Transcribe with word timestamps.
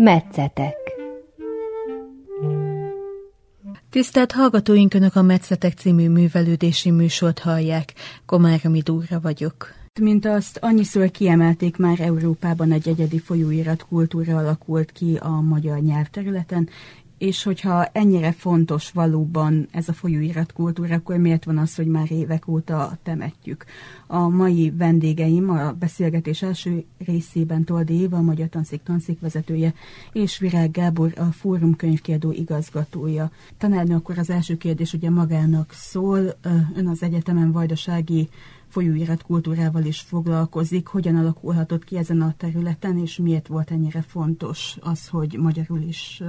Metszetek 0.00 0.76
Tisztelt 3.90 4.32
hallgatóink, 4.32 4.94
Önök 4.94 5.16
a 5.16 5.22
Metszetek 5.22 5.72
című 5.72 6.08
művelődési 6.08 6.90
műsort 6.90 7.38
hallják. 7.38 7.92
Komáromi 8.26 8.80
Dúra 8.80 9.20
vagyok. 9.20 9.72
Mint 10.00 10.26
azt 10.26 10.58
annyiszor 10.60 11.10
kiemelték 11.10 11.76
már 11.76 12.00
Európában 12.00 12.72
egy 12.72 12.88
egyedi 12.88 13.18
folyóirat 13.18 13.86
kultúra 13.88 14.36
alakult 14.36 14.92
ki 14.92 15.16
a 15.20 15.40
magyar 15.40 15.78
nyelvterületen, 15.78 16.68
és 17.18 17.42
hogyha 17.42 17.84
ennyire 17.84 18.32
fontos 18.32 18.90
valóban 18.90 19.68
ez 19.70 19.88
a 19.88 19.92
folyóirat 19.92 20.52
kultúra, 20.52 20.94
akkor 20.94 21.16
miért 21.16 21.44
van 21.44 21.58
az, 21.58 21.74
hogy 21.74 21.86
már 21.86 22.12
évek 22.12 22.48
óta 22.48 22.98
temetjük? 23.02 23.64
A 24.06 24.28
mai 24.28 24.72
vendégeim 24.76 25.50
a 25.50 25.72
beszélgetés 25.72 26.42
első 26.42 26.84
részében 27.06 27.64
Toldi 27.64 27.94
Éva, 27.94 28.16
a 28.16 28.22
Magyar 28.22 28.48
Tanszék 28.48 28.82
tanszék 28.82 29.20
vezetője, 29.20 29.74
és 30.12 30.38
Virág 30.38 30.70
Gábor, 30.70 31.12
a 31.16 31.24
Fórum 31.24 31.76
könyvkiadó 31.76 32.32
igazgatója. 32.32 33.30
Tanárnő, 33.58 33.94
akkor 33.94 34.18
az 34.18 34.30
első 34.30 34.56
kérdés 34.56 34.92
ugye 34.92 35.10
magának 35.10 35.72
szól. 35.72 36.38
Ön 36.74 36.86
az 36.86 37.02
egyetemen 37.02 37.52
vajdasági 37.52 38.28
folyóirat 38.68 39.22
kultúrával 39.22 39.84
is 39.84 40.00
foglalkozik. 40.00 40.86
Hogyan 40.86 41.16
alakulhatott 41.16 41.84
ki 41.84 41.96
ezen 41.96 42.20
a 42.20 42.34
területen, 42.36 42.98
és 42.98 43.16
miért 43.16 43.46
volt 43.46 43.70
ennyire 43.70 44.02
fontos 44.02 44.76
az, 44.80 45.08
hogy 45.08 45.36
magyarul 45.38 45.80
is 45.80 46.22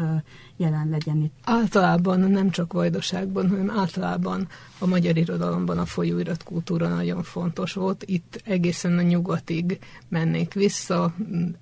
jelen 0.57 0.89
legyen 0.89 1.17
itt? 1.17 1.33
Általában 1.43 2.19
nem 2.19 2.49
csak 2.49 2.73
Vajdaságban, 2.73 3.49
hanem 3.49 3.69
általában 3.69 4.47
a 4.79 4.85
magyar 4.85 5.17
irodalomban 5.17 5.77
a 5.77 5.85
folyóirat 5.85 6.43
kultúra 6.43 6.87
nagyon 6.87 7.23
fontos 7.23 7.73
volt. 7.73 8.03
Itt 8.05 8.41
egészen 8.45 8.97
a 8.97 9.01
nyugatig 9.01 9.79
mennék 10.07 10.53
vissza. 10.53 11.13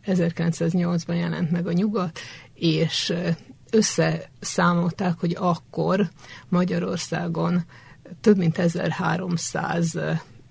1908-ban 0.06 1.16
jelent 1.16 1.52
meg 1.52 1.68
a 1.68 1.72
nyugat, 1.72 2.20
és 2.54 3.14
összeszámolták, 3.72 5.20
hogy 5.20 5.36
akkor 5.40 6.10
Magyarországon 6.50 7.64
több 8.22 8.38
mint 8.38 8.58
1300 8.58 10.00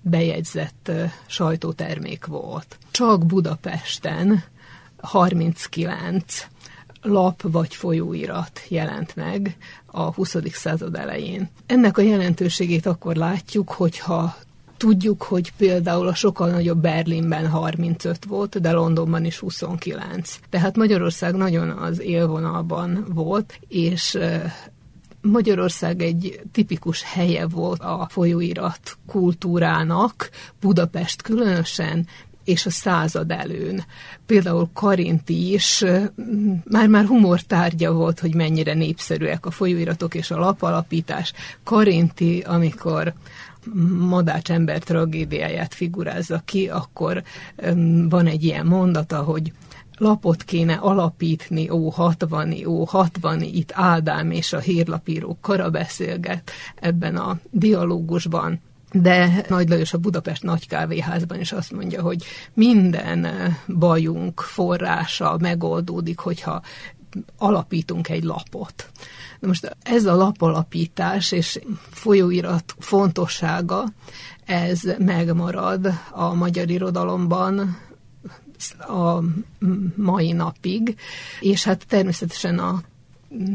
bejegyzett 0.09 0.91
sajtótermék 1.25 2.25
volt. 2.25 2.77
Csak 2.91 3.25
Budapesten 3.25 4.43
39 4.97 6.47
lap 7.01 7.41
vagy 7.41 7.75
folyóirat 7.75 8.61
jelent 8.67 9.15
meg 9.15 9.57
a 9.85 10.13
20. 10.13 10.35
század 10.51 10.95
elején. 10.95 11.49
Ennek 11.65 11.97
a 11.97 12.01
jelentőségét 12.01 12.85
akkor 12.85 13.15
látjuk, 13.15 13.71
hogyha 13.71 14.35
tudjuk, 14.77 15.23
hogy 15.23 15.53
például 15.57 16.07
a 16.07 16.15
sokkal 16.15 16.49
nagyobb 16.49 16.77
Berlinben 16.77 17.47
35 17.47 18.25
volt, 18.25 18.61
de 18.61 18.71
Londonban 18.71 19.25
is 19.25 19.39
29. 19.39 20.39
Tehát 20.49 20.75
Magyarország 20.75 21.35
nagyon 21.35 21.69
az 21.69 21.99
élvonalban 21.99 23.05
volt, 23.13 23.59
és 23.67 24.17
Magyarország 25.31 26.01
egy 26.01 26.39
tipikus 26.51 27.03
helye 27.03 27.47
volt 27.47 27.81
a 27.81 28.07
folyóirat 28.09 28.97
kultúrának, 29.07 30.29
Budapest 30.59 31.21
különösen, 31.21 32.07
és 32.43 32.65
a 32.65 32.69
század 32.69 33.31
előn. 33.31 33.83
Például 34.25 34.69
Karinti 34.73 35.53
is 35.53 35.83
már-már 36.63 37.05
humortárgya 37.05 37.91
volt, 37.91 38.19
hogy 38.19 38.35
mennyire 38.35 38.73
népszerűek 38.73 39.45
a 39.45 39.51
folyóiratok 39.51 40.15
és 40.15 40.31
a 40.31 40.39
lapalapítás. 40.39 41.33
Karinti, 41.63 42.39
amikor 42.39 43.13
Madács 43.99 44.51
ember 44.51 44.79
tragédiáját 44.79 45.73
figurázza 45.73 46.41
ki, 46.45 46.69
akkor 46.69 47.23
van 48.09 48.25
egy 48.27 48.43
ilyen 48.43 48.65
mondata, 48.65 49.17
hogy 49.17 49.51
lapot 49.97 50.43
kéne 50.43 50.73
alapítni, 50.73 51.69
ó, 51.69 51.89
hatvani, 51.89 52.65
ó, 52.65 52.83
hatvani, 52.83 53.57
itt 53.57 53.71
Ádám 53.73 54.31
és 54.31 54.53
a 54.53 54.59
hírlapíró 54.59 55.37
kara 55.41 55.69
beszélget 55.69 56.51
ebben 56.75 57.15
a 57.15 57.39
dialógusban. 57.51 58.61
De 58.91 59.45
Nagy 59.49 59.69
Lajos 59.69 59.93
a 59.93 59.97
Budapest 59.97 60.43
Nagy 60.43 60.67
Kávéházban 60.67 61.39
is 61.39 61.51
azt 61.51 61.71
mondja, 61.71 62.01
hogy 62.01 62.23
minden 62.53 63.27
bajunk 63.67 64.41
forrása 64.41 65.37
megoldódik, 65.39 66.19
hogyha 66.19 66.61
alapítunk 67.37 68.09
egy 68.09 68.23
lapot. 68.23 68.89
Na 69.39 69.47
most 69.47 69.77
ez 69.83 70.05
a 70.05 70.15
lapalapítás 70.15 71.31
és 71.31 71.59
folyóirat 71.89 72.75
fontossága, 72.79 73.83
ez 74.45 74.81
megmarad 74.97 75.89
a 76.11 76.33
magyar 76.33 76.69
irodalomban, 76.69 77.77
a 78.79 79.23
mai 79.95 80.31
napig, 80.31 80.95
és 81.39 81.63
hát 81.63 81.87
természetesen 81.87 82.59
a 82.59 82.81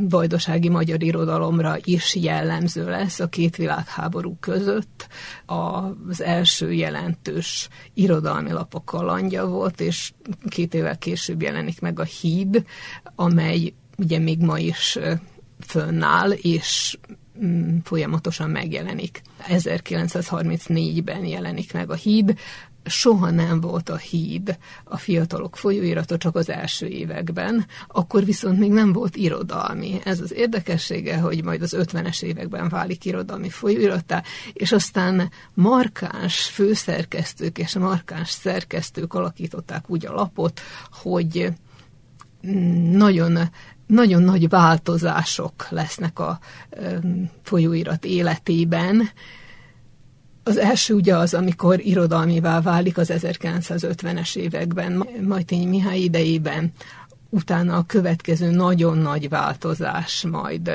vajdasági 0.08 0.68
magyar 0.68 1.02
irodalomra 1.02 1.76
is 1.84 2.14
jellemző 2.14 2.84
lesz 2.84 3.20
a 3.20 3.28
két 3.28 3.56
világháború 3.56 4.36
között. 4.40 5.08
Az 5.46 6.22
első 6.22 6.72
jelentős 6.72 7.68
irodalmi 7.94 8.50
lapok 8.50 8.84
kalandja 8.84 9.46
volt, 9.46 9.80
és 9.80 10.12
két 10.48 10.74
évvel 10.74 10.98
később 10.98 11.42
jelenik 11.42 11.80
meg 11.80 12.00
a 12.00 12.04
híd, 12.04 12.64
amely 13.14 13.72
ugye 13.98 14.18
még 14.18 14.38
ma 14.38 14.58
is 14.58 14.98
fönnáll, 15.60 16.30
és 16.30 16.98
mm, 17.44 17.76
folyamatosan 17.84 18.50
megjelenik. 18.50 19.22
1934-ben 19.48 21.24
jelenik 21.24 21.72
meg 21.72 21.90
a 21.90 21.94
híd, 21.94 22.38
soha 22.84 23.30
nem 23.30 23.60
volt 23.60 23.88
a 23.88 23.96
híd 23.96 24.58
a 24.84 24.96
fiatalok 24.96 25.56
folyóirata 25.56 26.16
csak 26.16 26.36
az 26.36 26.48
első 26.48 26.86
években, 26.86 27.66
akkor 27.88 28.24
viszont 28.24 28.58
még 28.58 28.70
nem 28.70 28.92
volt 28.92 29.16
irodalmi. 29.16 30.00
Ez 30.04 30.20
az 30.20 30.32
érdekessége, 30.32 31.18
hogy 31.18 31.44
majd 31.44 31.62
az 31.62 31.76
50-es 31.78 32.22
években 32.22 32.68
válik 32.68 33.04
irodalmi 33.04 33.48
folyóiratá, 33.48 34.22
és 34.52 34.72
aztán 34.72 35.30
markáns 35.54 36.44
főszerkesztők 36.44 37.58
és 37.58 37.74
markáns 37.74 38.30
szerkesztők 38.30 39.14
alakították 39.14 39.90
úgy 39.90 40.06
a 40.06 40.12
lapot, 40.12 40.60
hogy 40.90 41.52
nagyon 42.90 43.38
nagyon 43.86 44.22
nagy 44.22 44.48
változások 44.48 45.66
lesznek 45.68 46.18
a 46.18 46.38
folyóirat 47.42 48.04
életében, 48.04 49.08
az 50.44 50.58
első 50.58 50.94
ugye 50.94 51.16
az, 51.16 51.34
amikor 51.34 51.80
irodalmivá 51.80 52.60
válik 52.60 52.98
az 52.98 53.12
1950-es 53.14 54.36
években, 54.36 55.06
Majtényi 55.20 55.66
Mihály 55.66 55.98
idejében, 55.98 56.72
utána 57.28 57.76
a 57.76 57.86
következő 57.86 58.50
nagyon 58.50 58.98
nagy 58.98 59.28
változás 59.28 60.24
majd 60.30 60.70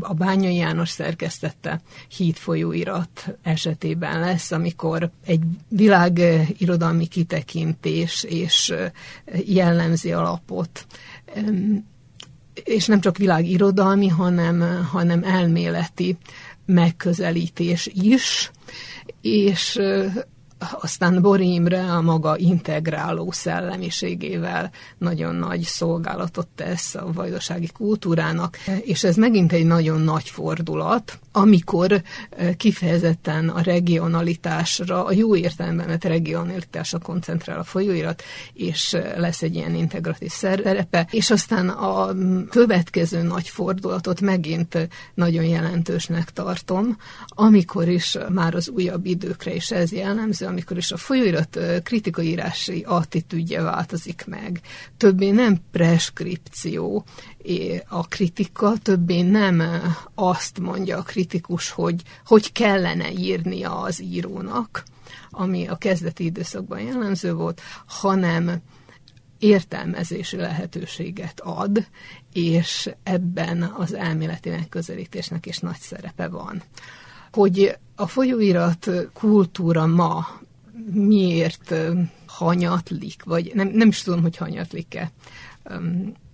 a 0.00 0.14
Bányai 0.14 0.54
János 0.54 0.90
szerkesztette 0.90 1.80
hídfolyóirat 2.08 3.36
esetében 3.42 4.20
lesz, 4.20 4.50
amikor 4.50 5.10
egy 5.26 5.42
világ 5.68 6.20
irodalmi 6.58 7.06
kitekintés 7.06 8.24
és 8.28 8.74
jellemzi 9.46 10.12
alapot. 10.12 10.86
És 12.64 12.86
nem 12.86 13.00
csak 13.00 13.16
világ 13.16 13.46
irodalmi, 13.46 14.08
hanem, 14.08 14.86
hanem 14.90 15.22
elméleti 15.24 16.16
megközelítés 16.66 17.86
is, 17.86 18.50
és 19.20 19.80
aztán 20.80 21.22
Bori 21.22 21.52
Imre 21.52 21.92
a 21.92 22.00
maga 22.00 22.36
integráló 22.36 23.30
szellemiségével 23.30 24.70
nagyon 24.98 25.34
nagy 25.34 25.62
szolgálatot 25.62 26.46
tesz 26.54 26.94
a 26.94 27.12
vajdasági 27.12 27.68
kultúrának, 27.74 28.56
és 28.80 29.04
ez 29.04 29.16
megint 29.16 29.52
egy 29.52 29.66
nagyon 29.66 30.00
nagy 30.00 30.28
fordulat, 30.28 31.18
amikor 31.32 32.02
kifejezetten 32.56 33.48
a 33.48 33.60
regionalitásra, 33.60 35.04
a 35.04 35.12
jó 35.12 35.36
értelemben, 35.36 35.86
mert 35.86 36.04
regionalitásra 36.04 36.98
koncentrál 36.98 37.58
a 37.58 37.64
folyóirat, 37.64 38.22
és 38.52 38.96
lesz 39.16 39.42
egy 39.42 39.54
ilyen 39.54 39.74
integratív 39.74 40.30
szerepe, 40.30 41.06
és 41.10 41.30
aztán 41.30 41.68
a 41.68 42.14
következő 42.50 43.22
nagy 43.22 43.48
fordulatot 43.48 44.20
megint 44.20 44.88
nagyon 45.14 45.44
jelentősnek 45.44 46.30
tartom, 46.30 46.96
amikor 47.26 47.88
is 47.88 48.18
már 48.28 48.54
az 48.54 48.68
újabb 48.68 49.06
időkre 49.06 49.54
is 49.54 49.70
ez 49.70 49.92
jellemző, 49.92 50.46
amikor 50.54 50.76
is 50.76 50.92
a 50.92 50.96
folyóirat 50.96 51.58
kritikaírási 51.82 52.84
attitűdje 52.86 53.62
változik 53.62 54.24
meg. 54.26 54.60
Többé 54.96 55.30
nem 55.30 55.60
preskripció 55.70 57.04
a 57.88 58.08
kritika, 58.08 58.72
többé 58.82 59.22
nem 59.22 59.62
azt 60.14 60.58
mondja 60.58 60.98
a 60.98 61.02
kritikus, 61.02 61.70
hogy 61.70 62.02
hogy 62.26 62.52
kellene 62.52 63.12
írnia 63.12 63.80
az 63.80 64.02
írónak, 64.02 64.84
ami 65.30 65.66
a 65.66 65.76
kezdeti 65.76 66.24
időszakban 66.24 66.80
jellemző 66.80 67.34
volt, 67.34 67.60
hanem 67.86 68.62
értelmezési 69.38 70.36
lehetőséget 70.36 71.40
ad, 71.40 71.86
és 72.32 72.90
ebben 73.02 73.62
az 73.62 73.94
elméleti 73.94 74.50
megközelítésnek 74.50 75.46
is 75.46 75.58
nagy 75.58 75.78
szerepe 75.78 76.28
van. 76.28 76.62
Hogy 77.32 77.78
a 77.96 78.06
folyóirat 78.06 78.90
kultúra 79.12 79.86
ma 79.86 80.26
miért 80.92 81.74
hanyatlik, 82.26 83.22
vagy 83.24 83.50
nem, 83.54 83.68
nem 83.68 83.88
is 83.88 84.02
tudom, 84.02 84.22
hogy 84.22 84.36
hanyatlik-e. 84.36 85.10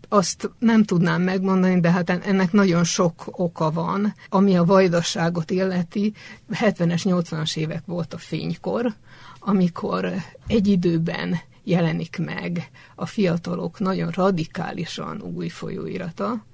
azt 0.08 0.50
nem 0.58 0.84
tudnám 0.84 1.22
megmondani, 1.22 1.80
de 1.80 1.90
hát 1.90 2.10
ennek 2.10 2.52
nagyon 2.52 2.84
sok 2.84 3.24
oka 3.26 3.70
van, 3.70 4.14
ami 4.28 4.56
a 4.56 4.64
vajdaságot 4.64 5.50
illeti. 5.50 6.12
70-es, 6.50 7.02
80-as 7.04 7.56
évek 7.56 7.82
volt 7.86 8.14
a 8.14 8.18
fénykor, 8.18 8.94
amikor 9.38 10.14
egy 10.46 10.66
időben 10.66 11.40
jelenik 11.64 12.18
meg 12.18 12.70
a 12.94 13.06
fiatalok 13.06 13.78
nagyon 13.78 14.10
radikálisan 14.10 15.22
új 15.22 15.48
folyóirata, 15.48 16.44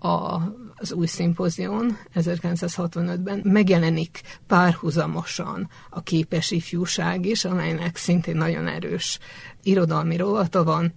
a, 0.00 0.40
az 0.74 0.92
új 0.92 1.06
szimpozion 1.06 1.98
1965-ben 2.14 3.40
megjelenik 3.44 4.20
párhuzamosan 4.46 5.68
a 5.90 6.02
képes 6.02 6.50
ifjúság 6.50 7.26
is, 7.26 7.44
amelynek 7.44 7.96
szintén 7.96 8.36
nagyon 8.36 8.66
erős 8.66 9.18
irodalmi 9.62 10.16
rovata 10.16 10.64
van, 10.64 10.94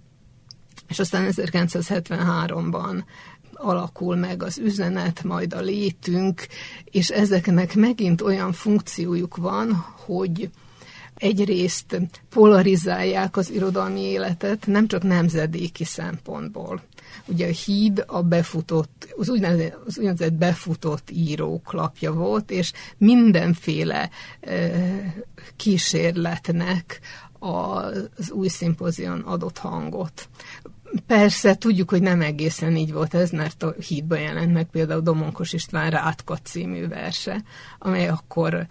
és 0.88 0.98
aztán 0.98 1.28
1973-ban 1.30 3.02
alakul 3.52 4.16
meg 4.16 4.42
az 4.42 4.58
üzenet, 4.58 5.22
majd 5.22 5.52
a 5.52 5.60
létünk, 5.60 6.46
és 6.84 7.08
ezeknek 7.08 7.74
megint 7.74 8.20
olyan 8.20 8.52
funkciójuk 8.52 9.36
van, 9.36 9.72
hogy 10.06 10.50
egyrészt 11.14 12.00
polarizálják 12.28 13.36
az 13.36 13.50
irodalmi 13.50 14.00
életet, 14.00 14.66
nem 14.66 14.86
csak 14.86 15.02
nemzedéki 15.02 15.84
szempontból. 15.84 16.82
Ugye 17.26 17.46
a 17.46 17.50
híd 17.50 18.04
a 18.06 18.22
befutott, 18.22 19.14
az 19.16 19.28
úgynevezett, 19.28 19.78
az 19.86 19.98
úgynevezett 19.98 20.32
befutott 20.32 21.10
írók 21.10 21.72
lapja 21.72 22.12
volt, 22.12 22.50
és 22.50 22.72
mindenféle 22.96 24.10
e, 24.40 24.70
kísérletnek 25.56 27.00
az 27.38 28.30
új 28.30 28.48
szimpozion 28.48 29.20
adott 29.20 29.58
hangot. 29.58 30.28
Persze, 31.06 31.54
tudjuk, 31.54 31.90
hogy 31.90 32.02
nem 32.02 32.20
egészen 32.20 32.76
így 32.76 32.92
volt 32.92 33.14
ez, 33.14 33.30
mert 33.30 33.62
a 33.62 33.74
hídba 33.88 34.16
jelent 34.16 34.52
meg 34.52 34.64
például 34.64 35.00
Domonkos 35.00 35.52
István 35.52 35.90
Rátka 35.90 36.36
című 36.36 36.88
verse, 36.88 37.42
amely 37.78 38.08
akkor 38.08 38.66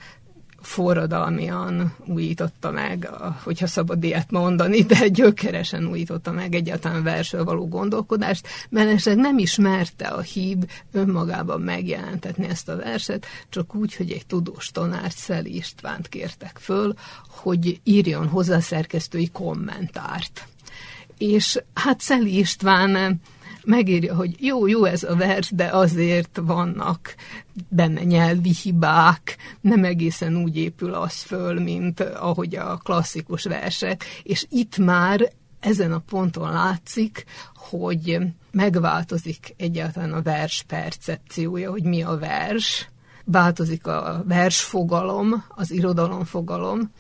forradalmian 0.65 1.95
újította 2.06 2.71
meg, 2.71 3.10
hogyha 3.44 3.68
szabad 3.68 4.04
ilyet 4.04 4.31
mondani, 4.31 4.81
de 4.81 5.07
gyökeresen 5.07 5.86
újította 5.86 6.31
meg 6.31 6.56
egyáltalán 6.56 7.04
versről 7.04 7.44
való 7.44 7.68
gondolkodást, 7.68 8.48
mert 8.69 9.15
nem 9.15 9.38
ismerte 9.38 10.07
a 10.07 10.21
híd 10.21 10.65
önmagában 10.92 11.62
megjelentetni 11.62 12.48
ezt 12.48 12.69
a 12.69 12.75
verset, 12.75 13.25
csak 13.50 13.75
úgy, 13.75 13.95
hogy 13.95 14.12
egy 14.12 14.25
tudós 14.25 14.71
tanárt, 14.71 15.18
Szeli 15.18 15.56
Istvánt 15.56 16.07
kértek 16.07 16.57
föl, 16.62 16.94
hogy 17.27 17.80
írjon 17.83 18.27
hozzá 18.27 18.60
szerkesztői 18.60 19.30
kommentárt. 19.31 20.48
És 21.18 21.62
hát 21.74 22.01
Szeli 22.01 22.38
István 22.38 23.21
megírja, 23.65 24.15
hogy 24.15 24.36
jó, 24.39 24.68
jó 24.68 24.86
ez 24.86 25.04
a 25.04 25.15
vers, 25.15 25.51
de 25.51 25.65
azért 25.65 26.39
vannak 26.44 27.15
benne 27.69 28.04
nyelvi 28.04 28.54
hibák, 28.63 29.38
nem 29.62 29.83
egészen 29.83 30.36
úgy 30.36 30.57
épül 30.57 30.94
az 30.94 31.13
föl, 31.13 31.60
mint 31.60 32.00
ahogy 32.00 32.56
a 32.56 32.77
klasszikus 32.77 33.44
versek, 33.44 34.04
és 34.24 34.45
itt 34.50 34.77
már 34.77 35.31
ezen 35.60 35.92
a 35.92 36.04
ponton 36.10 36.51
látszik, 36.51 37.25
hogy 37.56 38.18
megváltozik 38.51 39.54
egyáltalán 39.57 40.13
a 40.13 40.21
vers 40.21 40.63
percepciója, 40.68 41.71
hogy 41.71 41.83
mi 41.83 42.04
a 42.04 42.18
vers, 42.18 42.89
változik 43.25 43.88
a 43.88 44.24
versfogalom, 44.27 45.45
az 45.50 45.71
irodalomfogalom, 45.71 46.92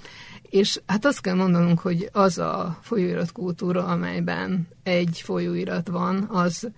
és 0.53 0.81
hát 0.85 1.05
azt 1.05 1.21
kell 1.21 1.35
mondanunk, 1.35 1.79
hogy 1.79 2.09
az 2.11 2.37
a 2.37 2.77
folyóirat 2.81 3.31
kultúra, 3.31 3.85
amelyben 3.85 4.67
egy 4.83 5.21
folyóirat 5.23 5.87
van, 5.87 6.27
az 6.29 6.69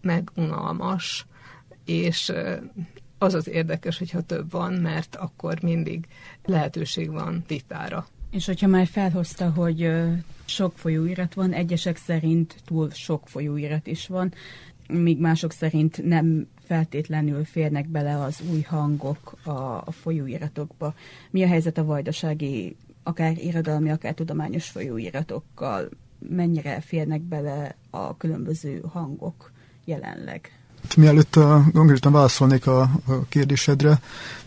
megunalmas, 0.00 1.26
és 1.84 2.32
az 3.18 3.34
az 3.34 3.48
érdekes, 3.48 3.98
hogyha 3.98 4.20
több 4.20 4.50
van, 4.50 4.72
mert 4.72 5.16
akkor 5.16 5.62
mindig 5.62 6.06
lehetőség 6.44 7.10
van 7.10 7.44
vitára. 7.46 8.06
És 8.30 8.46
hogyha 8.46 8.66
már 8.66 8.86
felhozta, 8.86 9.50
hogy 9.50 9.90
sok 10.44 10.78
folyóirat 10.78 11.34
van, 11.34 11.52
egyesek 11.52 11.96
szerint 11.96 12.56
túl 12.64 12.90
sok 12.90 13.28
folyóirat 13.28 13.86
is 13.86 14.06
van, 14.06 14.32
míg 14.88 15.20
mások 15.20 15.52
szerint 15.52 16.04
nem 16.04 16.48
feltétlenül 16.66 17.44
férnek 17.44 17.88
bele 17.88 18.20
az 18.20 18.42
új 18.50 18.60
hangok 18.60 19.36
a 19.44 19.92
folyóiratokba. 19.92 20.94
Mi 21.30 21.42
a 21.42 21.46
helyzet 21.46 21.78
a 21.78 21.84
vajdasági 21.84 22.76
akár 23.04 23.38
irodalmi, 23.38 23.90
akár 23.90 24.14
tudományos 24.14 24.68
folyóiratokkal 24.68 25.88
mennyire 26.28 26.80
férnek 26.80 27.20
bele 27.20 27.74
a 27.90 28.16
különböző 28.16 28.82
hangok 28.92 29.52
jelenleg? 29.84 30.58
Mielőtt 30.96 31.36
a, 31.36 31.64
konkrétan 31.72 32.12
válaszolnék 32.12 32.66
a, 32.66 32.80
a 32.80 33.24
kérdésedre, 33.28 34.00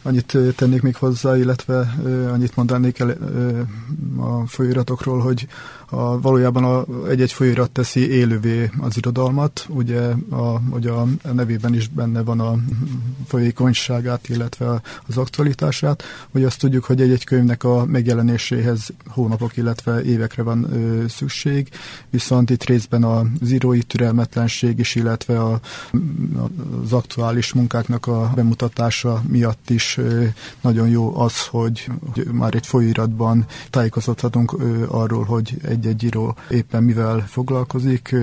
annyit 0.08 0.38
tennék 0.56 0.82
még 0.82 0.96
hozzá, 0.96 1.38
illetve 1.38 1.96
annyit 2.32 2.56
mondanék 2.56 3.00
el 3.00 3.18
a 4.18 4.48
folyóiratokról, 4.48 5.20
hogy 5.20 5.48
a, 5.90 6.22
valójában 6.22 6.64
a, 6.64 6.86
egy-egy 7.10 7.32
folyóirat 7.32 7.72
teszi 7.72 8.10
élővé 8.12 8.70
az 8.80 8.98
irodalmat, 8.98 9.66
ugye 9.70 10.02
a, 10.30 10.60
hogy 10.70 10.88
a 10.88 11.08
nevében 11.34 11.74
is 11.74 11.88
benne 11.88 12.22
van 12.22 12.40
a 12.40 12.56
folyékonyságát, 13.28 14.30
illetve 14.30 14.82
az 15.08 15.18
aktualitását, 15.18 16.04
hogy 16.32 16.44
azt 16.44 16.60
tudjuk, 16.60 16.84
hogy 16.84 17.02
egy-egy 17.02 17.24
könyvnek 17.24 17.64
a 17.64 17.86
megjelenéséhez 17.86 18.90
hónapok, 19.08 19.58
illetve 19.58 20.04
évekre 20.04 20.44
van 20.44 20.74
ö, 20.74 21.08
szükség, 21.08 21.70
viszont 22.10 22.50
itt 22.50 22.64
részben 22.64 23.04
az 23.04 23.52
írói 23.52 23.82
türelmetlenség 23.82 24.80
is, 24.80 24.96
illetve 24.96 25.40
a, 25.42 25.60
az 26.84 26.94
aktuális 26.94 27.54
munkáknak 27.54 28.08
a 28.08 28.32
bemutatása 28.36 29.22
miatt 29.28 29.70
is 29.70 29.97
nagyon 30.62 30.88
jó 30.88 31.20
az, 31.20 31.46
hogy, 31.46 31.90
már 32.32 32.56
egy 32.56 32.68
folyóiratban 32.68 33.46
tájékozódhatunk 33.70 34.56
arról, 34.88 35.24
hogy 35.24 35.58
egy 35.64 35.88
egy-egy 35.88 36.04
író 36.04 36.36
éppen 36.50 36.84
mivel 36.84 37.24
foglalkozik, 37.28 38.16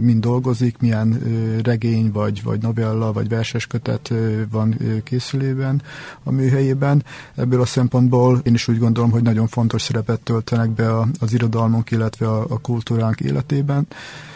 mind 0.00 0.20
dolgozik, 0.20 0.78
milyen 0.78 1.22
regény, 1.62 2.10
vagy, 2.12 2.42
vagy 2.42 2.62
novella, 2.62 3.12
vagy 3.12 3.28
verses 3.28 3.66
kötet 3.66 4.12
van 4.50 4.76
készülében 5.04 5.82
a 6.22 6.30
műhelyében. 6.30 7.04
Ebből 7.34 7.60
a 7.60 7.66
szempontból 7.66 8.40
én 8.42 8.54
is 8.54 8.68
úgy 8.68 8.78
gondolom, 8.78 9.10
hogy 9.10 9.22
nagyon 9.22 9.46
fontos 9.46 9.82
szerepet 9.82 10.20
töltenek 10.20 10.70
be 10.70 10.98
az 11.20 11.32
irodalmunk, 11.32 11.90
illetve 11.90 12.28
a 12.28 12.58
kultúránk 12.58 13.20
életében 13.20 13.86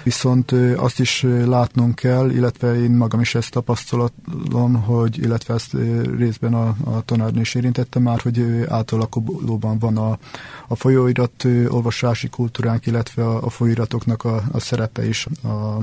viszont 0.04 0.52
azt 0.76 1.00
is 1.00 1.26
látnunk 1.44 1.94
kell, 1.94 2.30
illetve 2.30 2.82
én 2.82 2.90
magam 2.90 3.20
is 3.20 3.34
ezt 3.34 3.50
tapasztalom, 3.50 4.82
hogy, 4.84 5.18
illetve 5.18 5.54
ezt 5.54 5.76
részben 6.18 6.54
a, 6.54 6.76
a 6.84 7.02
tanárnő 7.04 7.40
is 7.40 7.54
érintette 7.54 7.98
már, 7.98 8.20
hogy 8.20 8.64
átalakulóban 8.68 9.78
van 9.78 9.96
a, 9.96 10.18
a 10.68 10.74
folyóirat 10.74 11.44
olvasási 11.68 12.28
kultúránk, 12.28 12.86
illetve 12.86 13.24
a, 13.26 13.44
a 13.44 13.50
folyóiratoknak 13.50 14.24
a, 14.24 14.42
a 14.52 14.60
szerepe 14.60 15.08
is 15.08 15.26
a, 15.42 15.48
a 15.48 15.82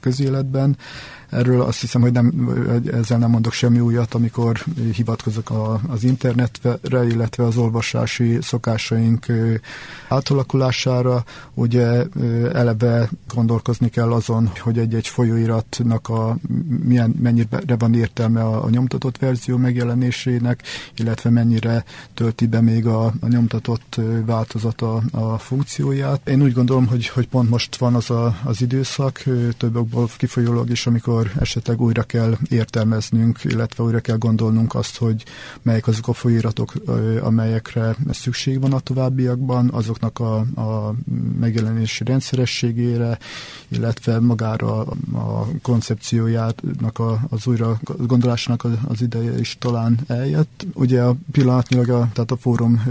közéletben. 0.00 0.76
Erről 1.30 1.60
azt 1.60 1.80
hiszem, 1.80 2.00
hogy 2.00 2.12
nem, 2.12 2.50
ezzel 2.92 3.18
nem 3.18 3.30
mondok 3.30 3.52
semmi 3.52 3.80
újat, 3.80 4.14
amikor 4.14 4.64
hivatkozok 4.92 5.50
a, 5.50 5.80
az 5.88 6.04
internetre, 6.04 6.78
illetve 7.04 7.44
az 7.44 7.56
olvasási 7.56 8.38
szokásaink 8.40 9.26
átalakulására. 10.08 11.24
Ugye 11.54 12.04
eleve 12.52 13.08
gondolkozni 13.54 13.88
kell 13.88 14.12
azon, 14.12 14.50
hogy 14.58 14.78
egy-egy 14.78 15.06
folyóiratnak 15.06 16.08
a 16.08 16.36
milyen, 16.84 17.14
mennyire 17.22 17.76
van 17.78 17.94
értelme 17.94 18.42
a, 18.42 18.64
a 18.64 18.70
nyomtatott 18.70 19.18
verzió 19.18 19.56
megjelenésének, 19.56 20.62
illetve 20.96 21.30
mennyire 21.30 21.84
tölti 22.14 22.46
be 22.46 22.60
még 22.60 22.86
a, 22.86 23.04
a 23.04 23.28
nyomtatott 23.28 24.00
változata 24.26 25.02
a 25.10 25.38
funkcióját. 25.38 26.28
Én 26.28 26.42
úgy 26.42 26.52
gondolom, 26.52 26.86
hogy, 26.86 27.08
hogy 27.08 27.28
pont 27.28 27.50
most 27.50 27.76
van 27.76 27.94
az 27.94 28.10
a, 28.10 28.36
az 28.44 28.60
időszak, 28.62 29.22
több 29.56 29.76
okból 29.76 30.08
kifolyólag 30.16 30.70
is, 30.70 30.86
amikor 30.86 31.30
esetleg 31.38 31.80
újra 31.80 32.02
kell 32.02 32.36
értelmeznünk, 32.48 33.44
illetve 33.44 33.84
újra 33.84 34.00
kell 34.00 34.16
gondolnunk 34.16 34.74
azt, 34.74 34.96
hogy 34.96 35.24
melyek 35.62 35.86
azok 35.86 36.08
a 36.08 36.12
folyóiratok, 36.12 36.72
amelyekre 37.22 37.96
szükség 38.10 38.60
van 38.60 38.72
a 38.72 38.80
továbbiakban, 38.80 39.70
azoknak 39.72 40.18
a, 40.18 40.36
a 40.60 40.94
megjelenési 41.38 42.04
rendszerességére, 42.04 43.18
illetve 43.68 44.20
magára 44.20 44.80
a 45.12 45.48
koncepciójának 45.62 46.98
a, 46.98 47.20
az 47.28 47.46
újra 47.46 47.80
gondolásnak 47.96 48.66
az 48.88 49.02
ideje 49.02 49.38
is 49.38 49.56
talán 49.58 49.98
eljött. 50.06 50.66
Ugye 50.74 51.02
a 51.02 51.16
pillanatnyilag 51.32 51.88
a, 51.88 52.08
tehát 52.12 52.30
a 52.30 52.36
fórum 52.36 52.82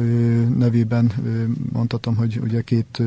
nevében 0.57 1.11
mondhatom, 1.71 2.15
hogy 2.15 2.39
ugye 2.43 2.61
két 2.61 3.01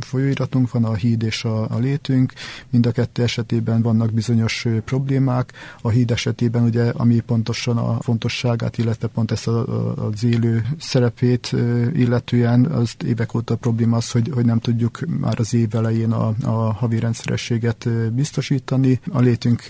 folyóiratunk 0.00 0.70
van, 0.70 0.84
a 0.84 0.94
híd 0.94 1.22
és 1.22 1.44
a, 1.44 1.70
a 1.70 1.78
létünk. 1.78 2.32
Mind 2.70 2.86
a 2.86 2.90
kettő 2.90 3.22
esetében 3.22 3.82
vannak 3.82 4.12
bizonyos 4.12 4.66
problémák. 4.84 5.52
A 5.82 5.88
híd 5.88 6.10
esetében 6.10 6.62
ugye, 6.62 6.88
ami 6.88 7.20
pontosan 7.20 7.76
a 7.76 8.00
fontosságát, 8.00 8.78
illetve 8.78 9.06
pont 9.06 9.30
ezt 9.30 9.48
a, 9.48 9.58
a, 9.58 10.06
az 10.06 10.24
élő 10.24 10.66
szerepét 10.78 11.54
illetően, 11.94 12.64
az 12.64 12.94
évek 13.04 13.34
óta 13.34 13.56
probléma 13.56 13.96
az, 13.96 14.10
hogy, 14.10 14.30
hogy 14.34 14.44
nem 14.44 14.58
tudjuk 14.58 14.98
már 15.20 15.38
az 15.38 15.54
év 15.54 15.74
elején 15.74 16.12
a, 16.12 16.21
a 16.42 16.72
havi 16.72 16.98
rendszerességet 16.98 17.88
biztosítani. 18.12 19.00
A 19.10 19.20
létünk 19.20 19.66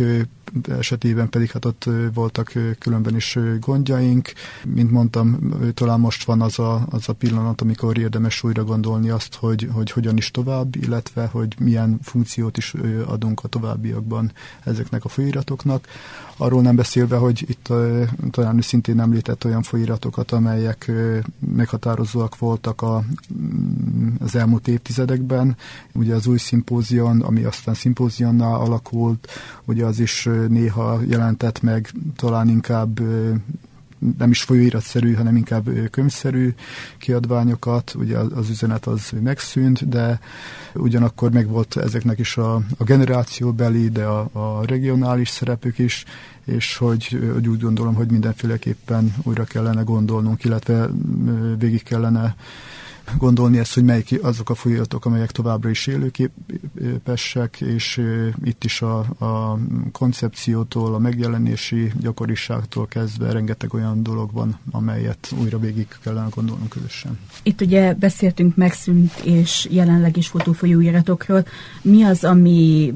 esetében 0.69 1.29
pedig 1.29 1.51
hát 1.51 1.65
ott 1.65 1.89
voltak 2.15 2.53
különben 2.79 3.17
is 3.17 3.39
gondjaink. 3.61 4.33
Mint 4.65 4.91
mondtam, 4.91 5.39
talán 5.75 6.01
most 6.01 6.25
van 6.25 6.41
az 6.41 6.59
a, 6.59 6.87
az 6.91 7.09
a 7.09 7.13
pillanat, 7.13 7.61
amikor 7.61 7.99
érdemes 7.99 8.43
újra 8.43 8.65
gondolni 8.65 9.11
azt, 9.11 9.35
hogy, 9.35 9.69
hogy 9.73 9.91
hogyan 9.91 10.17
is 10.17 10.31
tovább, 10.31 10.77
illetve 10.77 11.27
hogy 11.27 11.55
milyen 11.59 11.99
funkciót 12.03 12.57
is 12.57 12.75
adunk 13.07 13.45
a 13.45 13.49
továbbiakban 13.49 14.33
ezeknek 14.65 15.05
a 15.05 15.09
folyiratoknak. 15.09 15.87
Arról 16.37 16.63
nem 16.63 16.77
beszélve, 16.77 17.17
hogy 17.17 17.45
itt 17.49 17.73
talán 18.31 18.61
szintén 18.61 19.01
említett 19.01 19.45
olyan 19.45 19.63
folyiratokat, 19.63 20.33
amelyek 20.33 20.91
meghatározóak 21.39 22.39
voltak 22.39 22.83
a, 22.83 23.05
mm, 23.35 24.15
az 24.21 24.37
elmúlt 24.37 24.69
évtizedekben. 24.69 25.57
Ugye 25.93 26.15
az 26.15 26.27
új 26.33 26.39
szimpózion, 26.39 27.21
ami 27.21 27.45
aztán 27.45 27.75
szimpózionnál 27.75 28.55
alakult, 28.55 29.29
ugye 29.65 29.85
az 29.85 29.99
is 29.99 30.29
néha 30.49 31.01
jelentett 31.09 31.63
meg 31.63 31.91
talán 32.17 32.49
inkább 32.49 33.01
nem 34.19 34.31
is 34.31 34.43
folyóiratszerű, 34.43 35.15
hanem 35.15 35.37
inkább 35.37 35.69
könyvszerű 35.91 36.55
kiadványokat, 36.99 37.95
ugye 37.95 38.19
az 38.19 38.49
üzenet 38.49 38.87
az 38.87 39.13
megszűnt, 39.23 39.89
de 39.89 40.21
ugyanakkor 40.75 41.31
megvolt 41.31 41.77
ezeknek 41.77 42.19
is 42.19 42.37
a, 42.37 42.55
a 42.55 42.85
generációbeli, 42.85 43.89
de 43.89 44.05
a, 44.05 44.29
a 44.33 44.67
regionális 44.67 45.29
szerepük 45.29 45.79
is, 45.79 46.05
és 46.45 46.77
hogy, 46.77 47.31
hogy 47.33 47.49
úgy 47.49 47.61
gondolom, 47.61 47.95
hogy 47.95 48.11
mindenféleképpen 48.11 49.15
újra 49.23 49.45
kellene 49.45 49.83
gondolnunk, 49.83 50.45
illetve 50.45 50.91
végig 51.59 51.83
kellene 51.83 52.35
gondolni 53.19 53.59
ezt, 53.59 53.75
hogy 53.75 53.85
melyik 53.85 54.19
azok 54.23 54.51
a 54.51 54.55
folyamatok, 54.55 55.05
amelyek 55.05 55.31
továbbra 55.31 55.71
is 55.71 55.87
élőképesek, 55.87 57.61
és 57.61 58.01
itt 58.45 58.65
is 58.65 58.83
a, 58.83 58.99
a 58.99 59.59
koncepciótól, 59.93 60.95
a 60.95 60.99
megjelenési 60.99 61.93
gyakoriságtól 62.01 62.87
kezdve 62.87 63.33
rengeteg 63.33 63.75
olyan 63.75 64.03
dolog 64.03 64.33
van, 64.33 64.59
amelyet 64.71 65.35
újra 65.41 65.59
végig 65.59 65.87
kellene 66.03 66.29
gondolnunk 66.35 66.69
közösen. 66.69 67.19
Itt 67.43 67.61
ugye 67.61 67.95
beszéltünk 67.95 68.57
megszűnt 68.57 69.13
és 69.25 69.69
jelenleg 69.71 70.17
is 70.17 70.29
futó. 70.29 70.55
Mi 71.83 72.03
az, 72.03 72.25
ami 72.25 72.93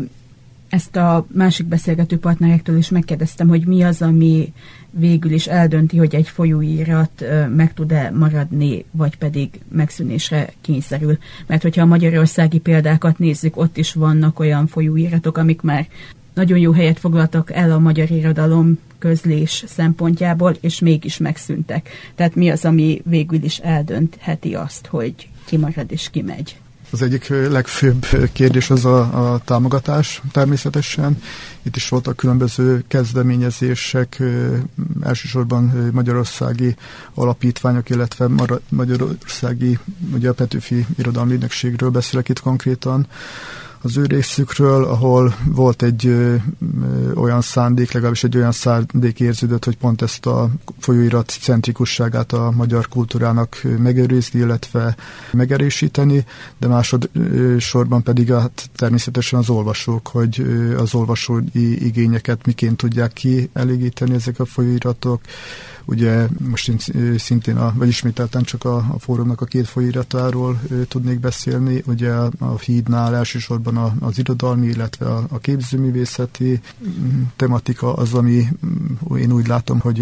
ezt 0.69 0.97
a 0.97 1.27
másik 1.33 1.67
beszélgető 1.67 2.19
partnerektől 2.19 2.77
is 2.77 2.89
megkérdeztem, 2.89 3.49
hogy 3.49 3.67
mi 3.67 3.83
az, 3.83 4.03
ami 4.03 4.53
végül 4.99 5.33
is 5.33 5.47
eldönti, 5.47 5.97
hogy 5.97 6.15
egy 6.15 6.29
folyóirat 6.29 7.25
meg 7.57 7.75
tud-e 7.75 8.11
maradni, 8.11 8.85
vagy 8.91 9.17
pedig 9.17 9.61
megszűnésre 9.69 10.53
kényszerül. 10.61 11.19
Mert 11.47 11.63
hogyha 11.63 11.83
a 11.83 11.87
magyarországi 11.87 12.59
példákat 12.59 13.19
nézzük, 13.19 13.57
ott 13.57 13.77
is 13.77 13.93
vannak 13.93 14.39
olyan 14.39 14.67
folyóiratok, 14.67 15.39
amik 15.39 15.61
már 15.61 15.87
nagyon 16.35 16.59
jó 16.59 16.73
helyet 16.73 16.99
foglaltak 16.99 17.53
el 17.53 17.73
a 17.73 17.79
magyar 17.79 18.11
irodalom 18.11 18.79
közlés 18.99 19.65
szempontjából, 19.67 20.57
és 20.61 20.79
mégis 20.79 21.17
megszűntek. 21.17 21.89
Tehát 22.15 22.35
mi 22.35 22.51
az, 22.51 22.65
ami 22.65 23.03
végül 23.05 23.43
is 23.43 23.59
eldöntheti 23.59 24.55
azt, 24.55 24.87
hogy 24.87 25.29
ki 25.45 25.57
marad 25.57 25.93
és 25.93 26.11
ki 26.11 26.23
megy? 26.23 26.57
Az 26.91 27.03
egyik 27.03 27.29
legfőbb 27.29 28.07
kérdés 28.33 28.71
az 28.71 28.85
a, 28.85 29.33
a 29.33 29.41
támogatás 29.45 30.23
természetesen. 30.33 31.23
Itt 31.63 31.77
is 31.77 31.89
voltak 31.89 32.17
különböző 32.17 32.85
kezdeményezések, 32.89 34.23
elsősorban 35.03 35.91
magyarországi 35.93 36.77
alapítványok, 37.15 37.91
illetve 37.91 38.29
magyarországi, 38.69 39.79
ugye 40.15 40.29
a 40.29 40.33
Petőfi 40.33 40.87
Irodalmi 40.99 41.33
Ügynökségről 41.33 41.91
beszélek 41.91 42.29
itt 42.29 42.41
konkrétan, 42.41 43.07
az 43.87 43.97
ő 43.97 44.05
részükről, 44.05 44.85
ahol 44.85 45.35
volt 45.45 45.83
egy 45.83 46.07
ö, 46.07 46.11
ö, 46.11 47.13
olyan 47.15 47.41
szándék, 47.41 47.93
legalábbis 47.93 48.25
egy 48.25 48.37
olyan 48.37 48.53
szándék 48.53 49.21
érződött, 49.21 49.65
hogy 49.65 49.77
pont 49.77 50.03
ezt 50.03 50.27
a 50.27 50.51
folyóirat 50.79 51.37
centrikusságát 51.41 52.33
a 52.33 52.51
magyar 52.57 52.89
kultúrának 52.89 53.61
megőrizni, 53.79 54.41
illetve 54.41 54.97
megerősíteni, 55.33 56.25
de 56.59 56.67
másodszorban 56.67 58.03
pedig 58.03 58.33
hát 58.33 58.71
természetesen 58.77 59.39
az 59.39 59.51
olvasók, 59.51 60.09
hogy 60.09 60.47
az 60.77 60.95
olvasói 60.95 61.85
igényeket 61.87 62.47
miként 62.47 62.77
tudják 62.77 63.13
kielégíteni 63.13 64.15
ezek 64.15 64.41
a 64.41 64.45
folyóiratok, 64.45 65.21
Ugye 65.89 66.27
most 66.49 66.69
én 66.69 66.79
szintén, 67.19 67.57
a, 67.57 67.73
vagy 67.77 67.89
ismételten 67.89 68.43
csak 68.43 68.65
a, 68.65 68.77
a 68.77 68.99
fórumnak 68.99 69.41
a 69.41 69.45
két 69.45 69.67
folyiratáról 69.67 70.61
tudnék 70.89 71.21
beszélni. 71.21 71.83
Ugye 71.87 72.13
a, 72.13 72.31
a 72.39 72.59
hídnál 72.59 73.15
elsősorban 73.15 73.77
a, 73.77 73.95
az 74.01 74.19
irodalmi, 74.19 74.67
illetve 74.67 75.07
a, 75.07 75.27
a 75.29 75.39
képzőművészeti 75.39 76.61
mm, 76.89 77.23
tematika 77.37 77.95
az, 77.95 78.15
ami 78.15 78.47
mm, 78.67 79.17
én 79.17 79.33
úgy 79.33 79.47
látom, 79.47 79.81
hogy 79.81 79.99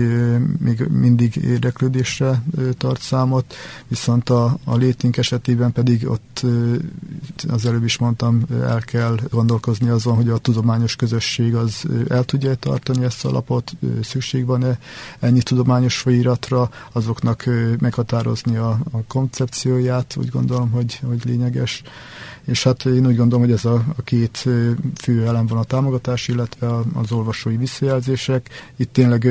még 0.59 0.87
mindig 0.91 1.37
érdeklődésre 1.37 2.43
tart 2.79 3.00
számot, 3.00 3.55
viszont 3.88 4.29
a, 4.31 4.59
a 4.64 4.76
létink 4.76 5.17
esetében 5.17 5.73
pedig 5.73 6.09
ott 6.09 6.47
az 7.49 7.67
előbb 7.67 7.85
is 7.85 7.99
mondtam, 7.99 8.43
el 8.62 8.81
kell 8.81 9.17
gondolkozni 9.31 9.88
azon, 9.88 10.14
hogy 10.14 10.29
a 10.29 10.38
tudományos 10.38 10.97
közösség 10.97 11.55
az 11.55 11.85
el 12.09 12.25
tudja 12.25 12.55
tartani 12.55 13.05
ezt 13.05 13.25
a 13.25 13.31
lapot, 13.31 13.73
szükség 14.03 14.47
van-e 14.47 14.79
ennyi 15.21 15.43
tudományos 15.43 15.74
tudományos 15.75 15.99
folyiratra, 16.00 16.69
azoknak 16.93 17.45
meghatározni 17.81 18.57
a, 18.57 18.78
a 18.93 18.99
koncepcióját, 19.09 20.14
úgy 20.19 20.28
gondolom, 20.28 20.71
hogy, 20.71 21.00
hogy 21.07 21.25
lényeges. 21.25 21.83
És 22.44 22.62
hát 22.62 22.84
én 22.84 23.06
úgy 23.06 23.16
gondolom, 23.16 23.44
hogy 23.44 23.54
ez 23.54 23.64
a, 23.64 23.84
a 23.96 24.02
két 24.02 24.36
fő 24.96 25.26
elem 25.26 25.46
van 25.46 25.58
a 25.58 25.64
támogatás, 25.64 26.28
illetve 26.28 26.68
az 26.92 27.12
olvasói 27.12 27.56
visszajelzések. 27.56 28.48
Itt 28.76 28.92
tényleg 28.92 29.28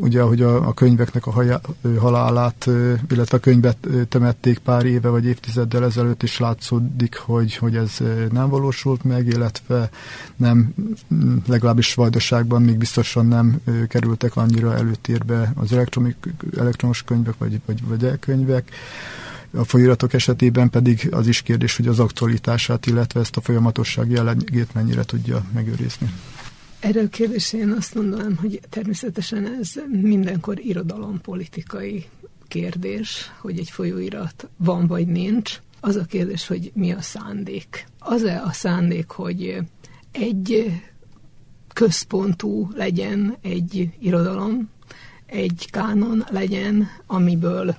ugye, 0.00 0.20
ahogy 0.20 0.42
a, 0.42 0.68
a 0.68 0.72
könyveknek 0.72 1.26
a 1.26 1.30
haja, 1.30 1.60
halálát, 1.98 2.68
illetve 3.10 3.36
a 3.36 3.40
könyvet 3.40 3.76
temették 4.08 4.58
pár 4.58 4.84
éve 4.84 5.08
vagy 5.08 5.24
évtizeddel 5.24 5.84
ezelőtt 5.84 6.22
is 6.22 6.38
látszódik, 6.38 7.16
hogy, 7.16 7.56
hogy 7.56 7.76
ez 7.76 7.98
nem 8.30 8.48
valósult 8.48 9.04
meg, 9.04 9.26
illetve 9.26 9.90
nem, 10.36 10.74
legalábbis 11.46 11.94
Vajdaságban 11.94 12.62
még 12.62 12.78
biztosan 12.78 13.26
nem 13.26 13.60
kerültek 13.88 14.36
annyira 14.36 14.74
előtérbe 14.74 15.52
az 15.56 15.72
elektromos 16.58 17.02
könyvek 17.02 17.34
vagy, 17.38 17.60
vagy, 17.66 17.86
vagy 17.86 18.04
elkönyvek. 18.04 18.70
A 19.54 19.64
folyiratok 19.64 20.12
esetében 20.12 20.70
pedig 20.70 21.08
az 21.10 21.26
is 21.26 21.42
kérdés, 21.42 21.76
hogy 21.76 21.86
az 21.86 21.98
aktualitását, 21.98 22.86
illetve 22.86 23.20
ezt 23.20 23.36
a 23.36 23.40
folyamatosság 23.40 24.10
jellegét 24.10 24.74
mennyire 24.74 25.04
tudja 25.04 25.44
megőrizni. 25.54 26.12
Erre 26.80 27.00
a 27.00 27.08
kérdésre 27.08 27.58
én 27.58 27.70
azt 27.70 27.94
mondanám, 27.94 28.36
hogy 28.36 28.60
természetesen 28.68 29.58
ez 29.60 29.72
mindenkor 29.88 30.58
irodalompolitikai 30.58 32.04
kérdés, 32.48 33.32
hogy 33.40 33.58
egy 33.58 33.70
folyóirat 33.70 34.48
van 34.56 34.86
vagy 34.86 35.06
nincs. 35.06 35.60
Az 35.80 35.96
a 35.96 36.04
kérdés, 36.04 36.46
hogy 36.46 36.70
mi 36.74 36.92
a 36.92 37.00
szándék. 37.00 37.86
Az-e 37.98 38.42
a 38.44 38.52
szándék, 38.52 39.10
hogy 39.10 39.58
egy 40.12 40.80
központú 41.72 42.70
legyen 42.74 43.36
egy 43.42 43.90
irodalom, 43.98 44.70
egy 45.26 45.68
kánon 45.70 46.24
legyen, 46.30 46.88
amiből 47.06 47.76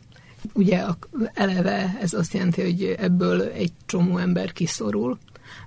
ugye 0.54 0.84
eleve 1.34 1.98
ez 2.02 2.14
azt 2.14 2.34
jelenti, 2.34 2.62
hogy 2.62 2.96
ebből 2.98 3.42
egy 3.42 3.72
csomó 3.86 4.18
ember 4.18 4.52
kiszorul, 4.52 5.18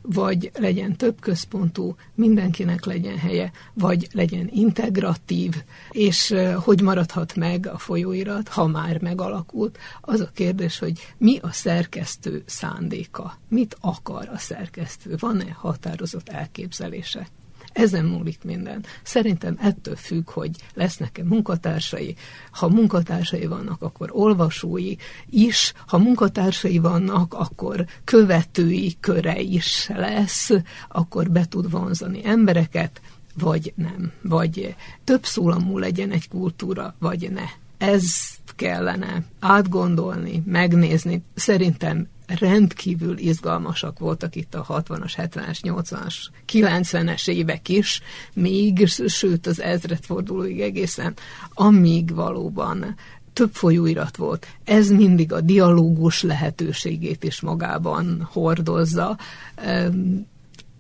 vagy 0.02 0.50
legyen 0.58 0.96
több 0.96 1.20
központú, 1.20 1.94
mindenkinek 2.14 2.84
legyen 2.84 3.18
helye, 3.18 3.52
vagy 3.72 4.08
legyen 4.12 4.48
integratív, 4.52 5.54
és 5.90 6.34
hogy 6.54 6.80
maradhat 6.80 7.34
meg 7.34 7.66
a 7.66 7.78
folyóirat, 7.78 8.48
ha 8.48 8.66
már 8.66 9.00
megalakult. 9.00 9.78
Az 10.00 10.20
a 10.20 10.30
kérdés, 10.34 10.78
hogy 10.78 11.14
mi 11.18 11.38
a 11.38 11.52
szerkesztő 11.52 12.42
szándéka, 12.46 13.38
mit 13.48 13.76
akar 13.80 14.28
a 14.32 14.38
szerkesztő, 14.38 15.16
van-e 15.18 15.52
határozott 15.52 16.28
elképzelése. 16.28 17.28
Ezen 17.76 18.04
múlik 18.04 18.44
minden. 18.44 18.84
Szerintem 19.02 19.58
ettől 19.60 19.96
függ, 19.96 20.30
hogy 20.30 20.50
lesznek-e 20.74 21.24
munkatársai. 21.24 22.16
Ha 22.50 22.68
munkatársai 22.68 23.46
vannak, 23.46 23.82
akkor 23.82 24.10
olvasói 24.12 24.94
is. 25.30 25.72
Ha 25.86 25.98
munkatársai 25.98 26.78
vannak, 26.78 27.34
akkor 27.34 27.86
követői 28.04 28.96
köre 29.00 29.40
is 29.40 29.88
lesz, 29.88 30.50
akkor 30.88 31.30
be 31.30 31.44
tud 31.44 31.70
vonzani 31.70 32.20
embereket, 32.24 33.00
vagy 33.34 33.72
nem. 33.74 34.12
Vagy 34.22 34.74
több 35.04 35.24
szólamú 35.24 35.78
legyen 35.78 36.10
egy 36.10 36.28
kultúra, 36.28 36.94
vagy 36.98 37.30
ne. 37.32 37.44
Ezt 37.86 38.40
kellene 38.54 39.24
átgondolni, 39.40 40.42
megnézni. 40.46 41.22
Szerintem 41.34 42.08
rendkívül 42.26 43.18
izgalmasak 43.18 43.98
voltak 43.98 44.36
itt 44.36 44.54
a 44.54 44.66
60-as, 44.68 45.12
70-es, 45.16 45.58
80-as, 45.62 46.14
90-es 46.52 47.28
évek 47.28 47.68
is, 47.68 48.00
még, 48.32 48.86
sőt 49.06 49.46
az 49.46 49.60
ezredfordulóig 49.60 50.60
egészen, 50.60 51.14
amíg 51.54 52.14
valóban 52.14 52.96
több 53.36 53.54
folyóirat 53.54 54.16
volt. 54.16 54.46
Ez 54.64 54.90
mindig 54.90 55.32
a 55.32 55.40
dialógus 55.40 56.22
lehetőségét 56.22 57.24
is 57.24 57.40
magában 57.40 58.28
hordozza. 58.32 59.18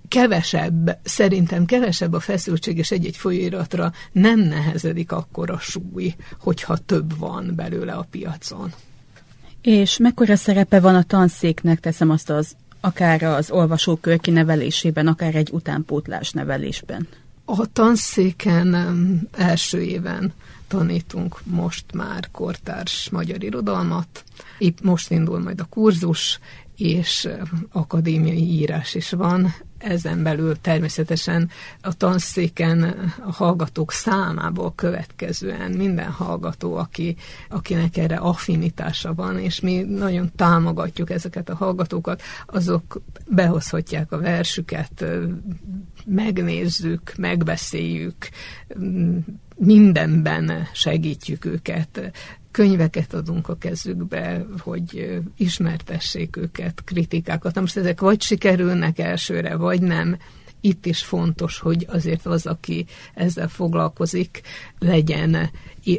Kevesebb, 0.08 0.98
szerintem 1.02 1.64
kevesebb 1.64 2.12
a 2.12 2.20
feszültség, 2.20 2.78
és 2.78 2.90
egy-egy 2.90 3.16
folyóiratra 3.16 3.92
nem 4.12 4.40
nehezedik 4.40 5.12
akkor 5.12 5.50
a 5.50 5.58
súly, 5.58 6.14
hogyha 6.40 6.76
több 6.76 7.18
van 7.18 7.52
belőle 7.54 7.92
a 7.92 8.06
piacon. 8.10 8.72
És 9.66 9.98
mekkora 9.98 10.36
szerepe 10.36 10.80
van 10.80 10.94
a 10.94 11.02
tanszéknek, 11.02 11.80
teszem 11.80 12.10
azt 12.10 12.30
az 12.30 12.56
akár 12.80 13.22
az 13.22 13.50
olvasókör 13.50 14.20
kinevelésében, 14.20 15.06
akár 15.06 15.34
egy 15.34 15.50
utánpótlás 15.52 16.30
nevelésben? 16.30 17.08
A 17.44 17.72
tanszéken 17.72 18.74
első 19.32 19.82
éven 19.82 20.32
tanítunk 20.68 21.40
most 21.44 21.84
már 21.92 22.28
kortárs 22.30 23.10
magyar 23.10 23.42
irodalmat. 23.42 24.24
Itt 24.58 24.82
most 24.82 25.10
indul 25.10 25.38
majd 25.38 25.60
a 25.60 25.64
kurzus, 25.64 26.40
és 26.76 27.28
akadémiai 27.72 28.50
írás 28.50 28.94
is 28.94 29.10
van. 29.10 29.54
Ezen 29.78 30.22
belül 30.22 30.60
természetesen 30.60 31.50
a 31.80 31.94
tanszéken 31.94 32.82
a 33.24 33.32
hallgatók 33.32 33.92
számából 33.92 34.72
következően 34.74 35.70
minden 35.70 36.10
hallgató, 36.10 36.76
aki, 36.76 37.16
akinek 37.48 37.96
erre 37.96 38.16
affinitása 38.16 39.14
van, 39.14 39.38
és 39.38 39.60
mi 39.60 39.82
nagyon 39.82 40.30
támogatjuk 40.36 41.10
ezeket 41.10 41.48
a 41.48 41.54
hallgatókat, 41.56 42.22
azok 42.46 43.00
behozhatják 43.26 44.12
a 44.12 44.18
versüket, 44.18 45.04
megnézzük, 46.04 47.12
megbeszéljük, 47.16 48.16
mindenben 49.56 50.66
segítjük 50.72 51.44
őket, 51.44 52.12
könyveket 52.56 53.14
adunk 53.14 53.48
a 53.48 53.56
kezükbe, 53.56 54.46
hogy 54.58 55.18
ismertessék 55.36 56.36
őket, 56.36 56.84
kritikákat. 56.84 57.54
Na 57.54 57.60
most 57.60 57.76
ezek 57.76 58.00
vagy 58.00 58.22
sikerülnek 58.22 58.98
elsőre, 58.98 59.56
vagy 59.56 59.80
nem. 59.80 60.16
Itt 60.60 60.86
is 60.86 61.02
fontos, 61.04 61.58
hogy 61.58 61.86
azért 61.88 62.26
az, 62.26 62.46
aki 62.46 62.86
ezzel 63.14 63.48
foglalkozik, 63.48 64.40
legyen 64.78 65.50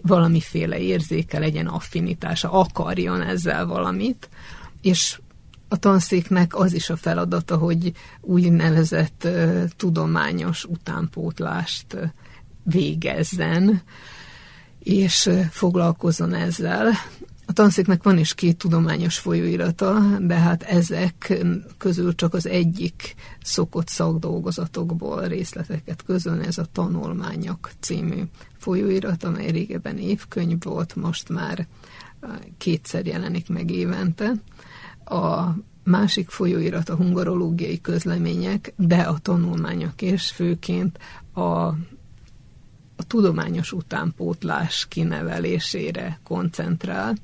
valamiféle 0.01 0.79
érzéke, 0.79 1.39
legyen 1.39 1.67
affinitása, 1.67 2.51
akarjon 2.51 3.21
ezzel 3.21 3.65
valamit, 3.65 4.29
és 4.81 5.19
a 5.67 5.77
tanszéknek 5.77 6.55
az 6.55 6.73
is 6.73 6.89
a 6.89 6.95
feladata, 6.95 7.57
hogy 7.57 7.91
úgynevezett 8.21 9.27
tudományos 9.75 10.63
utánpótlást 10.63 11.97
végezzen, 12.63 13.81
és 14.87 15.29
foglalkozzon 15.49 16.33
ezzel. 16.33 16.91
A 17.45 17.53
tanszéknek 17.53 18.03
van 18.03 18.17
is 18.17 18.33
két 18.33 18.57
tudományos 18.57 19.17
folyóirata, 19.17 20.17
de 20.19 20.35
hát 20.35 20.63
ezek 20.63 21.43
közül 21.77 22.15
csak 22.15 22.33
az 22.33 22.47
egyik 22.47 23.15
szokott 23.43 23.87
szakdolgozatokból 23.87 25.21
részleteket 25.27 26.03
közölni, 26.03 26.45
ez 26.45 26.57
a 26.57 26.65
Tanulmányok 26.71 27.71
című 27.79 28.21
folyóirat, 28.57 29.23
amely 29.23 29.51
régebben 29.51 29.97
évkönyv 29.97 30.63
volt, 30.63 30.95
most 30.95 31.29
már 31.29 31.67
kétszer 32.57 33.05
jelenik 33.05 33.49
meg 33.49 33.71
évente. 33.71 34.31
A 35.05 35.55
másik 35.83 36.29
folyóirat 36.29 36.89
a 36.89 36.95
hungarológiai 36.95 37.81
közlemények, 37.81 38.73
de 38.77 39.01
a 39.01 39.17
tanulmányok 39.17 40.01
és 40.01 40.31
főként 40.31 40.99
a 41.33 41.73
a 42.97 43.03
tudományos 43.03 43.71
utánpótlás 43.71 44.85
kinevelésére 44.89 46.19
koncentrál. 46.23 47.15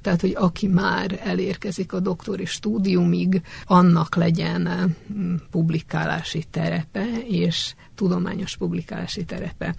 Tehát, 0.00 0.20
hogy 0.20 0.34
aki 0.38 0.66
már 0.66 1.20
elérkezik 1.22 1.92
a 1.92 2.00
doktori 2.00 2.44
stúdiumig, 2.44 3.42
annak 3.64 4.14
legyen 4.14 4.94
mm, 5.12 5.34
publikálási 5.50 6.44
terepe, 6.50 7.04
és 7.28 7.74
tudományos 7.94 8.56
publikálási 8.56 9.24
terepe. 9.24 9.74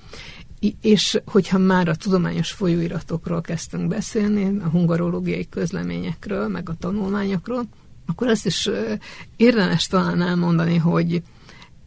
És 0.81 1.19
hogyha 1.25 1.57
már 1.57 1.87
a 1.87 1.95
tudományos 1.95 2.51
folyóiratokról 2.51 3.41
kezdtünk 3.41 3.87
beszélni, 3.87 4.59
a 4.59 4.69
hungarológiai 4.69 5.49
közleményekről, 5.49 6.47
meg 6.47 6.69
a 6.69 6.75
tanulmányokról, 6.79 7.63
akkor 8.05 8.27
azt 8.27 8.45
is 8.45 8.69
érdemes 9.35 9.87
talán 9.87 10.21
elmondani, 10.21 10.77
hogy 10.77 11.21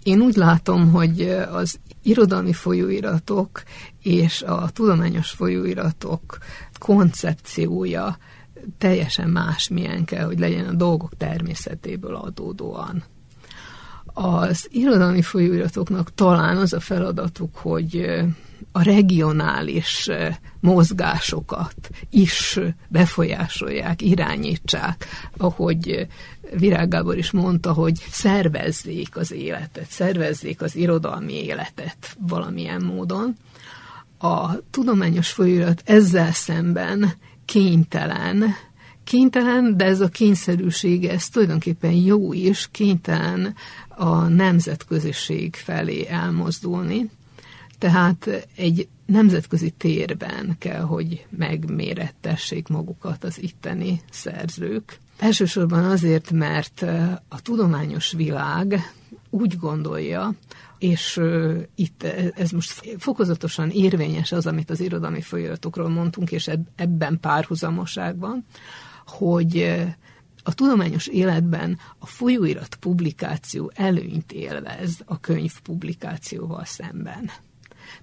én 0.03 0.21
úgy 0.21 0.37
látom, 0.37 0.91
hogy 0.91 1.21
az 1.53 1.79
irodalmi 2.09 2.53
folyóiratok 2.53 3.63
és 4.03 4.43
a 4.43 4.71
tudományos 4.71 5.31
folyóiratok 5.31 6.39
koncepciója 6.79 8.19
teljesen 8.79 9.29
más 9.29 9.69
milyen 9.69 10.05
kell, 10.05 10.25
hogy 10.25 10.39
legyen 10.39 10.67
a 10.67 10.73
dolgok 10.73 11.17
természetéből 11.17 12.15
adódóan. 12.15 13.05
Az 14.05 14.69
irodalmi 14.71 15.23
folyóiratoknak 15.23 16.15
talán 16.15 16.57
az 16.57 16.73
a 16.73 16.81
feladatuk, 16.81 17.57
hogy 17.57 18.21
a 18.79 18.83
regionális 18.83 20.11
mozgásokat 20.61 21.91
is 22.11 22.59
befolyásolják, 22.89 24.03
irányítsák, 24.03 25.07
ahogy 25.37 26.07
Virág 26.57 26.89
Gábor 26.89 27.19
is 27.19 27.31
mondta, 27.31 27.73
hogy 27.73 28.05
szervezzék 28.11 29.17
az 29.17 29.33
életet, 29.33 29.91
szervezzék 29.91 30.63
az 30.63 30.77
irodalmi 30.77 31.45
életet 31.45 32.17
valamilyen 32.29 32.83
módon. 32.83 33.37
A 34.19 34.69
tudományos 34.71 35.31
folyóirat 35.31 35.83
ezzel 35.85 36.33
szemben 36.33 37.13
kénytelen, 37.45 38.45
kénytelen, 39.05 39.77
de 39.77 39.85
ez 39.85 40.01
a 40.01 40.09
kényszerűség, 40.09 41.05
ez 41.05 41.29
tulajdonképpen 41.29 41.93
jó 41.93 42.33
is, 42.33 42.69
kénytelen 42.71 43.55
a 43.89 44.29
nemzetköziség 44.29 45.55
felé 45.55 46.07
elmozdulni. 46.07 47.11
Tehát 47.79 48.49
egy 48.57 48.89
nemzetközi 49.07 49.71
térben 49.71 50.57
kell, 50.59 50.81
hogy 50.81 51.27
megmérettessék 51.31 52.69
magukat 52.69 53.25
az 53.25 53.43
itteni 53.43 54.01
szerzők. 54.11 54.99
Elsősorban 55.19 55.85
azért, 55.85 56.31
mert 56.31 56.83
a 57.29 57.43
tudományos 57.43 58.13
világ 58.13 58.93
úgy 59.31 59.57
gondolja, 59.59 60.35
és 60.79 61.21
itt 61.75 62.03
ez 62.35 62.51
most 62.51 62.97
fokozatosan 62.99 63.71
érvényes 63.71 64.33
az, 64.33 64.47
amit 64.47 64.71
az 64.71 64.81
irodalmi 64.81 65.21
folyamatokról 65.21 65.89
mondtunk, 65.89 66.33
és 66.33 66.51
ebben 66.77 67.21
párhuzamoságban, 67.21 68.45
hogy 69.07 69.77
a 70.43 70.55
tudományos 70.55 71.07
életben 71.07 71.79
a 71.99 72.07
folyóirat 72.07 72.75
publikáció 72.75 73.71
előnyt 73.75 74.33
élvez 74.33 75.01
a 75.05 75.21
könyv 75.21 75.61
publikációval 75.61 76.65
szemben. 76.65 77.31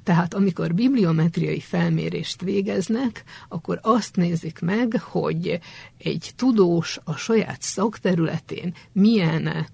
Tehát 0.04 0.34
amikor 0.34 0.74
bibliometriai 0.74 1.60
felmérést 1.60 2.42
végeznek, 2.42 3.24
akkor 3.48 3.80
azt 3.82 4.16
nézik 4.16 4.60
meg, 4.60 5.02
hogy 5.02 5.60
egy 5.98 6.32
tudós 6.36 7.00
a 7.04 7.16
saját 7.16 7.62
szakterületén 7.62 8.74
milyen 8.92 9.68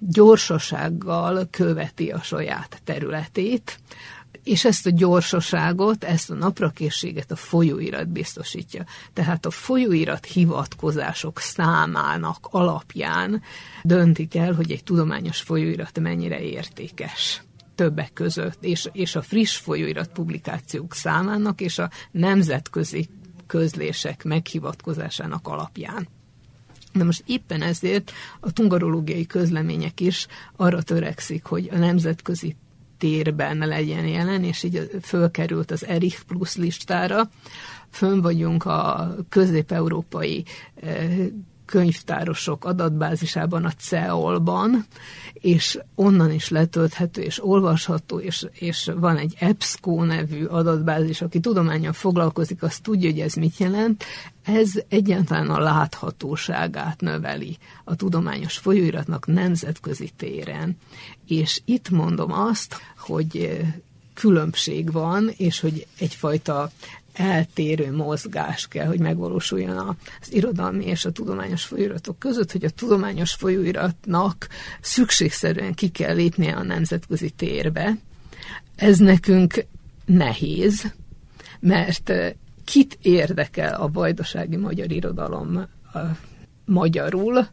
gyorsasággal 0.00 1.46
követi 1.50 2.10
a 2.10 2.22
saját 2.22 2.80
területét, 2.84 3.80
és 4.46 4.64
ezt 4.64 4.86
a 4.86 4.90
gyorsaságot, 4.90 6.04
ezt 6.04 6.30
a 6.30 6.34
naprakészséget 6.34 7.30
a 7.30 7.36
folyóirat 7.36 8.08
biztosítja. 8.08 8.84
Tehát 9.12 9.46
a 9.46 9.50
folyóirat 9.50 10.24
hivatkozások 10.24 11.38
számának 11.38 12.46
alapján 12.50 13.42
döntik 13.82 14.34
el, 14.34 14.54
hogy 14.54 14.70
egy 14.70 14.84
tudományos 14.84 15.40
folyóirat 15.40 16.00
mennyire 16.00 16.40
értékes 16.40 17.42
többek 17.76 18.12
között, 18.12 18.64
és, 18.64 18.88
és 18.92 19.16
a 19.16 19.22
friss 19.22 19.56
folyóirat 19.56 20.12
publikációk 20.12 20.94
számának 20.94 21.60
és 21.60 21.78
a 21.78 21.90
nemzetközi 22.10 23.08
közlések 23.46 24.24
meghivatkozásának 24.24 25.48
alapján. 25.48 26.08
De 26.92 27.04
most 27.04 27.22
éppen 27.26 27.62
ezért 27.62 28.12
a 28.40 28.52
tungarológiai 28.52 29.26
közlemények 29.26 30.00
is 30.00 30.26
arra 30.56 30.82
törekszik, 30.82 31.44
hogy 31.44 31.68
a 31.72 31.78
nemzetközi 31.78 32.56
térben 32.98 33.58
legyen 33.58 34.06
jelen, 34.06 34.44
és 34.44 34.62
így 34.62 34.90
fölkerült 35.02 35.70
az 35.70 35.86
Erich 35.86 36.22
Plus 36.22 36.56
listára. 36.56 37.30
Fönn 37.90 38.20
vagyunk 38.20 38.64
a 38.64 39.14
közép-európai 39.28 40.44
eh, 40.74 41.26
könyvtárosok 41.66 42.64
adatbázisában, 42.64 43.64
a 43.64 43.72
CEOL-ban, 43.78 44.86
és 45.32 45.78
onnan 45.94 46.32
is 46.32 46.48
letölthető 46.48 47.22
és 47.22 47.44
olvasható, 47.44 48.18
és, 48.18 48.46
és 48.52 48.90
van 48.96 49.16
egy 49.16 49.34
EBSCO 49.38 50.04
nevű 50.04 50.44
adatbázis, 50.44 51.20
aki 51.20 51.40
tudományal 51.40 51.92
foglalkozik, 51.92 52.62
azt 52.62 52.82
tudja, 52.82 53.10
hogy 53.10 53.20
ez 53.20 53.34
mit 53.34 53.56
jelent. 53.58 54.04
Ez 54.42 54.72
egyáltalán 54.88 55.50
a 55.50 55.58
láthatóságát 55.58 57.00
növeli 57.00 57.58
a 57.84 57.96
tudományos 57.96 58.58
folyóiratnak 58.58 59.26
nemzetközi 59.26 60.10
téren. 60.16 60.76
És 61.26 61.60
itt 61.64 61.90
mondom 61.90 62.32
azt, 62.32 62.76
hogy 62.98 63.60
különbség 64.14 64.92
van, 64.92 65.30
és 65.36 65.60
hogy 65.60 65.86
egyfajta 65.98 66.70
eltérő 67.16 67.92
mozgás 67.92 68.68
kell, 68.68 68.86
hogy 68.86 69.00
megvalósuljon 69.00 69.96
az 70.20 70.32
irodalmi 70.32 70.84
és 70.84 71.04
a 71.04 71.12
tudományos 71.12 71.64
folyóiratok 71.64 72.18
között, 72.18 72.52
hogy 72.52 72.64
a 72.64 72.70
tudományos 72.70 73.32
folyóiratnak 73.32 74.48
szükségszerűen 74.80 75.74
ki 75.74 75.88
kell 75.88 76.14
lépnie 76.14 76.54
a 76.54 76.62
nemzetközi 76.62 77.30
térbe. 77.30 77.98
Ez 78.76 78.98
nekünk 78.98 79.64
nehéz, 80.04 80.92
mert 81.60 82.12
kit 82.64 82.98
érdekel 83.02 83.74
a 83.80 83.88
vajdasági 83.88 84.56
magyar 84.56 84.92
irodalom 84.92 85.66
magyarul, 86.64 87.46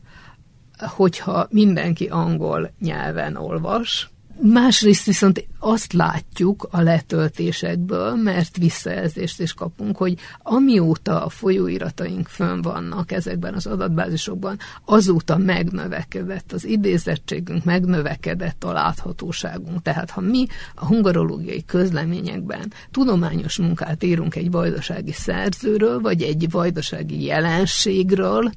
hogyha 0.77 1.47
mindenki 1.49 2.05
angol 2.05 2.71
nyelven 2.79 3.35
olvas, 3.35 4.12
Másrészt 4.41 5.05
viszont 5.05 5.47
azt 5.59 5.93
látjuk 5.93 6.67
a 6.71 6.81
letöltésekből, 6.81 8.15
mert 8.15 8.57
visszajelzést 8.57 9.39
is 9.39 9.53
kapunk, 9.53 9.97
hogy 9.97 10.17
amióta 10.41 11.25
a 11.25 11.29
folyóirataink 11.29 12.27
fönn 12.27 12.61
vannak 12.61 13.11
ezekben 13.11 13.53
az 13.53 13.65
adatbázisokban, 13.65 14.57
azóta 14.85 15.37
megnövekedett 15.37 16.51
az 16.51 16.65
idézettségünk, 16.65 17.63
megnövekedett 17.63 18.63
a 18.63 18.71
láthatóságunk. 18.71 19.81
Tehát 19.81 20.09
ha 20.09 20.21
mi 20.21 20.47
a 20.75 20.85
hungarológiai 20.85 21.65
közleményekben 21.65 22.73
tudományos 22.91 23.57
munkát 23.57 24.03
írunk 24.03 24.35
egy 24.35 24.51
vajdasági 24.51 25.13
szerzőről, 25.13 25.99
vagy 25.99 26.21
egy 26.21 26.51
vajdasági 26.51 27.23
jelenségről, 27.23 28.51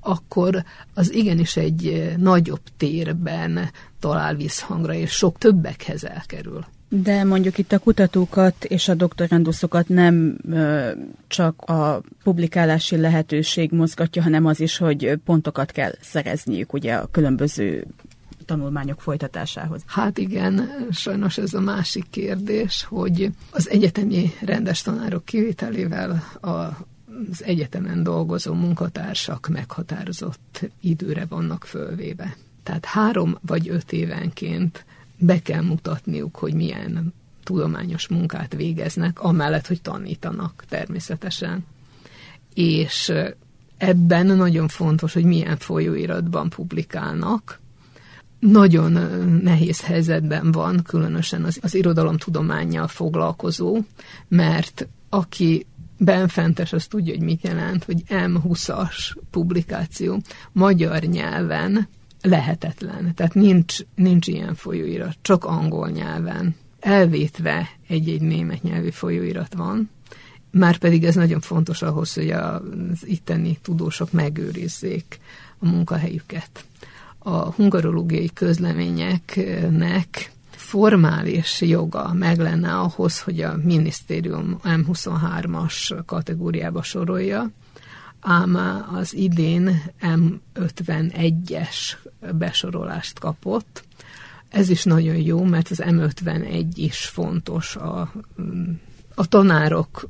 akkor 0.00 0.64
az 0.94 1.14
igenis 1.14 1.56
egy 1.56 2.12
nagyobb 2.16 2.62
térben 2.76 3.70
talál 3.98 4.34
visszhangra, 4.34 4.94
és 4.94 5.10
sok 5.10 5.38
többekhez 5.38 6.04
elkerül. 6.04 6.64
De 6.88 7.24
mondjuk 7.24 7.58
itt 7.58 7.72
a 7.72 7.78
kutatókat 7.78 8.64
és 8.64 8.88
a 8.88 8.94
doktoranduszokat 8.94 9.88
nem 9.88 10.36
ö, 10.50 10.90
csak 11.26 11.62
a 11.62 12.02
publikálási 12.22 12.96
lehetőség 12.96 13.70
mozgatja, 13.72 14.22
hanem 14.22 14.46
az 14.46 14.60
is, 14.60 14.76
hogy 14.76 15.14
pontokat 15.24 15.70
kell 15.70 15.92
szerezniük 16.00 16.72
ugye 16.72 16.94
a 16.94 17.08
különböző 17.10 17.86
tanulmányok 18.44 19.00
folytatásához. 19.00 19.82
Hát 19.86 20.18
igen, 20.18 20.70
sajnos 20.90 21.38
ez 21.38 21.54
a 21.54 21.60
másik 21.60 22.04
kérdés, 22.10 22.84
hogy 22.88 23.30
az 23.50 23.70
egyetemi 23.70 24.32
rendes 24.40 24.82
tanárok 24.82 25.24
kivételével 25.24 26.10
a 26.40 26.88
az 27.30 27.44
egyetemen 27.44 28.02
dolgozó 28.02 28.54
munkatársak 28.54 29.48
meghatározott 29.48 30.70
időre 30.80 31.26
vannak 31.28 31.64
fölvéve. 31.64 32.36
Tehát 32.62 32.84
három 32.84 33.38
vagy 33.40 33.68
öt 33.68 33.92
évenként 33.92 34.84
be 35.18 35.42
kell 35.42 35.62
mutatniuk, 35.62 36.36
hogy 36.36 36.54
milyen 36.54 37.12
tudományos 37.44 38.08
munkát 38.08 38.54
végeznek, 38.54 39.22
amellett, 39.22 39.66
hogy 39.66 39.82
tanítanak 39.82 40.64
természetesen. 40.68 41.66
És 42.54 43.12
ebben 43.76 44.26
nagyon 44.26 44.68
fontos, 44.68 45.12
hogy 45.12 45.24
milyen 45.24 45.56
folyóiratban 45.56 46.48
publikálnak. 46.48 47.60
Nagyon 48.38 48.92
nehéz 49.42 49.80
helyzetben 49.80 50.52
van, 50.52 50.82
különösen 50.82 51.44
az, 51.44 51.58
az 51.62 51.74
irodalomtudományjal 51.74 52.88
foglalkozó, 52.88 53.78
mert 54.28 54.88
aki 55.08 55.66
benfentes 56.00 56.72
az 56.72 56.86
tudja, 56.86 57.14
hogy 57.14 57.22
mit 57.22 57.42
jelent, 57.42 57.84
hogy 57.84 58.02
M20-as 58.08 59.14
publikáció 59.30 60.20
magyar 60.52 61.02
nyelven 61.02 61.88
lehetetlen. 62.22 63.14
Tehát 63.14 63.34
nincs, 63.34 63.78
nincs 63.94 64.26
ilyen 64.26 64.54
folyóirat, 64.54 65.16
csak 65.22 65.44
angol 65.44 65.88
nyelven. 65.88 66.56
Elvétve 66.80 67.68
egy-egy 67.88 68.20
német 68.20 68.62
nyelvű 68.62 68.90
folyóirat 68.90 69.54
van, 69.54 69.90
már 70.50 70.78
pedig 70.78 71.04
ez 71.04 71.14
nagyon 71.14 71.40
fontos 71.40 71.82
ahhoz, 71.82 72.14
hogy 72.14 72.30
az 72.30 73.06
itteni 73.06 73.58
tudósok 73.62 74.12
megőrizzék 74.12 75.18
a 75.58 75.68
munkahelyüket. 75.68 76.64
A 77.18 77.52
hungarológiai 77.52 78.30
közleményeknek 78.34 80.32
formális 80.70 81.60
joga 81.60 82.12
meg 82.12 82.38
lenne 82.38 82.74
ahhoz, 82.74 83.20
hogy 83.20 83.40
a 83.40 83.56
minisztérium 83.62 84.60
M23-as 84.64 86.02
kategóriába 86.06 86.82
sorolja, 86.82 87.50
ám 88.20 88.58
az 88.94 89.14
idén 89.14 89.82
M51-es 90.00 91.76
besorolást 92.38 93.18
kapott. 93.18 93.84
Ez 94.48 94.68
is 94.68 94.84
nagyon 94.84 95.16
jó, 95.16 95.44
mert 95.44 95.70
az 95.70 95.82
M51 95.84 96.66
is 96.74 97.06
fontos 97.06 97.76
a, 97.76 98.12
a 99.14 99.26
tanárok 99.26 100.08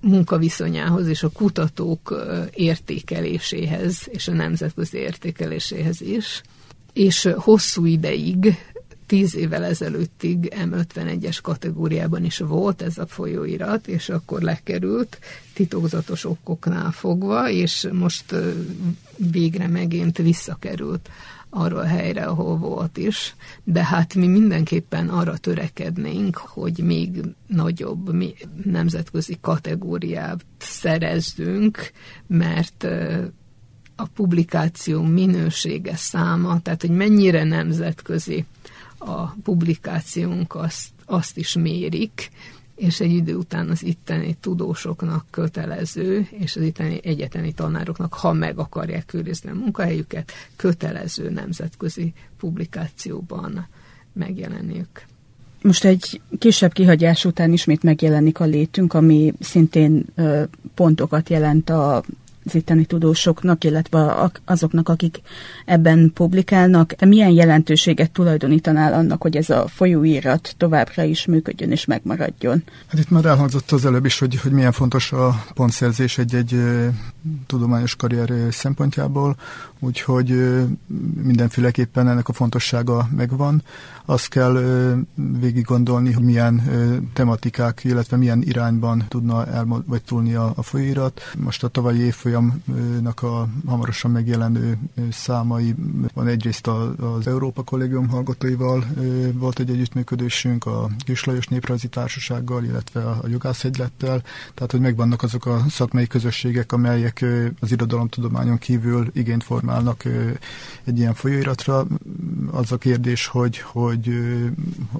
munkaviszonyához 0.00 1.06
és 1.06 1.22
a 1.22 1.28
kutatók 1.28 2.26
értékeléséhez 2.54 4.08
és 4.10 4.28
a 4.28 4.32
nemzetközi 4.32 4.98
értékeléséhez 4.98 6.00
is. 6.00 6.42
És 6.92 7.28
hosszú 7.36 7.84
ideig 7.84 8.56
tíz 9.12 9.36
évvel 9.36 9.64
ezelőttig 9.64 10.54
M51-es 10.56 11.38
kategóriában 11.42 12.24
is 12.24 12.38
volt 12.38 12.82
ez 12.82 12.98
a 12.98 13.06
folyóirat, 13.06 13.88
és 13.88 14.08
akkor 14.08 14.40
lekerült 14.40 15.18
titokzatos 15.54 16.24
okoknál 16.24 16.90
fogva, 16.90 17.50
és 17.50 17.88
most 17.92 18.34
végre 19.16 19.68
megint 19.68 20.18
visszakerült 20.18 21.08
arra 21.50 21.78
a 21.78 21.84
helyre, 21.84 22.24
ahol 22.24 22.56
volt 22.56 22.96
is, 22.96 23.34
de 23.64 23.84
hát 23.84 24.14
mi 24.14 24.26
mindenképpen 24.26 25.08
arra 25.08 25.36
törekednénk, 25.36 26.36
hogy 26.36 26.78
még 26.78 27.20
nagyobb 27.46 28.16
nemzetközi 28.64 29.38
kategóriát 29.40 30.44
szerezzünk, 30.58 31.90
mert 32.26 32.86
a 33.96 34.06
publikáció 34.14 35.02
minősége 35.02 35.96
száma, 35.96 36.60
tehát 36.62 36.80
hogy 36.80 36.90
mennyire 36.90 37.44
nemzetközi 37.44 38.44
a 39.04 39.36
publikációnk 39.42 40.54
azt, 40.54 40.90
azt 41.04 41.36
is 41.36 41.52
mérik, 41.54 42.30
és 42.76 43.00
egy 43.00 43.12
idő 43.12 43.34
után 43.34 43.68
az 43.68 43.84
itteni 43.84 44.36
tudósoknak 44.40 45.26
kötelező, 45.30 46.28
és 46.30 46.56
az 46.56 46.62
itteni 46.62 47.00
egyetemi 47.02 47.52
tanároknak, 47.52 48.14
ha 48.14 48.32
meg 48.32 48.58
akarják 48.58 49.14
őrizni 49.14 49.50
a 49.50 49.54
munkahelyüket, 49.54 50.32
kötelező 50.56 51.30
nemzetközi 51.30 52.12
publikációban 52.38 53.66
megjelenniük. 54.12 55.06
Most 55.62 55.84
egy 55.84 56.20
kisebb 56.38 56.72
kihagyás 56.72 57.24
után 57.24 57.52
ismét 57.52 57.82
megjelenik 57.82 58.40
a 58.40 58.44
létünk, 58.44 58.94
ami 58.94 59.32
szintén 59.40 60.06
pontokat 60.74 61.28
jelent 61.28 61.70
a 61.70 62.02
az 62.44 62.54
itteni 62.54 62.84
tudósoknak, 62.84 63.64
illetve 63.64 64.30
azoknak, 64.44 64.88
akik 64.88 65.20
ebben 65.66 66.10
publikálnak. 66.14 66.92
Te 66.92 67.06
milyen 67.06 67.30
jelentőséget 67.30 68.10
tulajdonítanál 68.10 68.92
annak, 68.92 69.22
hogy 69.22 69.36
ez 69.36 69.50
a 69.50 69.68
folyóírat 69.68 70.54
továbbra 70.56 71.02
is 71.02 71.26
működjön 71.26 71.70
és 71.70 71.84
megmaradjon? 71.84 72.62
Hát 72.86 73.00
itt 73.00 73.10
már 73.10 73.24
elhangzott 73.24 73.70
az 73.70 73.84
előbb 73.84 74.04
is, 74.04 74.18
hogy, 74.18 74.40
hogy 74.40 74.52
milyen 74.52 74.72
fontos 74.72 75.12
a 75.12 75.44
pontszerzés 75.54 76.18
egy-egy 76.18 76.62
tudományos 77.46 77.96
karrier 77.96 78.32
szempontjából, 78.50 79.36
úgyhogy 79.78 80.28
mindenféleképpen 81.22 82.08
ennek 82.08 82.28
a 82.28 82.32
fontossága 82.32 83.08
megvan. 83.16 83.62
Azt 84.04 84.28
kell 84.28 84.60
végig 85.40 85.64
gondolni, 85.64 86.12
hogy 86.12 86.24
milyen 86.24 86.62
tematikák, 87.12 87.80
illetve 87.84 88.16
milyen 88.16 88.42
irányban 88.42 89.04
tudna 89.08 89.46
el, 89.46 89.82
vagy 89.86 90.02
túlni 90.02 90.34
a, 90.34 90.52
a 90.56 90.62
folyóirat. 90.62 91.20
Most 91.38 91.64
a 91.64 91.68
tavalyi 91.68 92.10
évfolyamnak 92.32 93.22
a 93.22 93.48
hamarosan 93.66 94.10
megjelenő 94.10 94.78
számai. 95.10 95.74
Van 96.14 96.26
egyrészt 96.26 96.66
az 96.66 97.26
Európa 97.26 97.62
Kollégium 97.62 98.08
hallgatóival 98.08 98.84
volt 99.32 99.58
egy 99.58 99.70
együttműködésünk, 99.70 100.66
a 100.66 100.88
Kislajos 100.98 101.46
Néprajzi 101.46 101.88
Társasággal, 101.88 102.64
illetve 102.64 103.02
a 103.02 103.20
Jogászhegylettel, 103.28 104.22
tehát 104.54 104.70
hogy 104.70 104.80
megvannak 104.80 105.22
azok 105.22 105.46
a 105.46 105.64
szakmai 105.68 106.06
közösségek, 106.06 106.72
amelyek 106.72 107.24
az 107.60 107.72
irodalomtudományon 107.72 108.58
kívül 108.58 109.10
igényt 109.12 109.44
formálnak 109.44 110.04
egy 110.84 110.98
ilyen 110.98 111.14
folyóiratra. 111.14 111.86
Az 112.50 112.72
a 112.72 112.76
kérdés, 112.76 113.26
hogy, 113.26 113.58
hogy, 113.58 114.10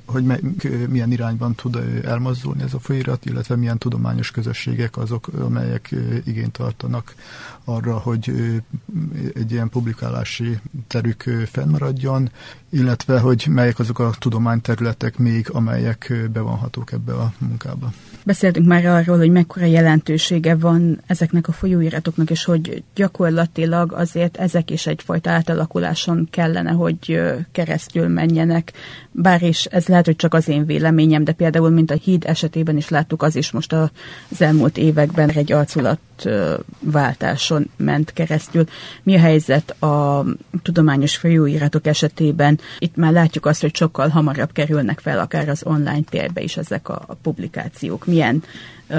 hogy 0.04 0.24
milyen 0.88 1.12
irányban 1.12 1.54
tud 1.54 1.78
elmozdulni 2.04 2.62
ez 2.62 2.74
a 2.74 2.78
folyóirat, 2.78 3.24
illetve 3.24 3.56
milyen 3.56 3.78
tudományos 3.78 4.30
közösségek 4.30 4.96
azok, 4.96 5.26
amelyek 5.26 5.94
igényt 6.24 6.52
tartanak 6.52 7.14
arra, 7.64 7.98
hogy 7.98 8.32
egy 9.34 9.52
ilyen 9.52 9.68
publikálási 9.68 10.58
terük 10.86 11.22
fennmaradjon, 11.46 12.30
illetve 12.70 13.18
hogy 13.18 13.46
melyek 13.50 13.78
azok 13.78 13.98
a 13.98 14.10
tudományterületek 14.18 15.18
még, 15.18 15.50
amelyek 15.50 16.12
bevonhatók 16.32 16.92
ebbe 16.92 17.12
a 17.12 17.32
munkába. 17.38 17.92
Beszéltünk 18.24 18.66
már 18.66 18.86
arról, 18.86 19.18
hogy 19.18 19.30
mekkora 19.30 19.66
jelentősége 19.66 20.56
van 20.56 21.00
ezeknek 21.06 21.48
a 21.48 21.52
folyóiratoknak, 21.52 22.30
és 22.30 22.44
hogy 22.44 22.82
gyakorlatilag 22.94 23.92
azért 23.92 24.36
ezek 24.36 24.70
is 24.70 24.86
egyfajta 24.86 25.30
átalakuláson 25.30 26.28
kellene, 26.30 26.70
hogy 26.70 27.20
keresztül 27.52 28.08
menjenek. 28.08 28.72
Bár 29.10 29.42
is 29.42 29.64
ez 29.64 29.86
lehet, 29.86 30.06
hogy 30.06 30.16
csak 30.16 30.34
az 30.34 30.48
én 30.48 30.66
véleményem, 30.66 31.24
de 31.24 31.32
például, 31.32 31.70
mint 31.70 31.90
a 31.90 31.94
híd 31.94 32.24
esetében 32.26 32.76
is 32.76 32.88
láttuk, 32.88 33.22
az 33.22 33.36
is 33.36 33.50
most 33.50 33.72
az 33.72 33.90
elmúlt 34.38 34.78
években 34.78 35.30
egy 35.30 35.52
arculatváltáson 35.52 37.70
ment 37.76 38.12
keresztül. 38.12 38.64
Mi 39.02 39.14
a 39.14 39.18
helyzet 39.18 39.82
a 39.82 40.24
tudományos 40.62 41.16
folyóiratok 41.16 41.86
esetében? 41.86 42.60
Itt 42.78 42.96
már 42.96 43.12
látjuk 43.12 43.46
azt, 43.46 43.60
hogy 43.60 43.74
sokkal 43.74 44.08
hamarabb 44.08 44.52
kerülnek 44.52 45.00
fel 45.00 45.18
akár 45.18 45.48
az 45.48 45.62
online 45.64 46.02
térbe 46.10 46.40
is 46.40 46.56
ezek 46.56 46.88
a 46.88 47.18
publikációk. 47.22 48.10
Milyen 48.12 48.42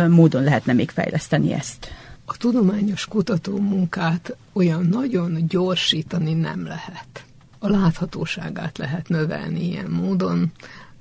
módon 0.09 0.43
lehetne 0.43 0.73
még 0.73 0.89
fejleszteni 0.89 1.53
ezt? 1.53 1.91
A 2.25 2.37
tudományos 2.37 3.05
kutató 3.05 3.57
munkát 3.57 4.35
olyan 4.53 4.85
nagyon 4.85 5.47
gyorsítani 5.47 6.33
nem 6.33 6.65
lehet. 6.65 7.25
A 7.59 7.69
láthatóságát 7.69 8.77
lehet 8.77 9.09
növelni 9.09 9.65
ilyen 9.65 9.89
módon, 9.89 10.51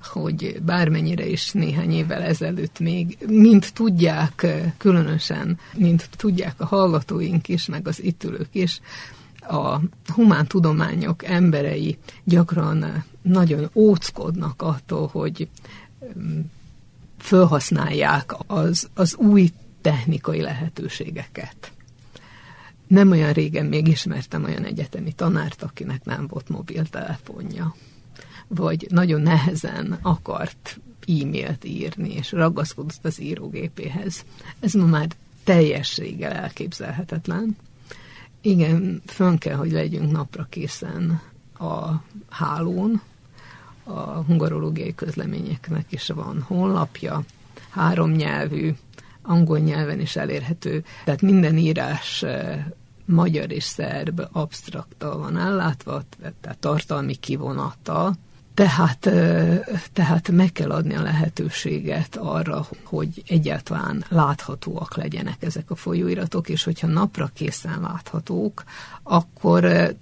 hogy 0.03 0.61
bármennyire 0.65 1.25
is 1.27 1.51
néhány 1.51 1.91
évvel 1.91 2.21
ezelőtt 2.21 2.79
még, 2.79 3.17
mint 3.27 3.73
tudják, 3.73 4.45
különösen, 4.77 5.59
mint 5.73 6.09
tudják 6.17 6.55
a 6.57 6.65
hallgatóink 6.65 7.47
is, 7.47 7.65
meg 7.65 7.87
az 7.87 8.03
itt 8.03 8.23
ülők 8.23 8.49
is, 8.51 8.81
a 9.39 9.79
humántudományok 10.13 11.25
emberei 11.25 11.97
gyakran 12.23 13.03
nagyon 13.21 13.69
óckodnak 13.73 14.61
attól, 14.61 15.07
hogy 15.07 15.47
felhasználják 17.23 18.35
az, 18.47 18.89
az 18.93 19.15
új 19.15 19.51
technikai 19.81 20.41
lehetőségeket. 20.41 21.71
Nem 22.87 23.11
olyan 23.11 23.33
régen 23.33 23.65
még 23.65 23.87
ismertem 23.87 24.43
olyan 24.43 24.63
egyetemi 24.63 25.13
tanárt, 25.13 25.63
akinek 25.63 26.05
nem 26.05 26.27
volt 26.27 26.49
mobiltelefonja, 26.49 27.75
vagy 28.47 28.87
nagyon 28.89 29.21
nehezen 29.21 29.99
akart 30.01 30.79
e-mailt 31.07 31.65
írni, 31.65 32.13
és 32.13 32.31
ragaszkodott 32.31 33.05
az 33.05 33.21
írógépéhez. 33.21 34.25
Ez 34.59 34.73
ma 34.73 34.85
már 34.85 35.07
teljességgel 35.43 36.31
elképzelhetetlen. 36.31 37.57
Igen, 38.41 39.01
fönn 39.05 39.37
kell, 39.37 39.55
hogy 39.55 39.71
legyünk 39.71 40.11
napra 40.11 40.47
készen 40.49 41.21
a 41.59 42.03
hálón. 42.29 43.01
A 43.83 44.01
hungarológiai 44.01 44.95
közleményeknek 44.95 45.85
is 45.89 46.07
van 46.07 46.41
honlapja, 46.47 47.23
három 47.69 48.11
nyelvű, 48.11 48.73
angol 49.21 49.59
nyelven 49.59 49.99
is 49.99 50.15
elérhető. 50.15 50.83
Tehát 51.03 51.21
minden 51.21 51.57
írás 51.57 52.23
eh, 52.23 52.65
magyar 53.05 53.51
és 53.51 53.63
szerb 53.63 54.21
absztraktal 54.31 55.17
van 55.17 55.37
ellátva, 55.37 56.01
tehát 56.41 56.57
tartalmi 56.57 57.15
kivonata, 57.15 58.13
tehát, 58.53 58.99
tehát 59.93 60.31
meg 60.31 60.51
kell 60.51 60.71
adni 60.71 60.95
a 60.95 61.01
lehetőséget 61.01 62.15
arra, 62.15 62.67
hogy 62.83 63.23
egyáltalán 63.27 64.05
láthatóak 64.09 64.95
legyenek 64.95 65.43
ezek 65.43 65.71
a 65.71 65.75
folyóiratok, 65.75 66.49
és 66.49 66.63
hogyha 66.63 66.87
napra 66.87 67.29
készen 67.33 67.81
láthatók, 67.81 68.63
akkor 69.03 69.93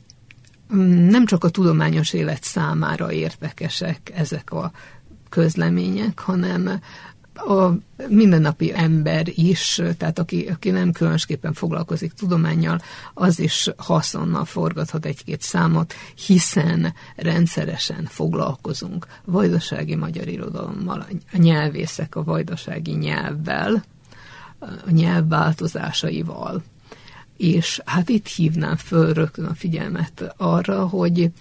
nem 1.09 1.25
csak 1.25 1.43
a 1.43 1.49
tudományos 1.49 2.13
élet 2.13 2.43
számára 2.43 3.11
érdekesek 3.11 4.11
ezek 4.15 4.51
a 4.51 4.71
közlemények, 5.29 6.19
hanem 6.19 6.81
a 7.33 7.71
mindennapi 8.07 8.73
ember 8.75 9.27
is, 9.35 9.81
tehát 9.97 10.19
aki, 10.19 10.47
aki 10.47 10.69
nem 10.69 10.91
különösképpen 10.91 11.53
foglalkozik 11.53 12.11
tudományjal, 12.11 12.81
az 13.13 13.39
is 13.39 13.69
haszonnal 13.77 14.45
forgathat 14.45 15.05
egy-két 15.05 15.41
számot, 15.41 15.93
hiszen 16.25 16.93
rendszeresen 17.15 18.05
foglalkozunk 18.05 19.07
vajdasági 19.25 19.95
magyar 19.95 20.27
irodalommal, 20.27 21.05
a 21.33 21.37
nyelvészek 21.37 22.15
a 22.15 22.23
vajdasági 22.23 22.91
nyelvvel, 22.91 23.83
a 24.59 24.91
nyelv 24.91 25.27
változásaival. 25.27 26.63
És 27.41 27.81
hát 27.85 28.09
itt 28.09 28.27
hívnám 28.27 28.75
föl 28.75 29.13
rögtön 29.13 29.45
a 29.45 29.53
figyelmet 29.53 30.33
arra, 30.37 30.87
hogy 30.87 31.31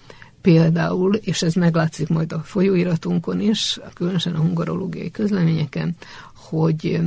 például, 0.41 1.15
és 1.15 1.41
ez 1.41 1.53
meglátszik 1.53 2.07
majd 2.07 2.31
a 2.31 2.39
folyóiratunkon 2.39 3.39
is, 3.39 3.79
különösen 3.93 4.35
a 4.35 4.39
hungarológiai 4.39 5.11
közleményeken, 5.11 5.95
hogy 6.35 6.99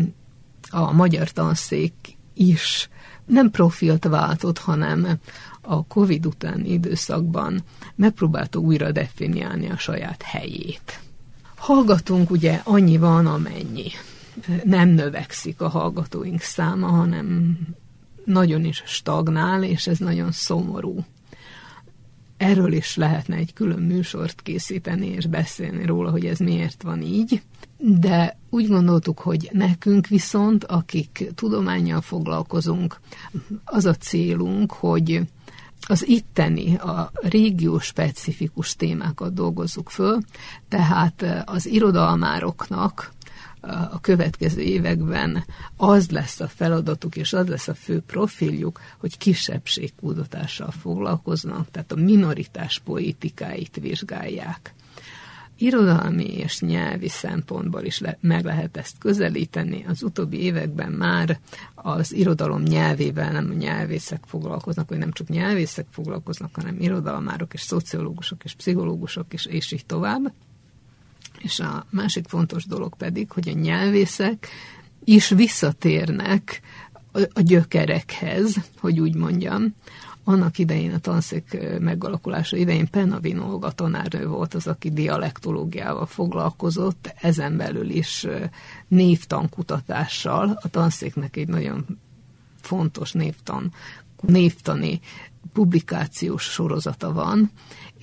a 0.70 0.92
magyar 0.92 1.30
tanszék 1.30 1.94
is 2.35 2.88
nem 3.26 3.50
profilt 3.50 4.04
váltott, 4.04 4.59
hanem 4.59 5.18
a 5.61 5.87
Covid 5.87 6.26
utáni 6.26 6.72
időszakban 6.72 7.62
megpróbálta 7.94 8.59
újra 8.59 8.92
definiálni 8.92 9.70
a 9.70 9.76
saját 9.76 10.22
helyét. 10.22 11.00
Hallgatunk 11.57 12.30
ugye 12.30 12.61
annyi 12.64 12.96
van, 12.96 13.26
amennyi. 13.26 13.90
Nem 14.64 14.88
növekszik 14.88 15.61
a 15.61 15.68
hallgatóink 15.68 16.40
száma, 16.40 16.87
hanem 16.87 17.59
nagyon 18.24 18.64
is 18.64 18.82
stagnál, 18.87 19.62
és 19.62 19.87
ez 19.87 19.98
nagyon 19.98 20.32
szomorú 20.32 21.04
erről 22.37 22.72
is 22.72 22.96
lehetne 22.96 23.37
egy 23.37 23.52
külön 23.52 23.82
műsort 23.82 24.42
készíteni 24.42 25.06
és 25.06 25.26
beszélni 25.26 25.87
róla, 25.87 26.10
hogy 26.10 26.26
ez 26.26 26.38
miért 26.38 26.82
van 26.82 27.02
így. 27.02 27.42
De 27.76 28.38
úgy 28.50 28.68
gondoltuk, 28.68 29.18
hogy 29.18 29.48
nekünk 29.52 30.06
viszont, 30.06 30.64
akik 30.64 31.30
tudományjal 31.34 32.00
foglalkozunk, 32.00 33.00
az 33.64 33.84
a 33.84 33.94
célunk, 33.94 34.72
hogy 34.72 35.20
az 35.87 36.08
itteni, 36.08 36.76
a 36.76 37.10
régió 37.14 37.78
specifikus 37.78 38.76
témákat 38.76 39.34
dolgozzuk 39.34 39.90
föl, 39.90 40.20
tehát 40.68 41.44
az 41.44 41.66
irodalmároknak 41.66 43.12
a 43.66 44.00
következő 44.00 44.61
években 44.61 45.44
az 45.77 46.11
lesz 46.11 46.40
a 46.40 46.48
feladatuk, 46.48 47.16
és 47.16 47.33
az 47.33 47.46
lesz 47.46 47.68
a 47.68 47.74
fő 47.74 48.00
profiljuk, 48.00 48.81
hogy 48.98 49.18
kisebbségkutatással 49.18 50.70
foglalkoznak, 50.70 51.70
tehát 51.70 51.92
a 51.92 51.96
minoritás 51.96 52.81
politikáit 52.85 53.79
vizsgálják. 53.81 54.74
Irodalmi 55.59 56.37
és 56.37 56.61
nyelvi 56.61 57.09
szempontból 57.09 57.85
is 57.85 57.98
le, 57.98 58.18
meg 58.20 58.44
lehet 58.44 58.77
ezt 58.77 58.98
közelíteni. 58.98 59.85
Az 59.88 60.03
utóbbi 60.03 60.40
években 60.40 60.92
már 60.92 61.38
az 61.74 62.12
irodalom 62.12 62.62
nyelvével 62.62 63.33
nem 63.33 63.50
a 63.50 63.55
nyelvészek 63.55 64.22
foglalkoznak, 64.27 64.88
vagy 64.88 64.98
nem 64.98 65.12
csak 65.12 65.29
nyelvészek 65.29 65.87
foglalkoznak, 65.90 66.55
hanem 66.55 66.77
irodalmárok 66.81 67.55
és 67.55 67.61
szociológusok 67.61 68.44
és 68.44 68.55
pszichológusok 68.55 69.33
is, 69.33 69.46
és 69.46 69.72
így 69.72 69.87
tovább. 69.87 70.33
És 71.38 71.61
a 71.61 71.87
másik 71.90 72.29
fontos 72.29 72.66
dolog 72.66 72.97
pedig, 72.97 73.31
hogy 73.31 73.49
a 73.49 73.53
nyelvészek 73.53 74.49
is 75.05 75.29
visszatérnek 75.29 76.61
a 77.12 77.40
gyökerekhez, 77.40 78.57
hogy 78.79 79.01
úgy 79.01 79.14
mondjam. 79.14 79.75
Annak 80.25 80.59
idején, 80.59 80.92
a 80.92 80.99
tanszék 80.99 81.59
megalakulása 81.79 82.57
idején 82.57 82.90
Penavin 82.90 83.38
Olga 83.38 83.70
tanárnő 83.70 84.27
volt 84.27 84.55
az, 84.55 84.66
aki 84.66 84.90
dialektológiával 84.90 86.07
foglalkozott, 86.07 87.14
ezen 87.20 87.57
belül 87.57 87.90
is 87.90 88.27
névtankutatással. 88.88 90.59
A 90.62 90.68
tanszéknek 90.68 91.37
egy 91.37 91.49
nagyon 91.49 91.85
fontos 92.61 93.12
névtan, 93.12 93.73
névtani 94.20 95.01
publikációs 95.53 96.42
sorozata 96.42 97.12
van, 97.12 97.51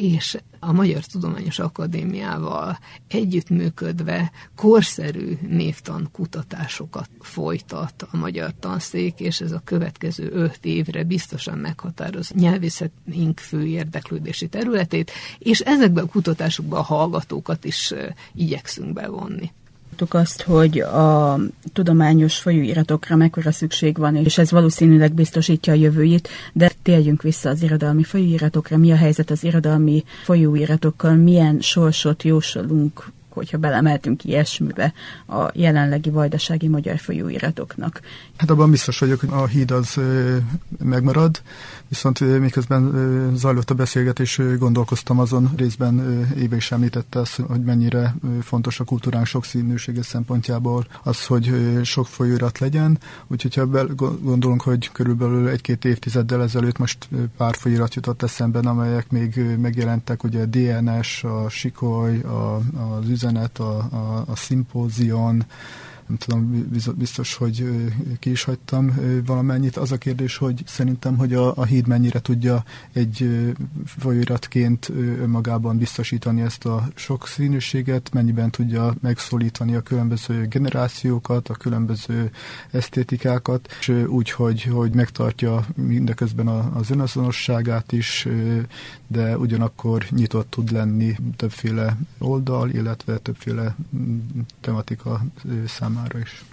és 0.02 0.38
a 0.60 0.72
Magyar 0.72 1.06
Tudományos 1.06 1.60
Akadémiával 1.60 2.80
együttműködve 3.08 4.32
korszerű 4.56 5.38
névtan 5.48 6.10
kutatásokat 6.12 7.10
folytat 7.20 8.08
a 8.12 8.18
magyar 8.18 8.54
tanszék, 8.60 9.20
és 9.20 9.42
ez 9.42 9.52
a 9.52 9.62
következő 9.64 10.32
öt 10.32 10.60
évre 10.62 11.04
biztosan 11.04 11.58
meghatároz 11.58 12.32
nyelvészetünk 12.32 13.40
fő 13.40 13.66
érdeklődési 13.66 14.48
területét, 14.48 15.12
és 15.40 15.60
ezekben 15.60 16.04
a 16.04 16.08
kutatásokban 16.08 16.80
a 16.80 16.84
hallgatókat 16.84 17.66
is 17.66 17.94
igyekszünk 18.34 18.94
bevonni 18.94 19.52
azt, 20.10 20.42
hogy 20.42 20.80
a 20.80 21.40
tudományos 21.74 22.38
folyóiratokra 22.38 23.16
mekkora 23.16 23.52
szükség 23.52 23.98
van, 23.98 24.16
és 24.16 24.38
ez 24.38 24.52
valószínűleg 24.52 25.14
biztosítja 25.14 25.74
a 25.74 25.76
jövőjét, 25.76 26.30
de 26.54 26.72
térjünk 26.82 27.22
vissza 27.22 27.50
az 27.50 27.64
irodalmi 27.64 28.04
folyóiratokra. 28.04 28.78
Mi 28.78 28.92
a 28.92 28.96
helyzet 28.96 29.30
az 29.30 29.44
irodalmi 29.44 30.04
folyóiratokkal? 30.24 31.16
Milyen 31.16 31.60
sorsot 31.60 32.24
jósolunk 32.24 33.12
hogyha 33.34 33.58
belemeltünk 33.58 34.24
ilyesmibe 34.24 34.94
a 35.28 35.50
jelenlegi 35.54 36.10
vajdasági 36.10 36.68
magyar 36.68 36.98
folyóiratoknak. 36.98 38.02
Hát 38.38 38.50
abban 38.50 38.72
biztos 38.72 39.00
vagyok, 39.00 39.20
hogy 39.20 39.30
a 39.32 39.46
híd 39.46 39.72
az 39.72 40.00
megmarad, 40.84 41.42
viszont 41.88 42.40
miközben 42.40 42.92
zajlott 43.36 43.70
a 43.70 43.74
beszélgetés, 43.74 44.40
gondolkoztam 44.58 45.20
azon 45.20 45.52
részben, 45.58 46.28
Éve 46.38 46.56
is 46.56 46.72
említette 46.72 47.20
azt, 47.20 47.42
hogy 47.48 47.64
mennyire 47.64 48.16
fontos 48.42 48.80
a 48.80 48.84
kultúránk 48.84 49.26
sokszínűsége 49.26 50.04
szempontjából 50.04 50.86
az, 51.04 51.26
hogy 51.26 51.54
sok 51.84 52.08
folyóirat 52.08 52.60
legyen, 52.60 53.00
úgyhogy 53.28 53.56
ha 53.56 53.86
gondolunk, 54.22 54.62
hogy 54.62 54.92
körülbelül 54.92 55.48
egy-két 55.48 55.86
évtizeddel 55.86 56.42
ezelőtt 56.42 56.78
most 56.78 57.08
pár 57.38 57.56
folyóirat 57.56 57.94
jutott 57.94 58.22
eszemben, 58.22 58.66
amelyek 58.66 59.10
még 59.10 59.42
megjelentek, 59.62 60.24
ugye 60.24 60.42
a 60.42 60.46
DNS, 60.46 61.24
a 61.24 61.50
Sikoly, 61.50 62.20
a, 62.20 62.56
az 63.00 63.10
üzenet, 63.22 63.60
a, 63.60 63.88
a, 63.92 64.24
a 64.28 64.36
szimpózion, 64.36 65.46
nem 66.12 66.20
tudom, 66.20 66.70
biztos, 66.98 67.36
hogy 67.36 67.66
ki 68.20 68.30
is 68.32 68.44
hagytam 68.44 69.00
valamennyit. 69.26 69.78
Az 69.78 69.92
a 69.92 69.98
kérdés, 69.98 70.38
hogy 70.38 70.64
szerintem, 70.66 71.18
hogy 71.18 71.34
a, 71.34 71.56
a 71.56 71.66
híd 71.66 71.88
mennyire 71.88 72.20
tudja 72.20 72.64
egy 72.94 73.46
folyóiratként 73.86 74.90
önmagában 75.20 75.78
biztosítani 75.78 76.42
ezt 76.42 76.66
a 76.66 76.88
sokszínűséget, 76.96 78.10
mennyiben 78.14 78.52
tudja 78.52 78.94
megszólítani 79.02 79.76
a 79.76 79.82
különböző 79.82 80.48
generációkat, 80.48 81.50
a 81.50 81.54
különböző 81.54 82.32
esztétikákat, 82.72 83.68
és 83.80 83.90
úgy, 84.08 84.32
hogy, 84.32 84.64
hogy 84.64 84.94
megtartja 84.94 85.66
mindeközben 85.76 86.48
az 86.48 86.90
önazonosságát 86.90 87.92
is, 87.92 88.28
de 89.08 89.38
ugyanakkor 89.38 90.06
nyitott 90.10 90.50
tud 90.50 90.72
lenni 90.72 91.16
többféle 91.36 91.98
oldal, 92.18 92.70
illetve 92.70 93.18
többféle 93.18 93.76
mm, 93.96 94.20
tematika 94.60 95.26
számára 95.68 96.01
is. 96.10 96.44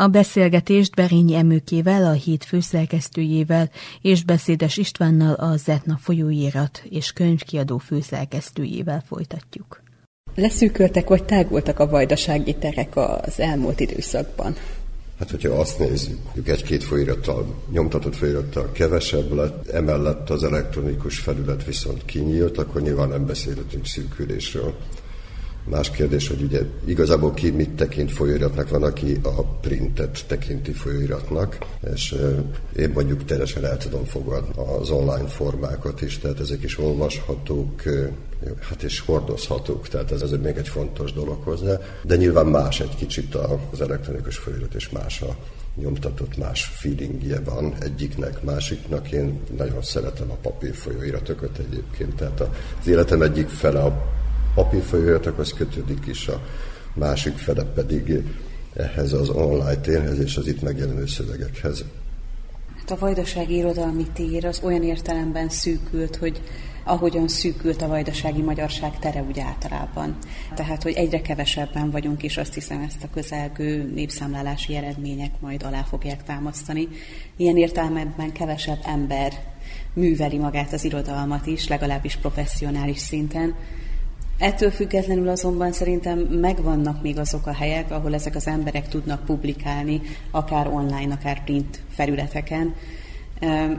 A 0.00 0.06
beszélgetést 0.06 0.94
Berényi 0.94 1.34
Emőkével, 1.34 2.06
a 2.06 2.12
híd 2.12 2.42
főszerkesztőjével 2.42 3.70
és 4.00 4.24
Beszédes 4.24 4.76
Istvánnal 4.76 5.34
a 5.34 5.56
Zetna 5.56 5.98
folyóirat 6.02 6.82
és 6.90 7.12
könyvkiadó 7.12 7.78
főszerkesztőjével 7.78 9.02
folytatjuk. 9.06 9.82
Leszűköltek 10.34 11.08
vagy 11.08 11.24
tágultak 11.24 11.78
a 11.78 11.88
vajdasági 11.88 12.54
terek 12.54 12.96
az 12.96 13.40
elmúlt 13.40 13.80
időszakban? 13.80 14.54
Hát, 15.18 15.30
hogyha 15.30 15.52
azt 15.52 15.78
nézzük, 15.78 16.18
egy-két 16.44 16.84
folyóirattal, 16.84 17.62
nyomtatott 17.70 18.14
folyóirattal 18.14 18.72
kevesebb 18.72 19.32
lett, 19.32 19.68
emellett 19.68 20.30
az 20.30 20.42
elektronikus 20.42 21.18
felület 21.18 21.64
viszont 21.64 22.04
kinyílt, 22.04 22.58
akkor 22.58 22.82
nyilván 22.82 23.08
nem 23.08 23.26
beszélhetünk 23.26 23.86
szűkülésről. 23.86 24.74
Más 25.64 25.90
kérdés, 25.90 26.28
hogy 26.28 26.42
ugye 26.42 26.62
igazából 26.84 27.34
ki 27.34 27.50
mit 27.50 27.70
tekint 27.70 28.12
folyóiratnak, 28.12 28.68
van, 28.68 28.82
aki 28.82 29.20
a 29.22 29.42
printet 29.42 30.24
tekinti 30.26 30.72
folyóiratnak, 30.72 31.58
és 31.94 32.16
én 32.76 32.90
mondjuk 32.94 33.24
teljesen 33.24 33.64
el 33.64 33.76
tudom 33.76 34.04
fogadni 34.04 34.50
az 34.80 34.90
online 34.90 35.28
formákat 35.28 36.00
is, 36.00 36.18
tehát 36.18 36.40
ezek 36.40 36.62
is 36.62 36.78
olvashatók, 36.78 37.82
hát 38.60 38.82
és 38.82 39.00
hordozhatók, 39.00 39.88
tehát 39.88 40.12
ez, 40.12 40.22
ez 40.22 40.30
még 40.30 40.56
egy 40.56 40.68
fontos 40.68 41.12
dolog 41.12 41.42
hozzá, 41.42 41.78
de 42.02 42.16
nyilván 42.16 42.46
más 42.46 42.80
egy 42.80 42.94
kicsit 42.96 43.34
az 43.70 43.80
elektronikus 43.80 44.36
folyóirat, 44.36 44.74
és 44.74 44.90
más 44.90 45.22
a 45.22 45.36
nyomtatott, 45.74 46.36
más 46.36 46.64
feelingje 46.64 47.40
van 47.40 47.74
egyiknek, 47.80 48.42
másiknak. 48.42 49.12
Én 49.12 49.40
nagyon 49.56 49.82
szeretem 49.82 50.30
a 50.30 50.34
papír 50.34 50.74
folyóiratokat 50.74 51.58
egyébként, 51.58 52.14
tehát 52.14 52.40
az 52.80 52.88
életem 52.88 53.22
egyik 53.22 53.48
fele 53.48 53.80
a 53.80 54.18
papírfolyóiratokhoz 54.54 55.52
kötődik 55.52 56.06
is, 56.06 56.28
a 56.28 56.42
másik 56.94 57.36
fele 57.36 57.64
pedig 57.64 58.22
ehhez 58.74 59.12
az 59.12 59.28
online 59.28 59.76
térhez 59.76 60.18
és 60.18 60.36
az 60.36 60.46
itt 60.46 60.62
megjelenő 60.62 61.06
szövegekhez. 61.06 61.84
Hát 62.78 62.90
a 62.90 62.98
vajdasági 62.98 63.56
irodalmi 63.56 64.06
tér 64.12 64.46
az 64.46 64.60
olyan 64.62 64.82
értelemben 64.82 65.48
szűkült, 65.48 66.16
hogy 66.16 66.40
ahogyan 66.84 67.28
szűkült 67.28 67.82
a 67.82 67.88
vajdasági 67.88 68.42
magyarság 68.42 68.98
tere 68.98 69.22
úgy 69.22 69.38
általában. 69.40 70.16
Tehát, 70.54 70.82
hogy 70.82 70.92
egyre 70.92 71.20
kevesebben 71.20 71.90
vagyunk, 71.90 72.22
és 72.22 72.36
azt 72.36 72.54
hiszem 72.54 72.80
ezt 72.80 73.02
a 73.02 73.10
közelgő 73.14 73.90
népszámlálási 73.94 74.76
eredmények 74.76 75.30
majd 75.40 75.62
alá 75.62 75.82
fogják 75.82 76.24
támasztani. 76.24 76.88
Ilyen 77.36 77.56
értelemben 77.56 78.32
kevesebb 78.32 78.78
ember 78.84 79.32
műveli 79.92 80.38
magát 80.38 80.72
az 80.72 80.84
irodalmat 80.84 81.46
is, 81.46 81.68
legalábbis 81.68 82.16
professzionális 82.16 82.98
szinten, 82.98 83.54
Ettől 84.40 84.70
függetlenül 84.70 85.28
azonban 85.28 85.72
szerintem 85.72 86.18
megvannak 86.18 87.02
még 87.02 87.18
azok 87.18 87.46
a 87.46 87.52
helyek, 87.52 87.90
ahol 87.90 88.14
ezek 88.14 88.34
az 88.34 88.46
emberek 88.46 88.88
tudnak 88.88 89.24
publikálni, 89.24 90.00
akár 90.30 90.66
online, 90.66 91.14
akár 91.14 91.44
print 91.44 91.82
felületeken, 91.90 92.74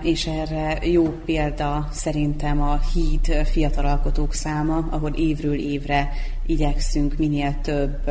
és 0.02 0.28
erre 0.28 0.88
jó 0.88 1.04
példa 1.26 1.88
szerintem 1.92 2.62
a 2.62 2.80
híd 2.94 3.46
fiatal 3.46 3.86
alkotók 3.86 4.34
száma, 4.34 4.88
ahol 4.90 5.12
évről 5.16 5.60
évre 5.60 6.10
igyekszünk 6.46 7.18
minél 7.18 7.56
több 7.62 8.10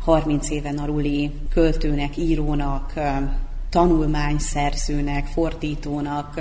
30 0.00 0.50
éven 0.50 0.78
aluli 0.78 1.30
költőnek, 1.48 2.16
írónak, 2.16 2.92
tanulmányszerzőnek, 3.70 5.26
fordítónak 5.26 6.40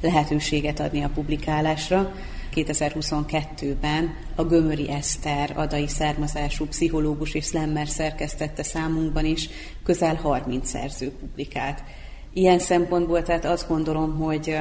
lehetőséget 0.00 0.80
adni 0.80 1.02
a 1.02 1.10
publikálásra. 1.14 2.12
2022-ben 2.56 4.14
a 4.34 4.44
Gömöri 4.44 4.90
Eszter 4.90 5.52
adai 5.56 5.88
származású 5.88 6.66
pszichológus 6.66 7.34
és 7.34 7.44
slammer 7.44 7.88
szerkesztette 7.88 8.62
számunkban 8.62 9.24
is 9.24 9.48
közel 9.84 10.14
30 10.14 10.68
szerző 10.68 11.10
publikált. 11.10 11.82
Ilyen 12.32 12.58
szempontból 12.58 13.22
tehát 13.22 13.44
azt 13.44 13.68
gondolom, 13.68 14.16
hogy 14.16 14.56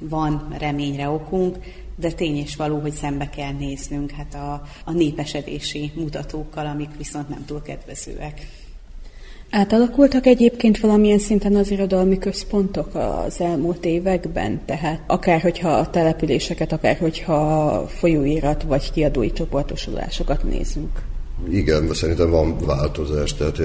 van 0.00 0.54
reményre 0.58 1.08
okunk, 1.08 1.58
de 1.96 2.12
tény 2.12 2.36
és 2.36 2.56
való, 2.56 2.78
hogy 2.78 2.92
szembe 2.92 3.28
kell 3.28 3.52
néznünk 3.52 4.10
hát 4.10 4.34
a, 4.34 4.62
a 4.84 4.92
népesedési 4.92 5.92
mutatókkal, 5.94 6.66
amik 6.66 6.96
viszont 6.96 7.28
nem 7.28 7.44
túl 7.44 7.62
kedvezőek. 7.62 8.46
Átalakultak 9.54 10.26
egyébként 10.26 10.80
valamilyen 10.80 11.18
szinten 11.18 11.54
az 11.54 11.70
irodalmi 11.70 12.18
központok 12.18 12.94
az 12.94 13.40
elmúlt 13.40 13.84
években, 13.84 14.60
tehát 14.66 15.02
akár 15.06 15.40
hogyha 15.40 15.70
a 15.70 15.90
településeket, 15.90 16.72
akár 16.72 16.96
hogyha 16.96 17.86
folyóirat 17.88 18.62
vagy 18.62 18.92
kiadói 18.92 19.32
csoportosulásokat 19.32 20.42
nézünk. 20.42 21.02
Igen, 21.50 21.94
szerintem 21.94 22.30
van 22.30 22.56
változás, 22.58 23.34
tehát 23.34 23.58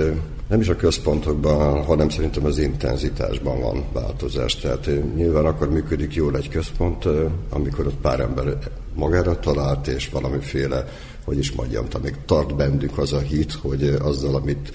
nem 0.49 0.59
is 0.59 0.67
a 0.67 0.75
központokban, 0.75 1.83
hanem 1.83 2.09
szerintem 2.09 2.45
az 2.45 2.57
intenzitásban 2.57 3.61
van 3.61 3.83
változás. 3.93 4.55
Tehát 4.55 4.89
nyilván 5.15 5.45
akkor 5.45 5.69
működik 5.69 6.13
jól 6.13 6.35
egy 6.37 6.49
központ, 6.49 7.05
amikor 7.49 7.87
ott 7.87 8.01
pár 8.01 8.19
ember 8.19 8.57
magára 8.95 9.39
talált, 9.39 9.87
és 9.87 10.09
valamiféle, 10.09 10.85
hogy 11.25 11.37
is 11.37 11.51
mondjam, 11.51 11.85
még 12.03 12.15
tart 12.25 12.55
bennük 12.55 12.97
az 12.97 13.13
a 13.13 13.19
hit, 13.19 13.51
hogy 13.51 13.97
azzal, 14.01 14.35
amit 14.35 14.73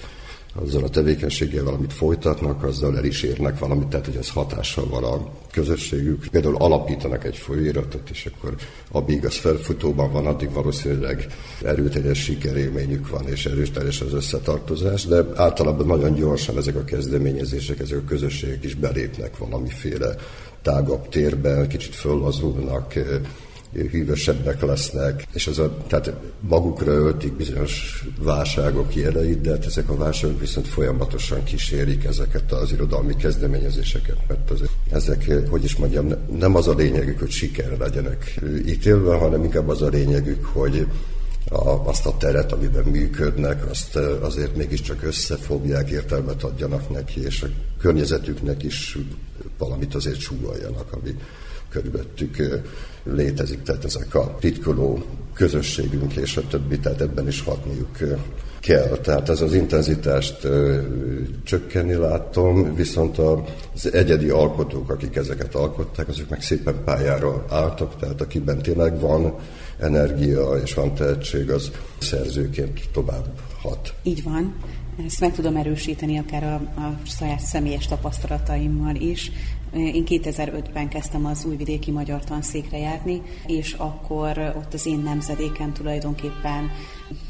azzal 0.55 0.83
a 0.83 0.89
tevékenységgel 0.89 1.63
valamit 1.63 1.93
folytatnak, 1.93 2.63
azzal 2.63 2.97
el 2.97 3.05
is 3.05 3.23
érnek 3.23 3.59
valamit, 3.59 3.87
tehát 3.87 4.05
hogy 4.05 4.15
ez 4.15 4.29
hatással 4.29 4.87
van 4.87 5.03
a 5.03 5.27
közösségük. 5.51 6.27
Például 6.31 6.55
alapítanak 6.55 7.25
egy 7.25 7.37
folyóiratot, 7.37 8.09
és 8.09 8.29
akkor 8.33 8.55
amíg 8.91 9.25
az 9.25 9.35
felfutóban 9.35 10.11
van, 10.11 10.25
addig 10.25 10.51
valószínűleg 10.51 11.27
erőteljes 11.63 12.23
sikerélményük 12.23 13.09
van, 13.09 13.27
és 13.27 13.45
erőteljes 13.45 14.01
az 14.01 14.13
összetartozás, 14.13 15.05
de 15.05 15.25
általában 15.35 15.87
nagyon 15.87 16.13
gyorsan 16.13 16.57
ezek 16.57 16.75
a 16.75 16.83
kezdeményezések, 16.83 17.79
ezek 17.79 17.97
a 17.97 18.07
közösségek 18.07 18.63
is 18.63 18.75
belépnek 18.75 19.37
valamiféle 19.37 20.15
tágabb 20.61 21.09
térbe, 21.09 21.67
kicsit 21.67 21.95
föllazulnak, 21.95 22.93
hűvösebbek 23.73 24.61
lesznek, 24.61 25.27
és 25.33 25.47
az 25.47 25.59
a, 25.59 25.77
tehát 25.87 26.13
magukra 26.39 26.91
öltik 26.91 27.33
bizonyos 27.33 28.05
válságok 28.19 28.95
jeleit, 28.95 29.41
de 29.41 29.49
hát 29.49 29.65
ezek 29.65 29.89
a 29.89 29.97
válságok 29.97 30.39
viszont 30.39 30.67
folyamatosan 30.67 31.43
kísérik 31.43 32.03
ezeket 32.03 32.51
az 32.51 32.71
irodalmi 32.71 33.15
kezdeményezéseket, 33.15 34.17
mert 34.27 34.51
azért 34.51 34.71
ezek, 34.89 35.31
hogy 35.49 35.63
is 35.63 35.75
mondjam, 35.75 36.07
nem 36.39 36.55
az 36.55 36.67
a 36.67 36.73
lényegük, 36.73 37.19
hogy 37.19 37.31
sikerre 37.31 37.77
legyenek 37.77 38.39
ítélve, 38.65 39.15
hanem 39.15 39.43
inkább 39.43 39.69
az 39.69 39.81
a 39.81 39.89
lényegük, 39.89 40.45
hogy 40.45 40.87
a, 41.49 41.87
azt 41.87 42.05
a 42.05 42.17
teret, 42.17 42.51
amiben 42.51 42.83
működnek, 42.83 43.69
azt 43.69 43.95
azért 44.21 44.55
mégiscsak 44.55 45.03
összefogják, 45.03 45.89
értelmet 45.89 46.43
adjanak 46.43 46.89
neki, 46.89 47.23
és 47.23 47.41
a 47.41 47.47
környezetüknek 47.79 48.63
is 48.63 48.97
valamit 49.57 49.95
azért 49.95 50.19
súgoljanak, 50.19 50.93
ami 50.93 51.15
körülöttük 51.73 52.61
létezik, 53.03 53.61
tehát 53.61 53.85
ezek 53.85 54.15
a 54.15 54.35
titkoló 54.39 55.03
közösségünk 55.33 56.15
és 56.15 56.37
a 56.37 56.47
többi, 56.47 56.79
tehát 56.79 57.01
ebben 57.01 57.27
is 57.27 57.41
hatniuk 57.41 57.97
kell. 58.59 58.97
Tehát 58.97 59.29
ez 59.29 59.41
az 59.41 59.53
intenzitást 59.53 60.43
ö, 60.43 60.81
csökkenni 61.43 61.93
látom, 61.93 62.75
viszont 62.75 63.17
az 63.17 63.93
egyedi 63.93 64.29
alkotók, 64.29 64.89
akik 64.89 65.15
ezeket 65.15 65.55
alkották, 65.55 66.07
azok 66.07 66.29
meg 66.29 66.41
szépen 66.41 66.83
pályára 66.85 67.45
álltak, 67.49 67.95
tehát 67.99 68.21
akiben 68.21 68.61
tényleg 68.61 68.99
van 68.99 69.35
energia 69.79 70.51
és 70.63 70.73
van 70.73 70.93
tehetség, 70.93 71.51
az 71.51 71.71
szerzőként 71.97 72.89
tovább 72.91 73.39
hat. 73.61 73.93
Így 74.03 74.23
van. 74.23 74.55
Ezt 75.05 75.19
meg 75.19 75.33
tudom 75.33 75.55
erősíteni 75.55 76.17
akár 76.17 76.43
a, 76.43 76.81
a 76.81 76.97
saját 77.03 77.39
személyes 77.39 77.87
tapasztalataimmal 77.87 78.95
is. 78.95 79.31
Én 79.75 80.03
2005-ben 80.07 80.89
kezdtem 80.89 81.25
az 81.25 81.45
újvidéki 81.45 81.91
magyar 81.91 82.23
tanszékre 82.23 82.77
járni, 82.77 83.21
és 83.47 83.73
akkor 83.73 84.53
ott 84.57 84.73
az 84.73 84.85
én 84.85 84.99
nemzedékem 84.99 85.73
tulajdonképpen, 85.73 86.71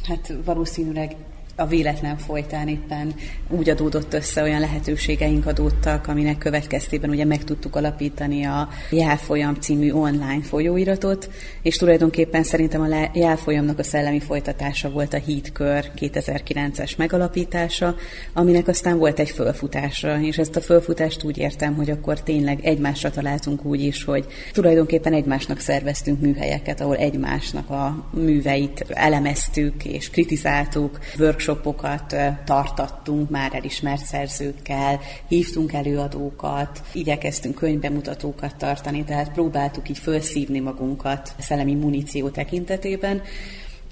hát 0.08 0.34
valószínűleg 0.46 1.16
a 1.56 1.66
véletlen 1.66 2.18
folytán 2.18 2.68
éppen 2.68 3.14
úgy 3.50 3.70
adódott 3.70 4.14
össze, 4.14 4.42
olyan 4.42 4.60
lehetőségeink 4.60 5.46
adódtak, 5.46 6.08
aminek 6.08 6.38
következtében 6.38 7.10
ugye 7.10 7.26
meg 7.26 7.44
tudtuk 7.44 7.76
alapítani 7.76 8.44
a 8.44 8.70
Jelfolyam 8.90 9.56
című 9.56 9.92
online 9.92 10.42
folyóiratot, 10.42 11.30
és 11.62 11.76
tulajdonképpen 11.76 12.44
szerintem 12.44 12.82
a 12.82 13.10
Jelfolyamnak 13.14 13.80
a 13.80 13.84
szellemi 13.84 14.20
folytatása 14.20 14.90
volt 14.90 15.14
a 15.14 15.18
Hídkör 15.18 15.92
2009-es 16.00 16.98
megalapítása, 16.98 17.96
aminek 18.34 18.68
aztán 18.68 18.98
volt 18.98 19.20
egy 19.20 19.30
fölfutása, 19.30 20.20
és 20.20 20.38
ezt 20.38 20.56
a 20.56 20.62
fölfutást 20.62 21.24
úgy 21.24 21.38
értem, 21.38 21.76
hogy 21.76 21.90
akkor 21.90 22.22
tényleg 22.22 22.66
egymásra 22.66 23.10
találtunk 23.10 23.66
úgy 23.66 23.82
is, 23.82 24.04
hogy 24.04 24.26
tulajdonképpen 24.52 25.14
egymásnak 25.14 25.60
szerveztünk 25.60 26.22
műhelyeket, 26.22 26.82
ahol 26.82 26.96
egymásnak 26.96 27.70
a 27.70 28.10
műveit 28.14 28.86
elemeztük 28.90 29.86
és 29.86 30.10
kritizáltuk, 30.10 31.00
workshop 31.20 31.42
workshopokat 31.48 32.16
tartattunk 32.46 33.30
már 33.30 33.56
elismert 33.56 34.06
szerzőkkel, 34.06 35.00
hívtunk 35.28 35.74
előadókat, 35.74 36.82
igyekeztünk 36.94 37.56
könyvbemutatókat 37.56 38.56
tartani, 38.56 39.04
tehát 39.04 39.32
próbáltuk 39.32 39.90
így 39.90 39.98
felszívni 39.98 40.60
magunkat 40.60 41.36
szellemi 41.40 41.76
muníció 41.76 42.30
tekintetében, 42.30 43.22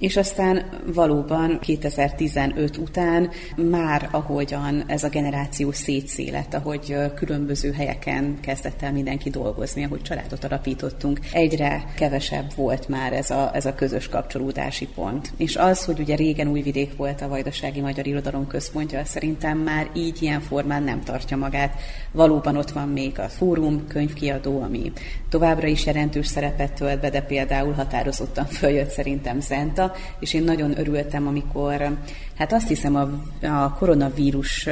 és 0.02 0.18
aztán 0.18 0.66
valóban 0.94 1.60
2015 1.60 2.78
után 2.78 3.30
már 3.56 4.08
ahogyan 4.12 4.84
ez 4.88 5.04
a 5.04 5.10
generáció 5.10 5.72
szétszélett, 5.72 6.54
ahogy 6.54 6.96
különböző 7.16 7.72
helyeken 7.72 8.38
kezdett 8.40 8.82
el 8.82 8.92
mindenki 8.92 9.30
dolgozni, 9.30 9.84
ahogy 9.84 10.02
családot 10.02 10.44
alapítottunk, 10.44 11.20
egyre 11.32 11.86
kevesebb 11.96 12.56
volt 12.56 12.88
már 12.88 13.14
ez 13.14 13.30
a, 13.30 13.52
ez 13.54 13.66
a 13.66 13.76
közös 13.76 14.08
kapcsolódási 14.08 14.88
pont. 14.96 15.32
És 15.38 15.56
az, 15.56 15.86
hogy 15.86 16.00
ugye 16.00 16.16
régen 16.16 16.48
Újvidék 16.48 16.96
volt 16.96 17.22
a 17.22 17.28
Vajdasági 17.28 17.82
Magyar 17.82 18.08
Irodalom 18.08 18.48
Központja, 18.48 19.06
szerintem 19.06 19.58
már 19.58 19.90
így 19.94 20.22
ilyen 20.22 20.42
formán 20.42 20.84
nem 20.84 21.04
tartja 21.04 21.38
magát. 21.38 21.80
Valóban 22.12 22.58
ott 22.58 22.72
van 22.72 22.90
még 22.90 23.20
a 23.20 23.30
fórum, 23.30 23.88
könyvkiadó, 23.88 24.62
ami 24.62 24.92
továbbra 25.30 25.68
is 25.68 25.86
jelentős 25.86 26.28
szerepet 26.28 26.74
tölt 26.74 27.00
be, 27.00 27.10
de 27.10 27.22
például 27.22 27.74
határozottan 27.74 28.46
följött 28.46 28.90
szerintem 28.90 29.40
Zenta, 29.40 29.91
és 30.20 30.34
én 30.34 30.44
nagyon 30.44 30.80
örültem, 30.80 31.28
amikor, 31.28 31.98
hát 32.38 32.54
azt 32.54 32.68
hiszem 32.68 32.96
a, 32.96 33.10
a 33.48 33.74
koronavírus 33.74 34.68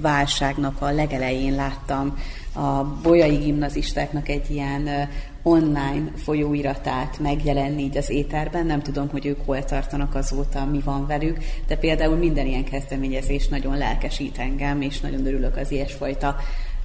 válságnak 0.00 0.82
a 0.82 0.90
legelején 0.90 1.54
láttam 1.54 2.16
a 2.52 2.84
bolyai 3.02 3.36
gimnazistáknak 3.36 4.28
egy 4.28 4.50
ilyen 4.50 5.08
online 5.42 6.10
folyóiratát 6.16 7.18
megjelenni 7.18 7.82
így 7.82 7.96
az 7.96 8.10
éterben. 8.10 8.66
Nem 8.66 8.82
tudom, 8.82 9.08
hogy 9.08 9.26
ők 9.26 9.38
hol 9.44 9.64
tartanak 9.64 10.14
azóta, 10.14 10.64
mi 10.64 10.80
van 10.84 11.06
velük, 11.06 11.38
de 11.66 11.76
például 11.76 12.16
minden 12.16 12.46
ilyen 12.46 12.64
kezdeményezés 12.64 13.48
nagyon 13.48 13.76
lelkesít 13.76 14.38
engem, 14.38 14.80
és 14.80 15.00
nagyon 15.00 15.26
örülök 15.26 15.56
az 15.56 15.70
ilyesfajta 15.70 16.36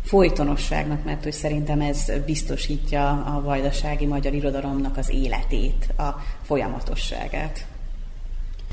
folytonosságnak, 0.03 1.03
mert 1.03 1.23
hogy 1.23 1.33
szerintem 1.33 1.81
ez 1.81 2.11
biztosítja 2.25 3.09
a 3.09 3.41
vajdasági 3.41 4.05
magyar 4.05 4.33
irodalomnak 4.33 4.97
az 4.97 5.09
életét, 5.09 5.89
a 5.97 6.09
folyamatosságát. 6.41 7.65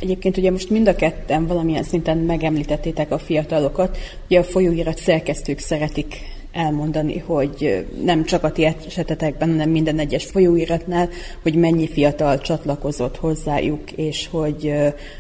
Egyébként 0.01 0.37
ugye 0.37 0.51
most 0.51 0.71
mind 0.71 0.89
a 0.89 0.95
ketten 0.95 1.47
valamilyen 1.47 1.83
szinten 1.83 2.19
megemlítettétek 2.19 3.11
a 3.11 3.19
fiatalokat. 3.19 3.99
Ugye 4.27 4.39
a 4.39 4.45
folyóirat 4.45 4.99
szerkesztők 4.99 5.59
szeretik 5.59 6.17
elmondani, 6.53 7.19
hogy 7.19 7.87
nem 8.05 8.25
csak 8.25 8.45
a 8.45 8.53
ti 8.53 8.65
esetetekben, 8.65 9.49
hanem 9.49 9.71
minden 9.71 9.99
egyes 9.99 10.25
folyóiratnál, 10.25 11.09
hogy 11.43 11.55
mennyi 11.55 11.89
fiatal 11.89 12.39
csatlakozott 12.39 13.17
hozzájuk, 13.17 13.93
és 13.93 14.29
hogy 14.31 14.73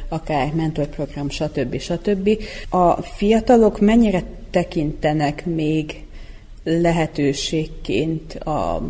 akár 0.08 0.52
mentorprogram, 0.54 1.28
stb. 1.28 1.78
stb. 1.78 2.30
A 2.68 3.02
fiatalok 3.02 3.80
mennyire 3.80 4.22
tekintenek 4.50 5.46
még 5.46 6.04
lehetőségként 6.64 8.34
a 8.34 8.82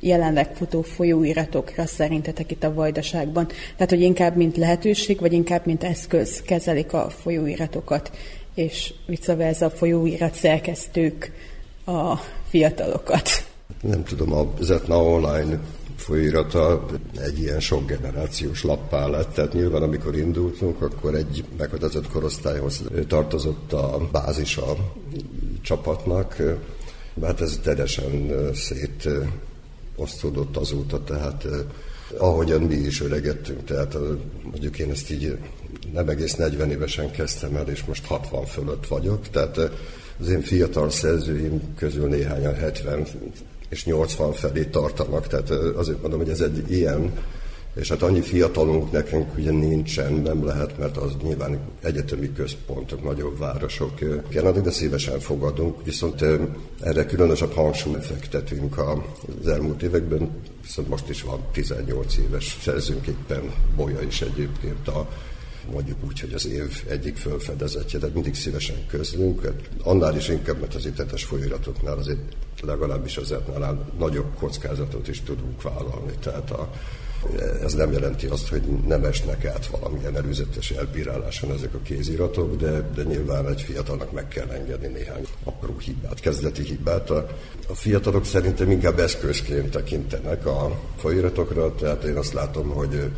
jelenleg 0.00 0.54
futó 0.54 0.82
folyóiratokra 0.82 1.86
szerintetek 1.86 2.50
itt 2.50 2.64
a 2.64 2.74
vajdaságban? 2.74 3.46
Tehát, 3.46 3.90
hogy 3.90 4.02
inkább 4.02 4.36
mint 4.36 4.56
lehetőség, 4.56 5.20
vagy 5.20 5.32
inkább 5.32 5.66
mint 5.66 5.84
eszköz 5.84 6.42
kezelik 6.42 6.92
a 6.92 7.10
folyóiratokat, 7.10 8.10
és 8.54 8.92
vice 9.06 9.34
versa 9.34 9.66
a 9.66 9.70
folyóirat 9.70 10.34
szerkesztők 10.34 11.32
a 11.84 12.16
fiatalokat? 12.48 13.28
Nem 13.80 14.04
tudom, 14.04 14.32
a 14.32 14.52
Zetna 14.60 15.02
Online 15.02 15.60
folyóirata 15.96 16.86
egy 17.20 17.38
ilyen 17.38 17.60
sok 17.60 17.86
generációs 17.86 18.62
lappá 18.62 19.06
lett, 19.06 19.34
tehát 19.34 19.52
nyilván 19.52 19.82
amikor 19.82 20.16
indultunk, 20.16 20.82
akkor 20.82 21.14
egy 21.14 21.44
meghatározott 21.58 22.08
korosztályhoz 22.08 22.82
tartozott 23.08 23.72
a 23.72 24.08
bázis 24.12 24.56
a 24.56 24.76
csapatnak, 25.62 26.42
hát 27.22 27.40
ez 27.40 27.60
teljesen 27.62 28.32
szét 28.54 29.08
osztódott 29.96 30.56
azóta, 30.56 31.04
tehát 31.04 31.44
eh, 31.44 31.60
ahogyan 32.18 32.60
mi 32.60 32.74
is 32.74 33.00
öregettünk, 33.00 33.64
tehát 33.64 33.94
eh, 33.94 34.00
mondjuk 34.42 34.78
én 34.78 34.90
ezt 34.90 35.10
így 35.10 35.38
nem 35.92 36.08
egész 36.08 36.34
40 36.34 36.70
évesen 36.70 37.10
kezdtem 37.10 37.56
el, 37.56 37.68
és 37.68 37.84
most 37.84 38.06
60 38.06 38.44
fölött 38.44 38.86
vagyok, 38.86 39.28
tehát 39.28 39.58
eh, 39.58 39.70
az 40.22 40.28
én 40.28 40.40
fiatal 40.40 40.90
szerzőim 40.90 41.60
közül 41.76 42.08
néhányan 42.08 42.54
70 42.54 43.06
és 43.68 43.84
80 43.84 44.32
felé 44.32 44.64
tartanak, 44.64 45.26
tehát 45.26 45.50
azért 45.50 46.00
mondom, 46.00 46.18
hogy 46.20 46.28
ez 46.28 46.40
egy 46.40 46.70
ilyen 46.70 47.12
és 47.74 47.88
hát 47.88 48.02
annyi 48.02 48.20
fiatalunk 48.20 48.92
nekünk 48.92 49.36
ugye 49.36 49.50
nincsen, 49.50 50.12
nem 50.12 50.44
lehet, 50.44 50.78
mert 50.78 50.96
az 50.96 51.12
nyilván 51.22 51.58
egyetemi 51.82 52.32
központok, 52.32 53.04
nagyobb 53.04 53.38
városok 53.38 53.92
kellene, 54.28 54.60
de 54.60 54.70
szívesen 54.70 55.20
fogadunk, 55.20 55.84
viszont 55.84 56.24
erre 56.80 57.06
különösebb 57.06 57.52
hangsúlyt 57.52 58.04
fektetünk 58.04 58.78
az 59.40 59.48
elmúlt 59.48 59.82
években, 59.82 60.30
viszont 60.62 60.88
most 60.88 61.08
is 61.08 61.22
van 61.22 61.40
18 61.52 62.16
éves 62.16 62.58
szerzünk 62.62 63.06
éppen 63.06 63.52
Bolya 63.76 64.02
is 64.02 64.20
egyébként 64.20 64.88
a 64.88 65.08
mondjuk 65.70 65.98
úgy, 66.06 66.20
hogy 66.20 66.32
az 66.32 66.46
év 66.46 66.84
egyik 66.88 67.16
fölfedezetje, 67.16 67.98
de 67.98 68.08
mindig 68.14 68.34
szívesen 68.34 68.86
közlünk, 68.86 69.44
hát 69.44 69.68
annál 69.82 70.16
is 70.16 70.28
inkább, 70.28 70.60
mert 70.60 70.74
az 70.74 70.86
itetes 70.86 71.24
folyóiratoknál 71.24 71.98
azért 71.98 72.20
legalábbis 72.62 73.16
az 73.16 73.32
etnál 73.32 73.92
nagyobb 73.98 74.34
kockázatot 74.34 75.08
is 75.08 75.20
tudunk 75.20 75.62
vállalni, 75.62 76.12
tehát 76.20 76.50
a 76.50 76.70
Ez 77.62 77.74
nem 77.74 77.92
jelenti 77.92 78.26
azt, 78.26 78.48
hogy 78.48 78.62
nem 78.86 79.04
esnek 79.04 79.44
át 79.44 79.66
valamilyen 79.66 80.16
előzetes 80.16 80.70
elbíráláson 80.70 81.52
ezek 81.52 81.74
a 81.74 81.78
kéziratok, 81.82 82.56
de, 82.56 82.90
de 82.94 83.02
nyilván 83.02 83.48
egy 83.48 83.60
fiatalnak 83.60 84.12
meg 84.12 84.28
kell 84.28 84.48
engedni 84.48 84.86
néhány 84.86 85.26
apró 85.44 85.78
hibát, 85.78 86.20
kezdeti 86.20 86.62
hibát. 86.62 87.10
A, 87.10 87.26
a 87.68 87.74
fiatalok 87.74 88.24
szerintem 88.24 88.70
inkább 88.70 88.98
eszközként 88.98 89.70
tekintenek 89.70 90.46
a 90.46 90.80
folyiratokra, 90.96 91.74
tehát 91.74 92.04
én 92.04 92.16
azt 92.16 92.32
látom, 92.32 92.68
hogy 92.68 93.10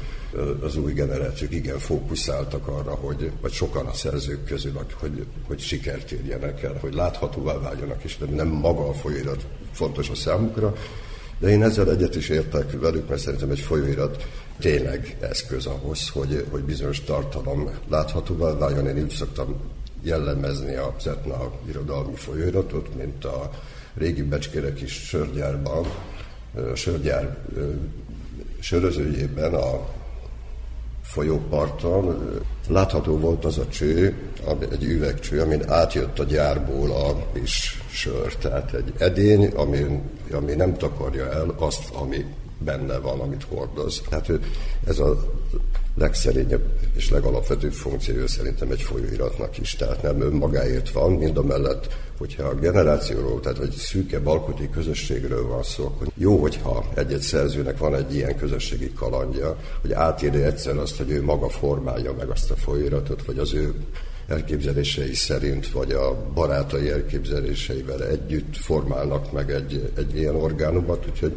az 0.60 0.76
új 0.76 0.92
generációk 0.92 1.52
igen 1.52 1.78
fókuszáltak 1.78 2.68
arra, 2.68 2.94
hogy, 2.94 3.32
vagy 3.40 3.52
sokan 3.52 3.86
a 3.86 3.92
szerzők 3.92 4.44
közül, 4.44 4.72
hogy, 5.00 5.26
hogy 5.46 5.60
sikert 5.60 6.10
érjenek 6.10 6.62
el, 6.62 6.76
hogy 6.80 6.94
láthatóvá 6.94 7.58
váljanak, 7.58 8.04
és 8.04 8.16
nem 8.16 8.48
maga 8.48 8.88
a 8.88 8.92
folyóirat 8.92 9.46
fontos 9.72 10.10
a 10.10 10.14
számukra, 10.14 10.74
de 11.38 11.48
én 11.48 11.62
ezzel 11.62 11.90
egyet 11.90 12.14
is 12.14 12.28
értek 12.28 12.80
velük, 12.80 13.08
mert 13.08 13.20
szerintem 13.20 13.50
egy 13.50 13.60
folyóirat 13.60 14.26
tényleg 14.58 15.16
eszköz 15.20 15.66
ahhoz, 15.66 16.08
hogy, 16.08 16.46
hogy 16.50 16.62
bizonyos 16.62 17.00
tartalom 17.00 17.70
láthatóvá 17.88 18.52
váljon. 18.52 18.86
Én 18.86 19.02
úgy 19.02 19.10
szoktam 19.10 19.56
jellemezni 20.02 20.74
a 20.74 20.94
Zetna 21.00 21.52
irodalmi 21.68 22.14
folyóiratot, 22.14 22.94
mint 22.96 23.24
a 23.24 23.50
régi 23.94 24.22
Becskére 24.22 24.72
kis 24.72 24.92
sörgyárban, 24.92 25.86
sörgyár 26.74 27.36
sörözőjében 28.60 29.54
a 29.54 29.88
folyóparton 31.14 32.16
látható 32.68 33.16
volt 33.16 33.44
az 33.44 33.58
a 33.58 33.68
cső, 33.68 34.16
egy 34.70 34.84
üvegcső, 34.84 35.40
amin 35.40 35.70
átjött 35.70 36.18
a 36.18 36.24
gyárból 36.24 36.90
a 36.90 37.32
kis 37.32 37.82
sör. 37.90 38.34
Tehát 38.36 38.72
egy 38.72 38.92
edény, 38.98 39.46
ami, 39.46 40.00
ami 40.32 40.54
nem 40.54 40.76
takarja 40.76 41.32
el 41.32 41.54
azt, 41.58 41.90
ami 41.92 42.24
benne 42.58 42.98
van, 42.98 43.20
amit 43.20 43.46
hordoz. 43.48 44.02
Tehát 44.08 44.30
ez 44.86 44.98
a 44.98 45.32
legszerényebb 45.96 46.62
és 46.94 47.10
legalapvetőbb 47.10 47.72
funkciója 47.72 48.28
szerintem 48.28 48.70
egy 48.70 48.82
folyóiratnak 48.82 49.58
is. 49.58 49.76
Tehát 49.76 50.02
nem 50.02 50.20
önmagáért 50.20 50.90
van, 50.90 51.12
mind 51.12 51.36
a 51.36 51.42
mellett, 51.42 51.96
hogyha 52.18 52.42
a 52.42 52.54
generációról, 52.54 53.40
tehát 53.40 53.58
egy 53.58 53.74
szűkebb 53.74 54.26
alkotó 54.26 54.64
közösségről 54.72 55.46
van 55.46 55.62
szó, 55.62 55.84
akkor 55.84 56.06
jó, 56.14 56.36
hogyha 56.36 56.84
egy-egy 56.94 57.20
szerzőnek 57.20 57.78
van 57.78 57.94
egy 57.94 58.14
ilyen 58.14 58.36
közösségi 58.36 58.92
kalandja, 58.92 59.58
hogy 59.80 59.92
átírja 59.92 60.46
egyszer 60.46 60.76
azt, 60.76 60.96
hogy 60.96 61.10
ő 61.10 61.22
maga 61.22 61.48
formálja 61.48 62.12
meg 62.12 62.28
azt 62.28 62.50
a 62.50 62.56
folyóiratot, 62.56 63.24
vagy 63.24 63.38
az 63.38 63.54
ő 63.54 63.74
elképzelései 64.26 65.14
szerint, 65.14 65.70
vagy 65.70 65.92
a 65.92 66.30
barátai 66.34 66.90
elképzeléseivel 66.90 68.04
együtt 68.04 68.56
formálnak 68.56 69.32
meg 69.32 69.50
egy, 69.50 69.90
egy 69.96 70.16
ilyen 70.16 70.34
orgánumot, 70.34 71.06
úgyhogy 71.10 71.34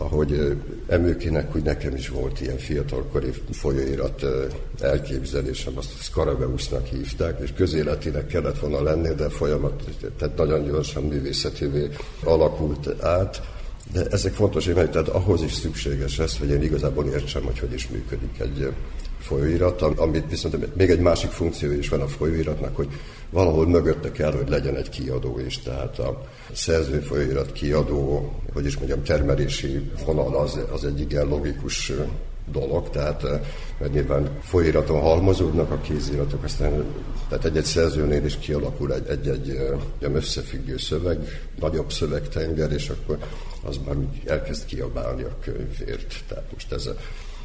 ahogy 0.00 0.56
emőkének, 0.86 1.52
hogy 1.52 1.62
nekem 1.62 1.94
is 1.94 2.08
volt 2.08 2.40
ilyen 2.40 2.58
fiatalkori 2.58 3.30
folyóirat 3.50 4.24
elképzelésem, 4.80 5.76
azt 5.76 6.02
Scarabeusnak 6.02 6.86
hívták, 6.86 7.40
és 7.40 7.52
közéletinek 7.56 8.26
kellett 8.26 8.58
volna 8.58 8.82
lenni, 8.82 9.14
de 9.14 9.28
folyamat, 9.28 9.82
tehát 10.18 10.36
nagyon 10.36 10.64
gyorsan 10.64 11.02
művészetévé 11.02 11.88
alakult 12.24 13.02
át. 13.02 13.42
De 13.92 14.06
ezek 14.10 14.32
fontos 14.32 14.66
évek, 14.66 14.90
tehát 14.90 15.08
ahhoz 15.08 15.42
is 15.42 15.52
szükséges 15.52 16.18
ez, 16.18 16.38
hogy 16.38 16.50
én 16.50 16.62
igazából 16.62 17.06
értsem, 17.06 17.42
hogy 17.42 17.58
hogy 17.58 17.72
is 17.72 17.88
működik 17.88 18.40
egy 18.40 18.72
folyóirat, 19.20 19.82
amit 19.82 20.30
viszont 20.30 20.76
még 20.76 20.90
egy 20.90 21.00
másik 21.00 21.30
funkció 21.30 21.70
is 21.70 21.88
van 21.88 22.00
a 22.00 22.08
folyóiratnak, 22.08 22.76
hogy 22.76 22.88
valahol 23.30 23.66
mögötte 23.66 24.12
kell, 24.12 24.32
hogy 24.32 24.48
legyen 24.48 24.76
egy 24.76 24.88
kiadó 24.88 25.38
is, 25.38 25.58
tehát 25.58 25.98
a 25.98 26.22
szerző 26.52 27.00
folyóirat 27.00 27.52
kiadó, 27.52 28.32
hogy 28.52 28.66
is 28.66 28.76
mondjam, 28.76 29.02
termelési 29.02 29.90
vonal 30.04 30.36
az, 30.36 30.58
az 30.72 30.84
egy 30.84 31.00
igen 31.00 31.26
logikus 31.26 31.92
dolog, 32.52 32.90
tehát 32.90 33.22
mert 33.78 33.92
nyilván 33.92 34.38
folyóiraton 34.42 35.00
halmozódnak 35.00 35.70
a 35.70 35.80
kéziratok, 35.80 36.44
aztán 36.44 36.84
tehát 37.28 37.44
egy-egy 37.44 37.64
szerzőnél 37.64 38.24
is 38.24 38.38
kialakul 38.38 38.94
egy-egy 38.94 39.58
összefüggő 40.00 40.76
szöveg, 40.78 41.18
nagyobb 41.60 41.92
szövegtenger, 41.92 42.72
és 42.72 42.88
akkor 42.88 43.18
az 43.62 43.80
már 43.86 43.96
úgy 43.96 44.22
elkezd 44.26 44.64
kiabálni 44.64 45.22
a 45.22 45.36
könyvért. 45.40 46.14
Tehát 46.28 46.52
most 46.52 46.72
ez 46.72 46.88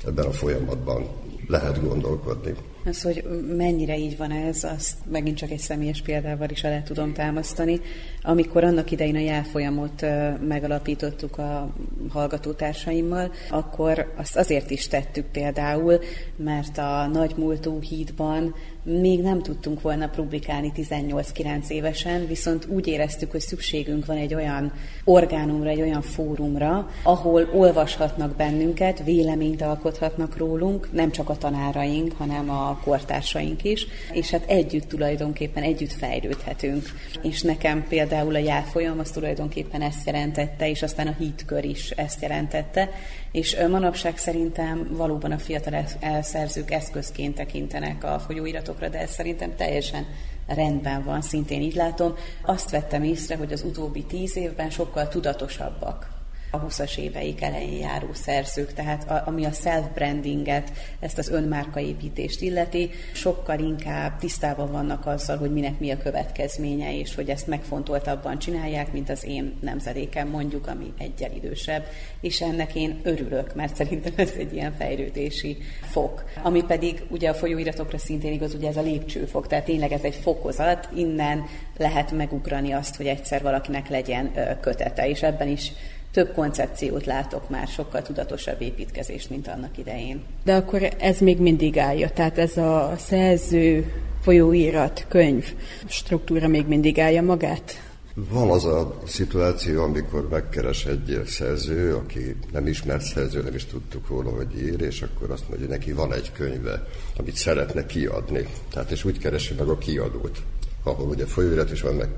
ebben 0.05 0.25
a 0.25 0.31
folyamatban 0.31 1.07
lehet 1.47 1.87
gondolkodni. 1.87 2.53
Az, 2.85 3.01
hogy 3.01 3.23
mennyire 3.57 3.97
így 3.97 4.17
van 4.17 4.31
ez, 4.31 4.63
azt 4.63 4.93
megint 5.11 5.37
csak 5.37 5.51
egy 5.51 5.59
személyes 5.59 6.01
példával 6.01 6.49
is 6.49 6.63
el 6.63 6.83
tudom 6.83 7.13
támasztani. 7.13 7.81
Amikor 8.25 8.63
annak 8.63 8.91
idején 8.91 9.15
a 9.15 9.19
jelfolyamot 9.19 10.05
megalapítottuk 10.47 11.37
a 11.37 11.73
hallgatótársaimmal, 12.09 13.31
akkor 13.49 14.13
azt 14.15 14.35
azért 14.35 14.69
is 14.69 14.87
tettük 14.87 15.25
például, 15.25 15.99
mert 16.35 16.77
a 16.77 17.09
nagy 17.13 17.33
múltú 17.37 17.81
hídban 17.81 18.55
még 18.83 19.21
nem 19.21 19.41
tudtunk 19.41 19.81
volna 19.81 20.09
publikálni 20.09 20.71
18-9 20.75 21.67
évesen, 21.69 22.27
viszont 22.27 22.65
úgy 22.65 22.87
éreztük, 22.87 23.31
hogy 23.31 23.39
szükségünk 23.39 24.05
van 24.05 24.17
egy 24.17 24.33
olyan 24.33 24.73
orgánumra, 25.03 25.69
egy 25.69 25.81
olyan 25.81 26.01
fórumra, 26.01 26.89
ahol 27.03 27.49
olvashatnak 27.53 28.35
bennünket, 28.35 29.03
véleményt 29.03 29.61
alkothatnak 29.61 30.37
rólunk, 30.37 30.89
nem 30.91 31.11
csak 31.11 31.29
a 31.29 31.37
tanáraink, 31.37 32.13
hanem 32.17 32.49
a 32.49 32.79
kortársaink 32.83 33.63
is, 33.63 33.87
és 34.11 34.29
hát 34.29 34.49
együtt 34.49 34.87
tulajdonképpen 34.87 35.63
együtt 35.63 35.91
fejlődhetünk. 35.91 36.83
És 37.21 37.41
nekem 37.41 37.85
például 37.87 38.14
a 38.19 38.37
járfolyam 38.37 38.99
az 38.99 39.11
tulajdonképpen 39.11 39.81
ezt 39.81 40.05
jelentette, 40.05 40.69
és 40.69 40.81
aztán 40.81 41.07
a 41.07 41.15
hitkör 41.17 41.63
is 41.63 41.89
ezt 41.89 42.21
jelentette, 42.21 42.89
és 43.31 43.57
manapság 43.69 44.17
szerintem 44.17 44.87
valóban 44.91 45.31
a 45.31 45.37
fiatal 45.37 45.85
elszerzők 45.99 46.71
eszközként 46.71 47.35
tekintenek 47.35 48.03
a 48.03 48.19
folyóiratokra, 48.19 48.89
de 48.89 48.99
ez 48.99 49.11
szerintem 49.11 49.55
teljesen 49.55 50.05
rendben 50.47 51.03
van, 51.03 51.21
szintén 51.21 51.61
így 51.61 51.75
látom. 51.75 52.13
Azt 52.45 52.69
vettem 52.69 53.03
észre, 53.03 53.35
hogy 53.35 53.53
az 53.53 53.63
utóbbi 53.63 54.03
tíz 54.03 54.37
évben 54.37 54.69
sokkal 54.69 55.07
tudatosabbak 55.07 56.14
a 56.51 56.65
20-as 56.65 56.97
éveik 56.97 57.41
elején 57.41 57.79
járó 57.79 58.13
szerzők, 58.13 58.73
tehát 58.73 59.09
a, 59.09 59.23
ami 59.25 59.45
a 59.45 59.51
self-brandinget, 59.51 60.71
ezt 60.99 61.17
az 61.17 61.29
önmárkaépítést 61.29 62.41
illeti, 62.41 62.89
sokkal 63.13 63.59
inkább 63.59 64.19
tisztában 64.19 64.71
vannak 64.71 65.05
azzal, 65.05 65.37
hogy 65.37 65.51
minek 65.51 65.79
mi 65.79 65.91
a 65.91 65.97
következménye, 65.97 66.97
és 66.97 67.15
hogy 67.15 67.29
ezt 67.29 67.47
megfontoltabban 67.47 68.39
csinálják, 68.39 68.91
mint 68.91 69.09
az 69.09 69.25
én 69.25 69.57
nemzedékem 69.61 70.27
mondjuk, 70.27 70.67
ami 70.67 70.93
egyel 70.97 71.31
idősebb, 71.31 71.85
és 72.21 72.41
ennek 72.41 72.75
én 72.75 72.99
örülök, 73.03 73.55
mert 73.55 73.75
szerintem 73.75 74.13
ez 74.15 74.31
egy 74.37 74.53
ilyen 74.53 74.73
fejlődési 74.73 75.57
fok. 75.81 76.23
Ami 76.43 76.63
pedig 76.63 77.03
ugye 77.09 77.29
a 77.29 77.33
folyóiratokra 77.33 77.97
szintén 77.97 78.33
igaz, 78.33 78.53
ugye 78.53 78.67
ez 78.67 78.77
a 78.77 78.81
lépcsőfok, 78.81 79.47
tehát 79.47 79.65
tényleg 79.65 79.91
ez 79.91 80.03
egy 80.03 80.15
fokozat, 80.15 80.89
innen 80.95 81.43
lehet 81.77 82.11
megugrani 82.11 82.71
azt, 82.71 82.95
hogy 82.95 83.05
egyszer 83.05 83.41
valakinek 83.41 83.89
legyen 83.89 84.31
kötete, 84.61 85.07
és 85.09 85.23
ebben 85.23 85.47
is 85.47 85.71
több 86.15 86.33
koncepciót 86.33 87.05
látok 87.05 87.49
már, 87.49 87.67
sokkal 87.67 88.01
tudatosabb 88.01 88.61
építkezést, 88.61 89.29
mint 89.29 89.47
annak 89.47 89.77
idején. 89.77 90.23
De 90.43 90.55
akkor 90.55 90.89
ez 90.99 91.19
még 91.19 91.39
mindig 91.39 91.77
állja, 91.77 92.09
tehát 92.09 92.37
ez 92.37 92.57
a 92.57 92.93
szerző, 92.97 93.93
folyóírat, 94.21 95.05
könyv 95.07 95.53
struktúra 95.87 96.47
még 96.47 96.67
mindig 96.67 96.99
állja 96.99 97.21
magát? 97.21 97.81
Van 98.13 98.49
az 98.49 98.65
a 98.65 99.01
szituáció, 99.05 99.83
amikor 99.83 100.27
megkeres 100.29 100.85
egy 100.85 101.21
szerző, 101.25 101.95
aki 101.95 102.35
nem 102.51 102.67
ismert 102.67 103.03
szerző, 103.03 103.41
nem 103.41 103.55
is 103.55 103.65
tudtuk 103.65 104.07
róla, 104.07 104.29
hogy 104.29 104.57
ír, 104.57 104.81
és 104.81 105.01
akkor 105.01 105.31
azt 105.31 105.49
mondja, 105.49 105.67
hogy 105.67 105.77
neki 105.77 105.91
van 105.91 106.13
egy 106.13 106.31
könyve, 106.31 106.87
amit 107.17 107.35
szeretne 107.35 107.85
kiadni. 107.85 108.47
Tehát 108.69 108.91
és 108.91 109.03
úgy 109.03 109.17
keresi 109.17 109.53
meg 109.53 109.67
a 109.67 109.77
kiadót, 109.77 110.41
ahol 110.83 111.07
ugye 111.07 111.25
folyóirat 111.25 111.71
is 111.71 111.81
van, 111.81 111.95
meg 111.95 112.09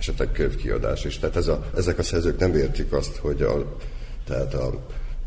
esetleg 0.00 0.32
könyvkiadás 0.32 1.04
is. 1.04 1.18
Tehát 1.18 1.36
ez 1.36 1.48
a, 1.48 1.70
ezek 1.76 1.98
a 1.98 2.02
szerzők 2.02 2.38
nem 2.38 2.54
értik 2.54 2.92
azt, 2.92 3.16
hogy 3.16 3.42
a, 3.42 3.76
tehát 4.26 4.54
a 4.54 4.78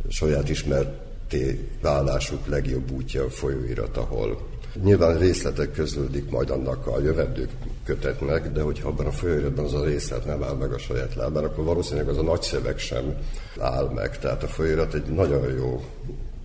saját 0.10 0.50
ismerté 0.50 1.70
válásuk 1.82 2.48
legjobb 2.48 2.92
útja 2.92 3.24
a 3.24 3.30
folyóirat, 3.30 3.98
ahol 3.98 4.52
Nyilván 4.84 5.18
részletek 5.18 5.72
közlődik 5.72 6.30
majd 6.30 6.50
annak 6.50 6.88
a 6.88 7.00
jövendő 7.00 7.50
kötetnek, 7.86 8.52
de 8.52 8.62
hogyha 8.62 8.88
abban 8.88 9.06
a 9.06 9.12
folyóiratban 9.12 9.66
az 9.66 9.74
a 9.74 9.84
részlet 9.84 10.26
nem 10.26 10.44
áll 10.44 10.54
meg 10.54 10.72
a 10.72 10.78
saját 10.78 11.16
lábán, 11.16 11.44
akkor 11.44 11.64
valószínűleg 11.64 12.08
az 12.08 12.18
a 12.18 12.22
nagy 12.22 12.42
szöveg 12.42 12.78
sem 12.78 13.16
áll 13.60 13.90
meg. 13.90 14.20
Tehát 14.20 14.44
a 14.44 14.48
folyóirat 14.48 14.94
egy 14.94 15.06
nagyon 15.06 15.54
jó 15.54 15.84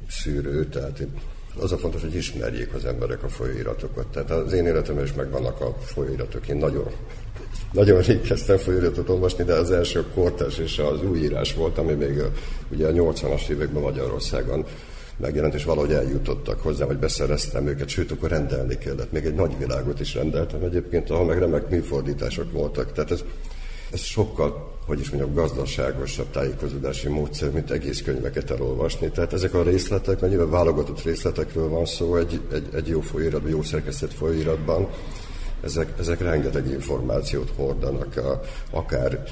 szűrő, 0.08 0.64
tehát 0.64 1.06
az 1.60 1.72
a 1.72 1.78
fontos, 1.78 2.00
hogy 2.00 2.14
ismerjék 2.14 2.74
az 2.74 2.84
emberek 2.84 3.22
a 3.22 3.28
folyóiratokat. 3.28 4.06
Tehát 4.06 4.30
az 4.30 4.52
én 4.52 4.66
életemben 4.66 5.04
is 5.04 5.12
megvannak 5.12 5.60
a 5.60 5.74
folyóiratok. 5.80 6.48
Én 6.48 6.56
nagyon 6.56 6.86
nagyon 7.72 8.00
rég 8.00 8.20
kezdtem 8.20 8.56
folyóiratot 8.56 9.08
olvasni, 9.08 9.44
de 9.44 9.54
az 9.54 9.70
első 9.70 10.04
kortás 10.14 10.58
és 10.58 10.78
az 10.78 11.02
újírás 11.02 11.54
volt, 11.54 11.78
ami 11.78 11.92
még 11.92 12.22
ugye 12.70 12.86
a 12.86 12.92
80-as 12.92 13.48
években 13.48 13.82
Magyarországon 13.82 14.64
megjelent, 15.16 15.54
és 15.54 15.64
valahogy 15.64 15.92
eljutottak 15.92 16.60
hozzá, 16.60 16.84
hogy 16.84 16.98
beszereztem 16.98 17.66
őket, 17.66 17.88
sőt, 17.88 18.10
akkor 18.10 18.28
rendelni 18.28 18.78
kellett. 18.78 19.12
Még 19.12 19.24
egy 19.24 19.34
nagy 19.34 19.58
világot 19.58 20.00
is 20.00 20.14
rendeltem 20.14 20.62
egyébként, 20.62 21.10
ahol 21.10 21.24
meg 21.24 21.38
remek 21.38 21.68
műfordítások 21.68 22.52
voltak. 22.52 22.92
Tehát 22.92 23.10
ez 23.10 23.24
Ez 23.92 24.00
sokkal 24.00 24.76
hogy 24.88 25.00
is 25.00 25.10
mondjam, 25.10 25.34
gazdaságosabb 25.34 26.30
tájékozódási 26.30 27.08
módszer, 27.08 27.50
mint 27.50 27.70
egész 27.70 28.02
könyveket 28.02 28.50
elolvasni. 28.50 29.10
Tehát 29.10 29.32
ezek 29.32 29.54
a 29.54 29.62
részletek, 29.62 30.20
mert 30.20 30.32
nyilván 30.32 30.50
válogatott 30.50 31.02
részletekről 31.02 31.68
van 31.68 31.86
szó 31.86 32.16
egy, 32.16 32.40
egy, 32.52 32.68
egy 32.74 32.88
jó 32.88 33.00
folyóiratban, 33.00 33.50
jó 33.50 33.62
szerkesztett 33.62 34.12
folyóiratban, 34.12 34.88
ezek, 35.64 35.92
ezek 35.98 36.20
rengeteg 36.20 36.66
információt 36.66 37.52
hordanak, 37.56 38.16
a, 38.16 38.40
akár 38.70 39.22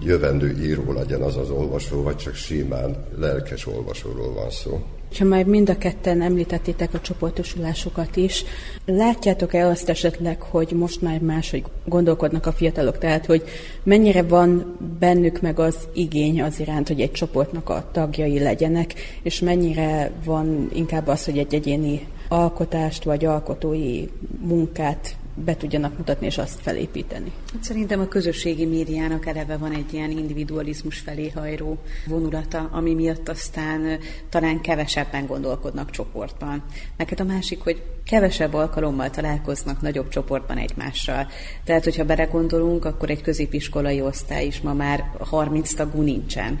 jövendő 0.00 0.56
író 0.60 0.92
legyen 0.92 1.22
az 1.22 1.36
az 1.36 1.50
olvasó, 1.50 2.02
vagy 2.02 2.16
csak 2.16 2.34
simán 2.34 2.96
lelkes 3.16 3.66
olvasóról 3.66 4.34
van 4.34 4.50
szó. 4.50 4.82
Ha 5.18 5.24
már 5.24 5.44
mind 5.44 5.70
a 5.70 5.78
ketten 5.78 6.22
említettétek 6.22 6.94
a 6.94 7.00
csoportosulásokat 7.00 8.16
is, 8.16 8.44
látjátok-e 8.84 9.66
azt 9.66 9.88
esetleg, 9.88 10.42
hogy 10.42 10.72
most 10.72 11.02
már 11.02 11.20
máshogy 11.20 11.64
gondolkodnak 11.84 12.46
a 12.46 12.52
fiatalok, 12.52 12.98
tehát 12.98 13.26
hogy 13.26 13.42
mennyire 13.82 14.22
van 14.22 14.76
bennük 14.98 15.40
meg 15.40 15.58
az 15.58 15.76
igény 15.92 16.42
az 16.42 16.60
iránt, 16.60 16.88
hogy 16.88 17.00
egy 17.00 17.12
csoportnak 17.12 17.68
a 17.68 17.88
tagjai 17.92 18.38
legyenek, 18.38 18.94
és 19.22 19.40
mennyire 19.40 20.10
van 20.24 20.68
inkább 20.72 21.06
az, 21.06 21.24
hogy 21.24 21.38
egy 21.38 21.54
egyéni 21.54 22.06
alkotást 22.28 23.04
vagy 23.04 23.24
alkotói 23.24 24.04
munkát 24.40 25.16
be 25.44 25.56
tudjanak 25.56 25.98
mutatni 25.98 26.26
és 26.26 26.38
azt 26.38 26.60
felépíteni. 26.60 27.32
Hát 27.52 27.62
szerintem 27.62 28.00
a 28.00 28.08
közösségi 28.08 28.66
médiának 28.66 29.26
eleve 29.26 29.56
van 29.56 29.72
egy 29.72 29.92
ilyen 29.92 30.10
individualizmus 30.10 30.98
felé 30.98 31.28
hajró 31.28 31.78
vonulata, 32.06 32.68
ami 32.72 32.94
miatt 32.94 33.28
aztán 33.28 33.98
talán 34.28 34.60
kevesebben 34.60 35.26
gondolkodnak 35.26 35.90
csoportban. 35.90 36.62
Neked 36.96 37.20
a 37.20 37.24
másik, 37.24 37.60
hogy 37.60 37.82
kevesebb 38.04 38.54
alkalommal 38.54 39.10
találkoznak 39.10 39.80
nagyobb 39.80 40.08
csoportban 40.08 40.56
egymással. 40.56 41.26
Tehát, 41.64 41.84
hogyha 41.84 42.04
belegondolunk, 42.04 42.84
akkor 42.84 43.10
egy 43.10 43.22
középiskolai 43.22 44.00
osztály 44.00 44.46
is 44.46 44.60
ma 44.60 44.72
már 44.72 45.10
30 45.18 45.74
tagú 45.74 46.02
nincsen 46.02 46.58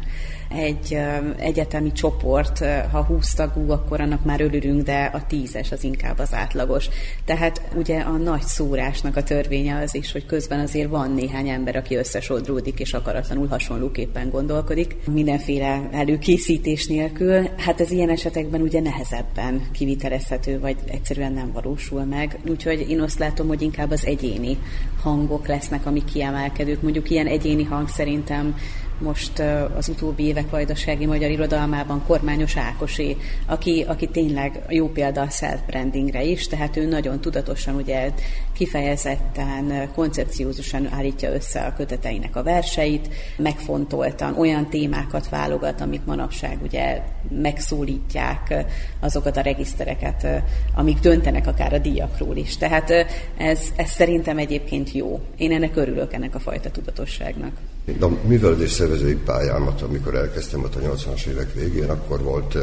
egy 0.48 0.98
egyetemi 1.36 1.92
csoport, 1.92 2.64
ha 2.90 3.04
20 3.04 3.34
tagú, 3.34 3.70
akkor 3.70 4.00
annak 4.00 4.24
már 4.24 4.40
örülünk, 4.40 4.82
de 4.82 5.10
a 5.14 5.26
tízes 5.26 5.72
az 5.72 5.84
inkább 5.84 6.18
az 6.18 6.34
átlagos. 6.34 6.88
Tehát 7.24 7.62
ugye 7.74 8.00
a 8.00 8.16
nagy 8.16 8.42
szórásnak 8.42 9.16
a 9.16 9.22
törvénye 9.22 9.78
az 9.82 9.94
is, 9.94 10.12
hogy 10.12 10.26
közben 10.26 10.60
azért 10.60 10.90
van 10.90 11.12
néhány 11.12 11.48
ember, 11.48 11.76
aki 11.76 11.94
összesodródik 11.94 12.80
és 12.80 12.92
akaratlanul 12.92 13.46
hasonlóképpen 13.46 14.30
gondolkodik, 14.30 14.96
mindenféle 15.10 15.88
előkészítés 15.92 16.86
nélkül. 16.86 17.48
Hát 17.56 17.80
ez 17.80 17.90
ilyen 17.90 18.10
esetekben 18.10 18.60
ugye 18.60 18.80
nehezebben 18.80 19.62
kivitelezhető, 19.72 20.60
vagy 20.60 20.76
egyszerűen 20.86 21.32
nem 21.32 21.52
valósul 21.52 22.04
meg. 22.04 22.38
Úgyhogy 22.48 22.90
én 22.90 23.00
azt 23.00 23.18
látom, 23.18 23.48
hogy 23.48 23.62
inkább 23.62 23.90
az 23.90 24.06
egyéni 24.06 24.58
hangok 25.02 25.46
lesznek, 25.46 25.86
amik 25.86 26.04
kiemelkedők. 26.04 26.82
Mondjuk 26.82 27.10
ilyen 27.10 27.26
egyéni 27.26 27.64
hang 27.64 27.88
szerintem 27.88 28.56
most 29.00 29.38
az 29.76 29.88
utóbbi 29.88 30.24
évek 30.24 30.50
vajdasági 30.50 31.06
magyar 31.06 31.30
irodalmában 31.30 32.02
Kormányos 32.06 32.56
Ákosé, 32.56 33.16
aki, 33.46 33.84
aki 33.88 34.06
tényleg 34.06 34.62
jó 34.68 34.88
példa 34.88 35.20
a 35.20 35.30
self-brandingre 35.30 36.22
is, 36.22 36.46
tehát 36.46 36.76
ő 36.76 36.86
nagyon 36.86 37.20
tudatosan, 37.20 37.74
ugye 37.74 38.10
kifejezetten, 38.52 39.90
koncepciózusan 39.94 40.92
állítja 40.92 41.32
össze 41.32 41.60
a 41.60 41.72
köteteinek 41.72 42.36
a 42.36 42.42
verseit, 42.42 43.08
megfontoltan 43.36 44.38
olyan 44.38 44.68
témákat 44.68 45.28
válogat, 45.28 45.80
amik 45.80 46.04
manapság 46.04 46.58
ugye 46.62 47.02
megszólítják 47.30 48.64
azokat 49.00 49.36
a 49.36 49.40
regisztereket, 49.40 50.26
amik 50.74 50.98
döntenek 50.98 51.46
akár 51.46 51.72
a 51.72 51.78
díjakról 51.78 52.36
is. 52.36 52.56
Tehát 52.56 52.90
ez, 53.36 53.60
ez 53.76 53.90
szerintem 53.90 54.38
egyébként 54.38 54.92
jó. 54.92 55.20
Én 55.36 55.52
ennek 55.52 55.76
örülök, 55.76 56.12
ennek 56.12 56.34
a 56.34 56.38
fajta 56.38 56.70
tudatosságnak. 56.70 57.52
A 58.00 58.08
művelődés 58.26 58.70
szervezői 58.70 59.14
pályámat, 59.14 59.82
amikor 59.82 60.14
elkezdtem 60.14 60.62
ott 60.62 60.74
a 60.74 60.78
80-as 60.78 61.26
évek 61.26 61.52
végén, 61.52 61.90
akkor 61.90 62.22
volt, 62.22 62.58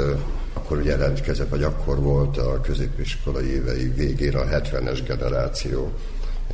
akkor 0.54 0.84
jelentkezett, 0.84 1.50
vagy 1.50 1.64
akkor 1.64 2.00
volt 2.00 2.38
a 2.38 2.62
középiskolai 2.62 3.54
évei 3.54 3.88
végén 3.88 4.36
a 4.36 4.44
70-es 4.44 5.00
generáció. 5.08 5.92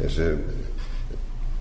És 0.03 0.21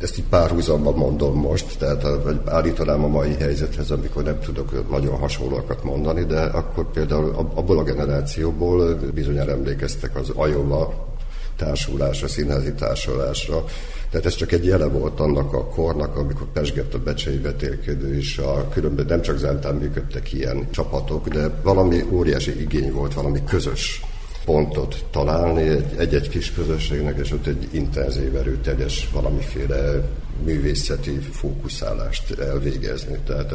ezt 0.01 0.19
így 0.19 0.25
párhuzamban 0.25 0.95
mondom 0.95 1.41
most, 1.41 1.79
tehát 1.79 2.03
vagy 2.03 2.41
állítanám 2.47 3.05
a 3.05 3.09
mai 3.09 3.35
helyzethez, 3.35 3.91
amikor 3.91 4.23
nem 4.23 4.41
tudok 4.41 4.91
nagyon 4.91 5.19
hasonlóakat 5.19 5.85
mondani, 5.85 6.25
de 6.25 6.41
akkor 6.41 6.91
például 6.91 7.35
abból 7.55 7.79
a 7.79 7.83
generációból 7.83 8.95
bizonyára 8.95 9.53
emlékeztek 9.53 10.17
az 10.17 10.31
Ajola 10.35 11.09
társulásra, 11.57 12.29
színházi 12.29 12.73
társulásra, 12.73 13.65
tehát 14.11 14.27
ez 14.27 14.35
csak 14.35 14.53
egy 14.53 14.65
jele 14.65 14.87
volt 14.87 15.21
annak 15.21 15.53
a 15.53 15.67
kornak, 15.67 16.17
amikor 16.17 16.47
pesgett 16.53 16.95
a 16.95 16.99
becsei 16.99 17.39
vetélkedő, 17.39 18.17
és 18.17 18.39
a 18.39 18.69
különböző 18.69 19.09
nem 19.09 19.23
csak 19.23 19.39
Zentán 19.39 19.75
működtek 19.75 20.33
ilyen 20.33 20.71
csapatok, 20.71 21.29
de 21.29 21.49
valami 21.63 22.05
óriási 22.11 22.61
igény 22.61 22.93
volt, 22.93 23.15
valami 23.15 23.45
közös 23.45 24.03
pontot 24.45 25.05
találni 25.11 25.77
egy-egy 25.97 26.29
kis 26.29 26.53
közösségnek, 26.53 27.19
és 27.19 27.33
ott 27.33 27.47
egy 27.47 27.69
intenzív, 27.71 28.37
erőteljes 28.37 29.09
valamiféle 29.13 30.09
művészeti 30.45 31.19
fókuszálást 31.19 32.39
elvégezni. 32.39 33.19
Tehát 33.27 33.55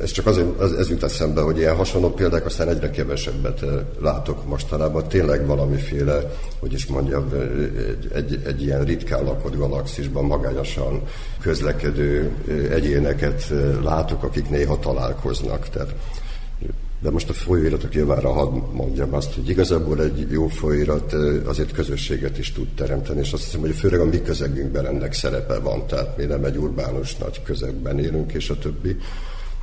ez 0.00 0.10
csak 0.10 0.26
azért, 0.26 0.60
ez, 0.60 0.70
ez 0.70 0.90
jut 0.90 1.02
eszembe, 1.02 1.40
hogy 1.40 1.58
ilyen 1.58 1.76
hasonló 1.76 2.10
példák 2.10 2.46
aztán 2.46 2.68
egyre 2.68 2.90
kevesebbet 2.90 3.64
látok 4.00 4.46
mostanában. 4.46 5.08
Tényleg 5.08 5.46
valamiféle, 5.46 6.30
hogy 6.60 6.72
is 6.72 6.86
mondjam, 6.86 7.32
egy, 8.14 8.42
egy 8.46 8.62
ilyen 8.62 8.84
ritkán 8.84 9.24
lakott 9.24 9.56
galaxisban 9.56 10.24
magányosan 10.24 11.02
közlekedő 11.40 12.30
egyéneket 12.70 13.52
látok, 13.82 14.22
akik 14.22 14.50
néha 14.50 14.78
találkoznak. 14.78 15.68
Tehát 15.68 15.94
de 17.02 17.10
most 17.10 17.28
a 17.28 17.32
folyóiratok 17.32 17.94
javára 17.94 18.32
hadd 18.32 18.52
mondjam 18.72 19.14
azt, 19.14 19.34
hogy 19.34 19.48
igazából 19.48 20.02
egy 20.02 20.26
jó 20.30 20.46
folyóirat 20.46 21.12
azért 21.44 21.72
közösséget 21.72 22.38
is 22.38 22.52
tud 22.52 22.68
teremteni, 22.74 23.20
és 23.20 23.32
azt 23.32 23.44
hiszem, 23.44 23.60
hogy 23.60 23.74
főleg 23.74 24.00
a 24.00 24.04
mi 24.04 24.22
közegünkben 24.22 24.86
ennek 24.86 25.12
szerepe 25.12 25.58
van, 25.58 25.86
tehát 25.86 26.16
mi 26.16 26.24
nem 26.24 26.44
egy 26.44 26.56
urbánus 26.56 27.16
nagy 27.16 27.42
közegben 27.42 27.98
élünk, 27.98 28.32
és 28.32 28.50
a 28.50 28.58
többi, 28.58 28.96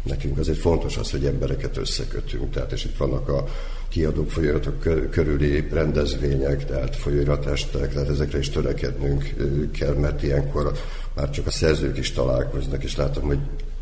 nekünk 0.04 0.38
azért 0.38 0.58
fontos 0.58 0.98
az, 0.98 1.12
hogy 1.12 1.26
embereket 1.26 1.78
összekötünk, 1.78 2.52
tehát 2.52 2.72
és 2.72 2.86
itt 2.86 2.98
vannak 2.98 3.30
a 3.30 3.48
kiadók 3.90 4.32
folyóiratok 4.32 4.80
körüli 5.10 5.68
rendezvények, 5.72 6.66
tehát 6.66 6.96
folyóiratestek, 6.96 7.94
tehát 7.94 8.10
ezekre 8.10 8.38
is 8.38 8.50
törekednünk 8.50 9.34
kell, 9.72 9.94
mert 9.94 10.24
ilyenkor 10.24 10.72
már 11.16 11.30
csak 11.30 11.48
a 11.48 11.52
szerzők 11.52 11.98
is 11.98 12.12
találkoznak, 12.12 12.84
és 12.84 12.96
látom, 12.96 13.24
hogy 13.24 13.40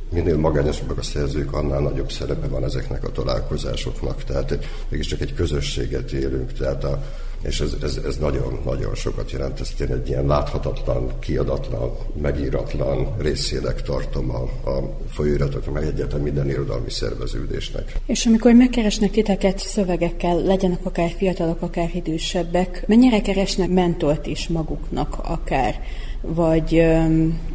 minél 0.10 0.38
magányosabbak 0.38 0.98
a 0.98 1.04
szerzők, 1.04 1.54
annál 1.54 1.80
nagyobb 1.80 2.12
szerepe 2.12 2.48
van 2.48 2.64
ezeknek 2.64 3.04
a 3.04 3.12
találkozásoknak. 3.12 4.24
Tehát 4.24 4.68
mégiscsak 4.90 5.22
egy 5.22 5.34
közösséget 5.34 6.12
élünk, 6.12 6.54
tehát 6.54 6.84
a, 6.84 7.04
és 7.44 7.60
ez, 7.60 7.76
ez, 7.82 8.00
ez 8.06 8.18
nagyon, 8.18 8.60
nagyon 8.66 8.96
sokat 8.96 9.32
jelent. 9.32 9.60
Ezt 9.60 9.82
én 9.82 9.92
egy 9.92 10.10
ilyen 10.10 10.26
láthatatlan, 10.26 11.20
kiadatlan, 11.20 11.92
megíratlan 12.22 13.16
részének 13.18 13.82
tartom 13.82 14.30
a, 14.30 14.70
a 14.70 14.98
folyóiratoknak, 15.10 15.74
meg 15.74 15.84
egyáltalán 15.84 16.24
minden 16.24 16.50
irodalmi 16.50 16.90
szerveződésnek. 16.90 17.96
És 18.06 18.26
amikor 18.26 18.54
megkeresnek 18.54 19.12
titeket 19.12 19.60
szövegekkel, 19.60 20.42
legyenek 20.42 20.86
akár 20.86 21.12
fiatalok, 21.18 21.62
akár 21.62 21.90
idősebbek, 21.94 22.84
mennyire 22.88 23.22
keresnek 23.22 23.70
mentort 23.70 24.28
is 24.28 24.48
maguknak 24.48 25.18
akár, 25.24 25.82
vagy 26.22 26.86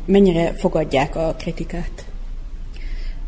mennyire 0.05 0.55
fogadják 0.55 1.17
a 1.17 1.35
kritikát? 1.39 2.12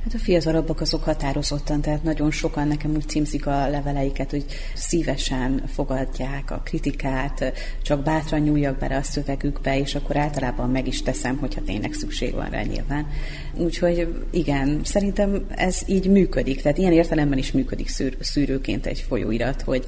Hát 0.05 0.15
a 0.15 0.19
fiatalabbak 0.19 0.81
azok 0.81 1.05
határozottan, 1.05 1.81
tehát 1.81 2.03
nagyon 2.03 2.31
sokan 2.31 2.69
nekem 2.69 2.95
úgy 2.95 3.09
címzik 3.09 3.47
a 3.47 3.69
leveleiket, 3.69 4.31
hogy 4.31 4.45
szívesen 4.75 5.63
fogadják 5.67 6.51
a 6.51 6.61
kritikát, 6.65 7.53
csak 7.83 8.03
bátran 8.03 8.41
nyúljak 8.41 8.79
bele 8.79 8.97
a 8.97 9.03
szövegükbe, 9.03 9.79
és 9.79 9.95
akkor 9.95 10.17
általában 10.17 10.71
meg 10.71 10.87
is 10.87 11.03
teszem, 11.03 11.37
hogyha 11.37 11.63
tényleg 11.63 11.93
szükség 11.93 12.35
van 12.35 12.51
rá 12.51 12.63
nyilván. 12.63 13.07
Úgyhogy 13.55 14.09
igen, 14.31 14.81
szerintem 14.83 15.47
ez 15.49 15.83
így 15.87 16.11
működik, 16.11 16.63
tehát 16.63 16.79
ilyen 16.79 16.93
értelemben 16.93 17.39
is 17.39 17.53
működik 17.53 17.89
szűr, 17.89 18.17
szűrőként 18.21 18.87
egy 18.87 19.05
folyóirat, 19.09 19.63
hogy 19.63 19.85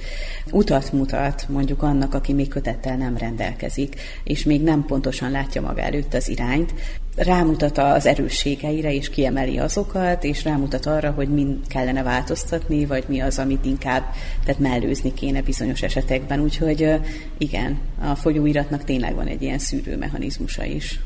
utat 0.50 0.92
mutat 0.92 1.46
mondjuk 1.48 1.82
annak, 1.82 2.14
aki 2.14 2.32
még 2.32 2.48
kötettel 2.48 2.96
nem 2.96 3.16
rendelkezik, 3.16 4.00
és 4.24 4.44
még 4.44 4.62
nem 4.62 4.84
pontosan 4.84 5.30
látja 5.30 5.60
maga 5.60 5.80
előtt 5.80 6.14
az 6.14 6.28
irányt, 6.28 6.74
rámutat 7.16 7.78
az 7.78 8.06
erősségeire, 8.06 8.94
és 8.94 9.10
kiemeli 9.10 9.58
azokat, 9.58 10.24
és 10.24 10.44
rámutat 10.44 10.86
arra, 10.86 11.10
hogy 11.10 11.28
mind 11.28 11.66
kellene 11.68 12.02
változtatni, 12.02 12.86
vagy 12.86 13.04
mi 13.08 13.20
az, 13.20 13.38
amit 13.38 13.64
inkább 13.64 14.02
tehát 14.44 14.60
mellőzni 14.60 15.14
kéne 15.14 15.42
bizonyos 15.42 15.82
esetekben. 15.82 16.40
Úgyhogy 16.40 16.94
igen, 17.38 17.78
a 18.00 18.14
folyóiratnak 18.14 18.84
tényleg 18.84 19.14
van 19.14 19.26
egy 19.26 19.42
ilyen 19.42 19.58
szűrőmechanizmusa 19.58 20.64
is. 20.64 21.00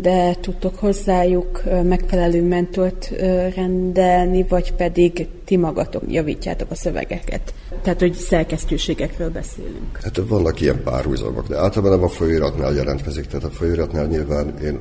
De 0.00 0.34
tudtok 0.40 0.78
hozzájuk 0.78 1.62
megfelelő 1.82 2.42
mentort 2.42 3.12
rendelni, 3.54 4.42
vagy 4.48 4.72
pedig 4.72 5.28
ti 5.44 5.56
magatok 5.56 6.02
javítjátok 6.08 6.70
a 6.70 6.74
szövegeket? 6.74 7.54
Tehát, 7.82 8.00
hogy 8.00 8.14
szerkesztőségekről 8.14 9.30
beszélünk. 9.30 9.98
Hát 10.02 10.20
vannak 10.28 10.60
ilyen 10.60 10.82
párhuzamok, 10.82 11.48
de 11.48 11.58
általában 11.58 12.02
a 12.02 12.08
folyóiratnál 12.08 12.74
jelentkezik, 12.74 13.26
tehát 13.26 13.44
a 13.44 13.50
folyóiratnál 13.50 14.06
nyilván 14.06 14.54
én 14.62 14.78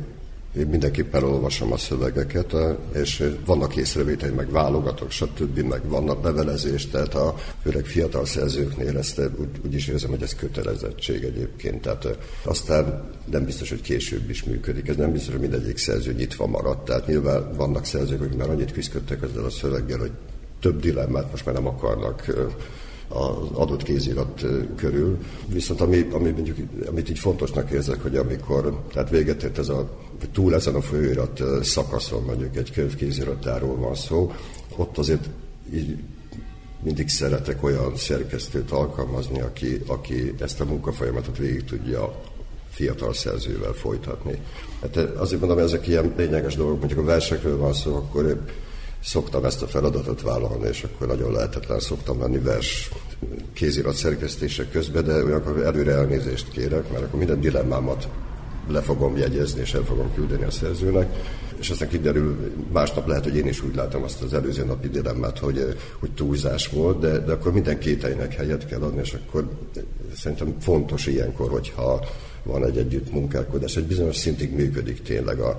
én 0.58 0.68
mindenképpen 0.68 1.24
elolvasom 1.24 1.72
a 1.72 1.78
szövegeket, 1.78 2.56
és 2.94 3.34
vannak 3.46 3.76
észrevételi, 3.76 4.34
meg 4.34 4.52
válogatok, 4.52 5.12
stb., 5.12 5.60
meg 5.60 5.90
vannak 5.90 6.22
bevelezés, 6.22 6.88
tehát 6.88 7.16
a 7.16 7.36
főleg 7.62 7.86
fiatal 7.86 8.26
szerzőknél 8.26 8.98
ezt 8.98 9.20
úgy, 9.20 9.50
úgy 9.66 9.74
is 9.74 9.88
érzem, 9.88 10.10
hogy 10.10 10.22
ez 10.22 10.36
kötelezettség 10.36 11.24
egyébként. 11.24 11.82
Tehát 11.82 12.18
aztán 12.44 13.10
nem 13.32 13.46
biztos, 13.46 13.70
hogy 13.70 13.82
később 13.82 14.30
is 14.30 14.44
működik. 14.44 14.88
Ez 14.88 14.96
nem 14.96 15.12
biztos, 15.12 15.32
hogy 15.32 15.42
mindegyik 15.42 15.78
szerző 15.78 16.14
nyitva 16.14 16.48
maradt. 16.48 16.86
Tehát 16.86 17.08
nyilván 17.08 17.56
vannak 17.56 17.86
szerzők, 17.86 18.22
akik 18.22 18.38
már 18.38 18.50
annyit 18.50 18.72
küzdöttek 18.72 19.22
ezzel 19.24 19.46
a 19.46 19.50
szöveggel, 19.50 20.00
hogy 20.00 20.12
több 20.60 20.80
dilemmát 20.80 21.32
most 21.32 21.46
már 21.46 21.56
nem 21.56 21.68
akarnak 21.68 22.26
az 23.14 23.48
adott 23.54 23.84
kézirat 23.84 24.46
körül. 24.76 25.18
Viszont 25.46 25.82
ami, 25.82 26.08
ami 26.12 26.30
mondjuk, 26.30 26.58
amit 26.88 27.10
így 27.10 27.20
fontosnak 27.20 27.72
érzek, 27.72 28.02
hogy 28.02 28.16
amikor 28.16 28.82
tehát 28.94 29.10
véget 29.10 29.44
ért 29.44 29.58
ez 29.58 29.70
a, 29.70 29.90
túl 30.32 30.54
ezen 30.54 30.76
a 30.76 30.82
folyóirat 30.82 31.44
szakaszon, 31.64 32.24
mondjuk 32.24 32.56
egy 32.56 32.72
könyv 32.72 32.96
kéziratáról 32.96 33.76
van 33.76 33.96
szó, 33.96 34.32
ott 34.76 34.98
azért 34.98 35.30
így 35.74 35.98
mindig 36.84 37.10
szeretek 37.10 37.64
olyan 37.64 37.96
szerkesztőt 37.96 38.72
alkalmazni, 38.72 39.42
aki, 39.42 39.82
aki 39.88 40.34
ezt 40.40 40.60
a 40.60 40.66
munkafolyamatot 40.66 41.38
végig 41.38 41.64
tudja 41.64 42.22
fiatal 42.70 43.14
szerzővel 43.14 43.74
folytatni. 43.74 44.38
Hát 44.82 44.98
azért 44.98 45.40
mondom, 45.40 45.60
ezek 45.60 45.88
ilyen 45.88 46.14
lényeges 46.18 46.56
dolgok, 46.56 46.78
mondjuk 46.80 47.00
a 47.00 47.04
versekről 47.04 47.58
van 47.58 47.74
szó, 47.74 47.96
akkor 47.96 48.42
szoktam 49.04 49.46
ezt 49.46 49.62
a 49.62 49.68
feladatot 49.68 50.22
vállalni, 50.22 50.68
és 50.68 50.84
akkor 50.84 51.08
nagyon 51.08 51.32
lehetetlen 51.32 51.80
szoktam 51.80 52.20
lenni 52.20 52.40
vers 52.40 52.90
kézirat 53.54 53.96
szerkesztések 53.96 54.72
közben, 54.72 55.04
de 55.04 55.24
olyankor 55.24 55.66
előre 55.66 55.92
elnézést 55.92 56.50
kérek, 56.50 56.92
mert 56.92 57.04
akkor 57.04 57.20
minden 57.20 57.40
dilemmámat 57.40 58.08
le 58.68 58.82
fogom 58.82 59.18
jegyezni, 59.18 59.62
és 59.62 59.74
el 59.74 59.84
fogom 59.84 60.14
küldeni 60.14 60.44
a 60.44 60.52
szerzőnek, 60.52 61.16
és 61.60 61.70
aztán 61.70 61.90
kiderül, 61.90 62.54
másnap 62.72 63.08
lehet, 63.08 63.24
hogy 63.24 63.36
én 63.36 63.48
is 63.48 63.64
úgy 63.64 63.76
látom 63.76 64.04
azt 64.04 64.22
az 64.22 64.34
előző 64.34 64.66
napi 64.66 64.90
dilemmát, 64.90 65.40
hogy, 65.40 65.76
hogy 66.00 66.12
túlzás 66.12 66.68
volt, 66.68 67.00
de, 67.00 67.20
de 67.20 67.32
akkor 67.32 67.54
minden 67.54 67.80
kételynek 67.80 68.34
helyet 68.34 68.68
kell 68.68 68.82
adni, 68.82 69.02
és 69.02 69.14
akkor 69.14 69.50
szerintem 70.16 70.56
fontos 70.60 71.06
ilyenkor, 71.08 71.50
hogyha 71.50 72.06
van 72.44 72.66
egy 72.66 72.78
együtt 72.78 73.12
munkálkodás, 73.12 73.76
egy 73.76 73.86
bizonyos 73.86 74.16
szintig 74.16 74.54
működik 74.54 75.02
tényleg 75.02 75.40
a, 75.40 75.58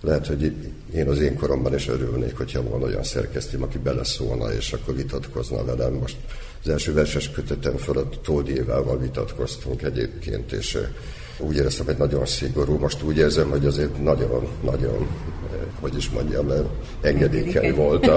lehet, 0.00 0.26
hogy 0.26 0.52
én 0.94 1.08
az 1.08 1.18
én 1.18 1.36
koromban 1.36 1.74
is 1.74 1.88
örülnék, 1.88 2.36
hogyha 2.36 2.68
van 2.68 2.82
olyan 2.82 3.02
szerkesztőm, 3.02 3.62
aki 3.62 3.78
beleszólna, 3.78 4.52
és 4.52 4.72
akkor 4.72 4.94
vitatkozna 4.96 5.64
velem. 5.64 5.92
Most 5.92 6.16
az 6.62 6.68
első 6.68 6.92
verses 6.92 7.30
kötetem 7.30 7.76
fölött 7.76 8.22
Tódi 8.22 8.52
Évával 8.52 8.98
vitatkoztunk 8.98 9.82
egyébként, 9.82 10.52
és 10.52 10.78
úgy 11.40 11.56
éreztem, 11.56 11.86
hogy 11.86 11.96
nagyon 11.96 12.26
szigorú. 12.26 12.78
Most 12.78 13.02
úgy 13.02 13.16
érzem, 13.16 13.50
hogy 13.50 13.66
azért 13.66 14.02
nagyon-nagyon, 14.02 15.06
hogy 15.80 15.96
is 15.96 16.10
mondjam, 16.10 16.46
engedékeny 17.00 17.74
volt 17.74 18.10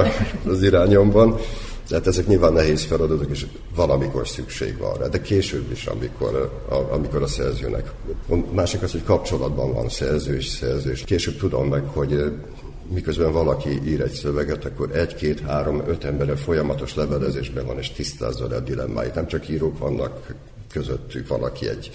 az 0.46 0.64
irányomban. 0.64 1.38
Tehát 1.88 2.08
ezek 2.08 2.28
nyilván 2.28 2.54
nehéz 2.54 2.84
feladatok, 2.84 3.30
és 3.30 3.46
valamikor 3.76 4.28
szükség 4.28 4.78
van 4.78 4.94
rá, 4.94 5.08
de 5.08 5.22
később 5.22 5.72
is, 5.72 5.86
amikor 5.86 6.52
a, 6.70 6.94
amikor 6.94 7.22
a 7.22 7.28
szerzőnek. 7.28 7.92
Másik 8.52 8.82
az, 8.82 8.92
hogy 8.92 9.04
kapcsolatban 9.04 9.74
van 9.74 9.90
szerző 9.90 10.36
és 10.36 10.48
szerző, 10.48 10.92
és 10.92 11.04
később 11.06 11.38
tudom 11.38 11.68
meg, 11.68 11.84
hogy 11.86 12.32
miközben 12.94 13.32
valaki 13.32 13.82
ír 13.86 14.02
egy 14.02 14.12
szöveget, 14.12 14.66
akkor 14.66 14.96
egy, 14.96 15.16
két, 15.16 15.40
három, 15.40 15.84
öt 15.88 16.04
embere 16.04 16.36
folyamatos 16.36 16.96
levelezésben 16.96 17.66
van, 17.66 17.78
és 17.78 17.92
tisztázza 17.92 18.48
le 18.48 18.56
a 18.56 18.60
dilemmáit. 18.60 19.16
Nem 19.16 19.28
csak 19.28 19.50
írók 19.50 19.78
vannak 19.78 20.34
közöttük, 20.72 21.28
valaki 21.28 21.68
egy 21.68 21.92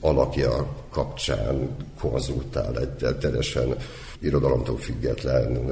alakja 0.00 0.66
kapcsán 0.90 1.76
konzultál 2.00 2.78
egy 2.78 3.16
teljesen 3.16 3.76
irodalomtól 4.20 4.78
független 4.78 5.70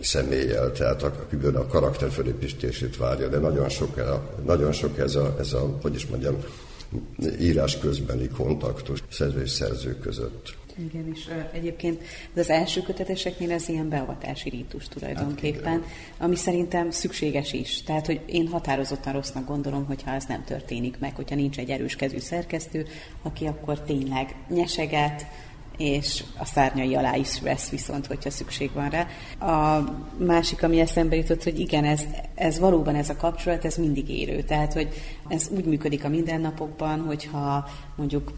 személlyel, 0.00 0.72
tehát 0.72 1.02
akiből 1.02 1.56
a 1.56 1.66
karakter 1.66 2.10
fölépítését 2.10 2.96
várja, 2.96 3.28
de 3.28 3.38
nagyon 3.38 3.68
sok, 3.68 4.00
nagyon 4.44 4.72
sok 4.72 4.98
ez, 4.98 5.14
a, 5.14 5.36
ez 5.38 5.52
a, 5.52 5.78
hogy 5.82 5.94
is 5.94 6.06
mondjam, 6.06 6.36
írás 7.40 7.78
közbeni 7.78 8.28
kontaktus 8.28 9.02
szerző 9.10 9.42
és 9.42 9.50
szerző 9.50 9.98
között. 9.98 10.55
Igen, 10.78 11.12
és 11.14 11.26
uh, 11.26 11.44
egyébként 11.52 12.02
az 12.36 12.50
első 12.50 12.82
köteteseknél 12.82 13.52
ez 13.52 13.68
ilyen 13.68 13.88
beavatási 13.88 14.48
rítus 14.48 14.88
tulajdonképpen, 14.88 15.72
hát, 15.72 15.82
ami 16.18 16.36
szerintem 16.36 16.90
szükséges 16.90 17.52
is. 17.52 17.82
Tehát, 17.82 18.06
hogy 18.06 18.20
én 18.26 18.48
határozottan 18.48 19.12
rossznak 19.12 19.46
gondolom, 19.46 19.84
hogyha 19.86 20.10
ez 20.10 20.24
nem 20.24 20.44
történik 20.44 20.98
meg, 20.98 21.14
hogyha 21.14 21.34
nincs 21.34 21.58
egy 21.58 21.70
erős 21.70 21.96
kezű 21.96 22.18
szerkesztő, 22.18 22.86
aki 23.22 23.46
akkor 23.46 23.82
tényleg 23.82 24.34
nyeseget, 24.48 25.26
és 25.76 26.24
a 26.38 26.44
szárnyai 26.44 26.94
alá 26.94 27.16
is 27.16 27.40
vesz 27.40 27.68
viszont, 27.68 28.06
hogyha 28.06 28.30
szükség 28.30 28.70
van 28.72 28.90
rá. 28.90 29.06
A 29.52 29.84
másik, 30.18 30.62
ami 30.62 30.80
eszembe 30.80 31.16
jutott, 31.16 31.42
hogy 31.42 31.58
igen, 31.58 31.84
ez, 31.84 32.02
ez 32.34 32.58
valóban 32.58 32.94
ez 32.94 33.08
a 33.08 33.16
kapcsolat, 33.16 33.64
ez 33.64 33.76
mindig 33.76 34.08
élő. 34.08 34.42
Tehát, 34.42 34.72
hogy 34.72 34.88
ez 35.28 35.48
úgy 35.56 35.64
működik 35.64 36.04
a 36.04 36.08
mindennapokban, 36.08 37.00
hogyha 37.00 37.68
mondjuk 37.96 38.32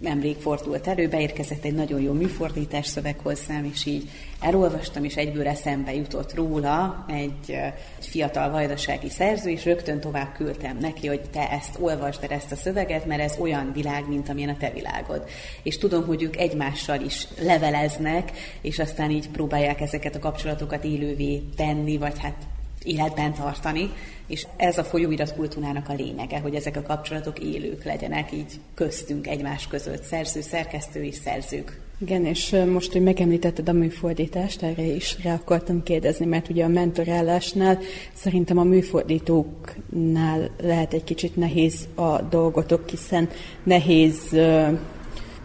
nemrég 0.00 0.36
fordult 0.36 0.86
elő, 0.86 1.08
beérkezett 1.08 1.64
egy 1.64 1.74
nagyon 1.74 2.00
jó 2.00 2.12
műfordítás 2.12 2.86
szöveg 2.86 3.18
hozzám, 3.22 3.64
és 3.64 3.86
így 3.86 4.10
elolvastam, 4.40 5.04
és 5.04 5.14
egyből 5.14 5.46
eszembe 5.48 5.94
jutott 5.94 6.34
róla 6.34 7.04
egy, 7.08 7.50
egy 7.98 8.06
fiatal 8.06 8.50
vajdasági 8.50 9.08
szerző, 9.08 9.50
és 9.50 9.64
rögtön 9.64 10.00
tovább 10.00 10.32
küldtem 10.32 10.78
neki, 10.80 11.06
hogy 11.06 11.20
te 11.30 11.50
ezt 11.50 11.76
olvasd 11.80 12.24
el 12.24 12.36
ezt 12.36 12.52
a 12.52 12.56
szöveget, 12.56 13.06
mert 13.06 13.20
ez 13.20 13.36
olyan 13.38 13.72
világ, 13.72 14.08
mint 14.08 14.28
amilyen 14.28 14.54
a 14.54 14.56
te 14.56 14.70
világod. 14.70 15.24
És 15.62 15.78
tudom, 15.78 16.06
hogy 16.06 16.22
ők 16.22 16.36
egymással 16.36 17.00
is 17.00 17.26
leveleznek, 17.40 18.32
és 18.60 18.78
aztán 18.78 19.10
így 19.10 19.28
próbálják 19.28 19.80
ezeket 19.80 20.14
a 20.14 20.18
kapcsolatokat 20.18 20.84
élővé 20.84 21.42
tenni, 21.56 21.96
vagy 21.96 22.18
hát 22.18 22.36
életben 22.82 23.34
tartani, 23.34 23.90
és 24.28 24.46
ez 24.56 24.78
a 24.78 24.84
folyóirat 24.84 25.34
kultúrának 25.34 25.88
a 25.88 25.94
lényege, 25.94 26.38
hogy 26.38 26.54
ezek 26.54 26.76
a 26.76 26.82
kapcsolatok 26.82 27.38
élők 27.38 27.84
legyenek 27.84 28.32
így 28.32 28.52
köztünk 28.74 29.26
egymás 29.26 29.66
között, 29.66 30.02
szerző, 30.02 30.40
szerkesztő 30.40 31.02
és 31.02 31.14
szerzők. 31.14 31.80
Igen, 32.00 32.24
és 32.24 32.56
most, 32.72 32.92
hogy 32.92 33.02
megemlítetted 33.02 33.68
a 33.68 33.72
műfordítást, 33.72 34.62
erre 34.62 34.82
is 34.82 35.16
rá 35.22 35.34
akartam 35.34 35.82
kérdezni, 35.82 36.26
mert 36.26 36.48
ugye 36.48 36.64
a 36.64 36.68
mentorálásnál 36.68 37.78
szerintem 38.12 38.58
a 38.58 38.62
műfordítóknál 38.62 40.50
lehet 40.62 40.92
egy 40.92 41.04
kicsit 41.04 41.36
nehéz 41.36 41.88
a 41.94 42.22
dolgotok, 42.22 42.88
hiszen 42.88 43.28
nehéz 43.62 44.36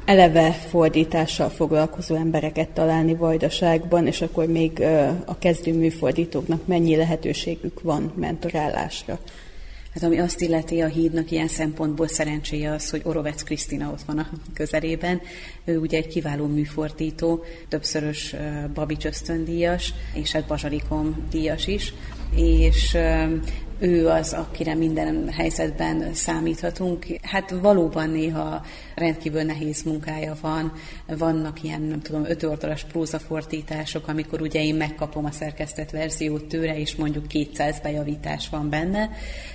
eleve 0.06 0.52
fordítással 0.52 1.50
foglalkozó 1.50 2.16
embereket 2.16 2.70
találni 2.70 3.16
Vajdaságban, 3.16 4.08
és 4.08 4.22
akkor 4.22 4.46
még 4.46 4.84
a 5.26 5.38
kezdő 5.38 5.74
műfordítóknak 5.74 6.68
mennyi 6.68 6.96
lehetőségük 6.96 7.82
van 7.82 8.14
mentorálásra? 8.16 9.20
Hát 9.94 10.04
ami 10.04 10.20
azt 10.20 10.42
illeti 10.42 10.82
a 10.82 10.88
hídnak 10.88 11.32
ilyen 11.32 11.48
szempontból 11.48 12.08
szerencséje 12.08 12.72
az, 12.72 12.90
hogy 12.90 13.02
Orovec 13.04 13.44
Krisztina 13.44 13.90
ott 13.92 14.02
van 14.02 14.18
a 14.18 14.30
közelében. 14.54 15.22
Ő 15.66 15.80
ugye 15.80 15.98
egy 15.98 16.08
kiváló 16.08 16.46
műfordító, 16.46 17.44
többszörös 17.70 18.36
Babics 18.74 19.06
ösztöndíjas, 19.06 19.94
és 20.14 20.32
hát 20.32 20.48
Bazsalikom 20.48 21.28
díjas 21.32 21.68
is, 21.68 21.94
és 22.36 22.98
ő 23.80 24.08
az, 24.08 24.34
akire 24.34 24.76
minden 24.76 25.30
helyzetben 25.30 26.14
számíthatunk. 26.14 27.06
Hát 27.22 27.56
valóban 27.62 28.10
néha 28.10 28.66
rendkívül 28.96 29.42
nehéz 29.42 29.84
munkája 29.84 30.36
van. 30.42 30.74
Vannak 31.08 31.64
ilyen, 31.64 31.82
nem 31.82 32.02
tudom, 32.02 32.26
ötöldalas 32.26 32.84
prózafordítások, 32.84 34.08
amikor 34.08 34.42
ugye 34.42 34.64
én 34.64 34.76
megkapom 34.76 35.26
a 35.26 35.32
szerkesztett 35.32 35.90
verziót 35.90 36.46
tőle, 36.46 36.80
és 36.80 36.96
mondjuk 36.96 37.28
200 37.28 37.80
bejavítás 37.80 38.50
van 38.50 38.70
benne, 38.70 39.10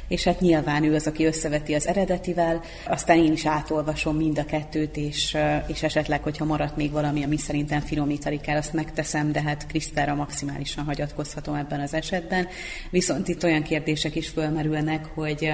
és 0.09 0.24
hát 0.24 0.41
nyilván 0.41 0.84
ő 0.84 0.95
az, 0.95 1.07
aki 1.07 1.24
összeveti 1.24 1.74
az 1.74 1.86
eredetivel, 1.86 2.62
aztán 2.86 3.18
én 3.18 3.32
is 3.32 3.47
átolvasom 3.47 4.16
mind 4.16 4.39
a 4.39 4.45
kettőt, 4.45 4.97
és, 4.97 5.36
és 5.66 5.82
esetleg, 5.82 6.22
hogyha 6.22 6.45
maradt 6.45 6.76
még 6.76 6.91
valami, 6.91 7.24
ami 7.24 7.36
szerintem 7.36 7.80
finomítani 7.80 8.41
kell, 8.41 8.57
azt 8.57 8.72
megteszem, 8.72 9.32
de 9.32 9.43
hát 9.43 9.66
Krisztára 9.66 10.14
maximálisan 10.14 10.84
hagyatkozhatom 10.84 11.55
ebben 11.55 11.80
az 11.80 11.95
esetben. 11.95 12.47
Viszont 12.91 13.28
itt 13.28 13.45
olyan 13.45 13.62
kérdések 13.62 14.14
is 14.14 14.28
fölmerülnek, 14.28 15.05
hogy 15.14 15.53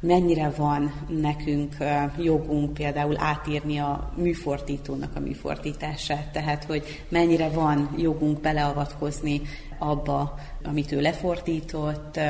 mennyire 0.00 0.52
van 0.56 0.92
nekünk 1.08 1.76
jogunk 2.18 2.74
például 2.74 3.16
átírni 3.18 3.78
a 3.78 4.12
műfordítónak 4.16 5.16
a 5.16 5.20
műfordítását, 5.20 6.32
tehát 6.32 6.64
hogy 6.64 7.04
mennyire 7.08 7.48
van 7.48 7.94
jogunk 7.96 8.40
beleavatkozni 8.40 9.40
abba, 9.80 10.38
amit 10.64 10.92
ő 10.92 11.00
lefordított, 11.00 12.20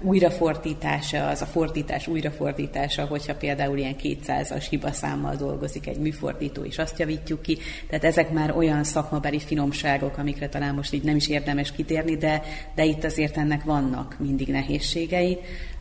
újrafordítása, 0.00 1.28
az 1.28 1.40
a 1.42 1.46
fordítás 1.46 2.06
újrafordítása, 2.06 3.04
hogyha 3.04 3.34
például 3.34 3.78
ilyen 3.78 3.96
200-as 4.02 4.66
hibaszámmal 4.70 5.34
dolgozik 5.34 5.86
egy 5.86 5.98
műfordító, 5.98 6.62
és 6.62 6.78
azt 6.78 6.98
javítjuk 6.98 7.42
ki. 7.42 7.58
Tehát 7.88 8.04
ezek 8.04 8.30
már 8.30 8.56
olyan 8.56 8.84
szakmabeli 8.84 9.40
finomságok, 9.40 10.18
amikre 10.18 10.48
talán 10.48 10.74
most 10.74 10.92
így 10.92 11.02
nem 11.02 11.16
is 11.16 11.28
érdemes 11.28 11.72
kitérni, 11.72 12.16
de, 12.16 12.42
de 12.74 12.84
itt 12.84 13.04
azért 13.04 13.36
ennek 13.36 13.64
vannak 13.64 14.16
mindig 14.18 14.48
nehézségei. 14.48 15.38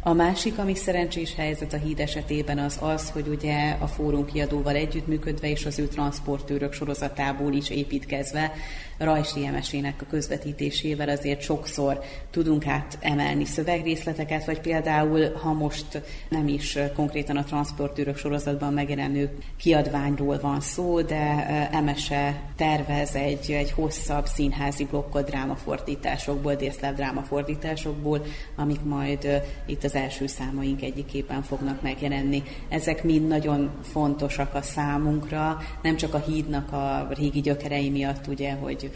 A 0.07 0.13
másik, 0.13 0.57
ami 0.57 0.75
szerencsés 0.75 1.35
helyzet 1.35 1.73
a 1.73 1.77
híd 1.77 1.99
esetében 1.99 2.57
az 2.57 2.77
az, 2.81 3.09
hogy 3.09 3.27
ugye 3.27 3.75
a 3.79 3.87
fórum 3.87 4.25
kiadóval 4.25 4.75
együttműködve 4.75 5.49
és 5.49 5.65
az 5.65 5.79
ő 5.79 5.87
transportőrök 5.87 6.73
sorozatából 6.73 7.53
is 7.53 7.69
építkezve 7.69 8.51
Rajsi 8.97 9.45
Emesének 9.45 10.01
a 10.01 10.05
közvetítésével 10.09 11.04
azért 11.09 11.41
sokszor 11.41 11.99
tudunk 12.31 12.67
át 12.67 12.97
emelni 13.01 13.45
szövegrészleteket, 13.45 14.45
vagy 14.45 14.61
például, 14.61 15.33
ha 15.33 15.53
most 15.53 16.01
nem 16.29 16.47
is 16.47 16.77
konkrétan 16.95 17.37
a 17.37 17.43
transportőrök 17.43 18.17
sorozatban 18.17 18.73
megjelenő 18.73 19.37
kiadványról 19.57 20.39
van 20.39 20.61
szó, 20.61 21.01
de 21.01 21.47
Emese 21.71 22.41
tervez 22.55 23.15
egy, 23.15 23.51
egy 23.51 23.71
hosszabb 23.71 24.25
színházi 24.25 24.85
blokkot 24.85 25.25
drámafordításokból, 25.25 26.55
délszláv 26.55 26.95
drámafordításokból, 26.95 28.21
amik 28.55 28.83
majd 28.83 29.41
itt 29.65 29.83
az 29.83 29.95
első 29.95 30.27
számaink 30.27 30.81
egyikében 30.81 31.41
fognak 31.43 31.81
megjelenni. 31.81 32.43
Ezek 32.69 33.03
mind 33.03 33.27
nagyon 33.27 33.71
fontosak 33.81 34.53
a 34.53 34.61
számunkra, 34.61 35.57
nem 35.81 35.95
csak 35.95 36.13
a 36.13 36.23
hídnak 36.27 36.71
a 36.71 37.07
régi 37.17 37.41
gyökerei 37.41 37.89
miatt, 37.89 38.27
ugye, 38.27 38.53
hogy 38.53 38.91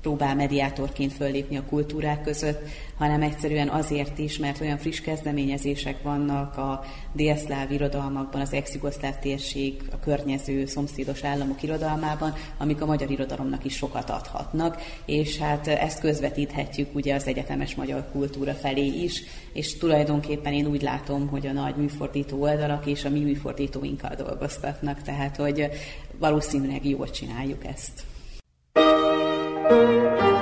próbál 0.00 0.34
mediátorként 0.34 1.12
föllépni 1.12 1.56
a 1.56 1.64
kultúrák 1.68 2.22
között, 2.22 2.68
hanem 2.98 3.22
egyszerűen 3.22 3.68
azért 3.68 4.18
is, 4.18 4.38
mert 4.38 4.60
olyan 4.60 4.78
friss 4.78 5.00
kezdeményezések 5.00 6.02
vannak 6.02 6.56
a 6.56 6.84
délszláv 7.12 7.70
irodalmakban, 7.70 8.40
az 8.40 8.52
ex-jugoszláv 8.52 9.18
térség, 9.18 9.82
a 9.92 9.98
környező 9.98 10.66
szomszédos 10.66 11.24
államok 11.24 11.62
irodalmában, 11.62 12.32
amik 12.58 12.82
a 12.82 12.86
magyar 12.86 13.10
irodalomnak 13.10 13.64
is 13.64 13.76
sokat 13.76 14.10
adhatnak, 14.10 14.82
és 15.04 15.38
hát 15.38 15.66
ezt 15.66 16.00
közvetíthetjük 16.00 16.94
ugye 16.94 17.14
az 17.14 17.26
egyetemes 17.26 17.74
magyar 17.74 18.04
kultúra 18.12 18.52
felé 18.52 18.86
is, 18.86 19.22
és 19.52 19.78
tulajdonképpen 19.78 20.52
én 20.52 20.66
úgy 20.66 20.82
látom, 20.82 21.28
hogy 21.28 21.46
a 21.46 21.52
nagy 21.52 21.76
műfordító 21.76 22.40
oldalak 22.40 22.86
és 22.86 23.04
a 23.04 23.10
mi 23.10 23.20
műfordítóinkkal 23.20 24.14
dolgoztatnak, 24.14 25.02
tehát 25.02 25.36
hogy 25.36 25.68
valószínűleg 26.18 26.88
jól 26.88 27.10
csináljuk 27.10 27.64
ezt. 27.64 28.04
Thank 28.74 29.22
you. 29.22 29.33
Música 29.70 30.33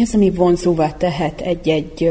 Mi 0.00 0.06
az, 0.06 0.14
ami 0.14 0.30
vonzóvá 0.30 0.92
tehet 0.92 1.40
egy-egy 1.40 2.10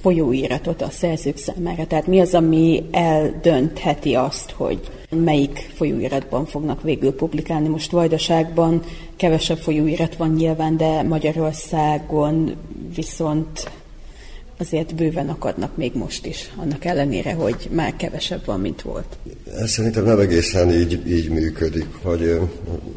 folyóiratot 0.00 0.82
a 0.82 0.90
szerzők 0.90 1.36
számára? 1.36 1.86
Tehát 1.86 2.06
mi 2.06 2.20
az, 2.20 2.34
ami 2.34 2.84
eldöntheti 2.90 4.14
azt, 4.14 4.50
hogy 4.50 4.80
melyik 5.10 5.70
folyóiratban 5.74 6.46
fognak 6.46 6.82
végül 6.82 7.12
publikálni? 7.12 7.68
Most 7.68 7.90
Vajdaságban 7.90 8.82
kevesebb 9.16 9.58
folyóirat 9.58 10.16
van 10.16 10.32
nyilván, 10.32 10.76
de 10.76 11.02
Magyarországon 11.02 12.54
viszont 12.94 13.70
azért 14.58 14.94
bőven 14.94 15.28
akadnak 15.28 15.76
még 15.76 15.94
most 15.94 16.26
is, 16.26 16.52
annak 16.56 16.84
ellenére, 16.84 17.32
hogy 17.32 17.68
már 17.72 17.96
kevesebb 17.96 18.44
van, 18.44 18.60
mint 18.60 18.82
volt. 18.82 19.18
Ez 19.58 19.70
szerintem 19.70 20.04
nem 20.04 20.18
egészen 20.18 20.70
így, 20.70 21.02
így 21.06 21.28
működik, 21.28 21.88
hogy 22.02 22.40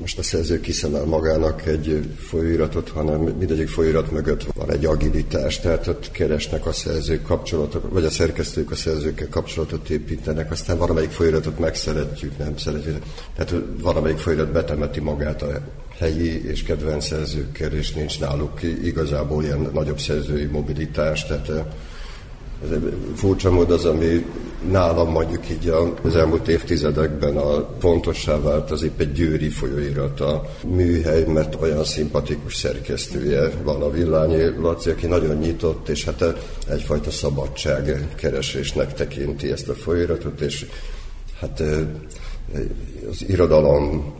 most 0.04 0.18
a 0.18 0.24
szerző 0.24 0.60
kiszemel 0.60 1.06
magának 1.06 1.66
egy 1.66 2.10
folyóiratot, 2.18 2.90
hanem 2.90 3.20
mindegyik 3.20 3.68
folyóirat 3.68 4.12
mögött 4.12 4.44
van 4.44 4.72
egy 4.72 4.86
agilitás, 4.86 5.60
tehát 5.60 5.88
ott 5.88 6.12
keresnek 6.12 6.66
a 6.66 6.72
szerzők 6.72 7.22
kapcsolatot, 7.22 7.84
vagy 7.90 8.06
a 8.06 8.10
szerkesztők 8.10 8.72
a 8.72 8.76
szerzőkkel 8.76 9.28
kapcsolatot 9.30 9.90
építenek, 9.90 10.52
aztán 10.52 10.78
valamelyik 10.78 11.10
folyóiratot 11.10 11.60
megszeretjük, 11.60 12.38
nem 12.38 12.58
szeretjük. 12.58 13.04
Tehát 13.36 13.56
valamelyik 13.82 14.18
folyóirat 14.18 14.52
betemeti 14.52 15.00
magát 15.00 15.42
a 15.42 15.62
helyi 15.98 16.48
és 16.48 16.64
kedvenc 16.64 17.06
szerzőkkel, 17.06 17.72
és 17.72 17.94
nincs 17.94 18.20
náluk 18.20 18.64
igazából 18.64 19.44
ilyen 19.44 19.70
nagyobb 19.74 20.00
szerzői 20.00 20.46
mobilitás, 20.46 21.26
tehát 21.26 21.52
furcsa 23.16 23.52
mód 23.52 23.72
az, 23.72 23.86
ami 23.86 24.26
nálam 24.72 25.10
mondjuk 25.10 25.50
így 25.50 25.74
az 26.04 26.16
elmúlt 26.16 26.48
évtizedekben 26.48 27.38
a 27.38 27.70
fontossá 27.80 28.40
vált 28.40 28.72
az 28.72 28.84
épp 28.84 29.00
egy 29.00 29.12
győri 29.12 29.50
folyóirat 29.50 30.20
a 30.20 30.50
műhely, 30.68 31.24
mert 31.24 31.62
olyan 31.62 31.84
szimpatikus 31.84 32.56
szerkesztője 32.56 33.50
van 33.64 33.82
a 33.82 33.90
Villányi 33.90 34.60
Laci, 34.62 34.90
aki 34.90 35.08
nagyon 35.08 35.36
nyitott, 35.36 35.90
és 35.90 36.04
hát 36.04 36.24
egyfajta 36.68 37.12
szabadság 37.12 38.08
keresésnek 38.16 38.94
tekinti 38.94 39.52
ezt 39.52 39.70
a 39.70 39.74
folyóiratot, 39.74 40.42
és 40.42 40.66
hát 41.40 41.64
az 43.10 43.26
irodalom 43.28 44.14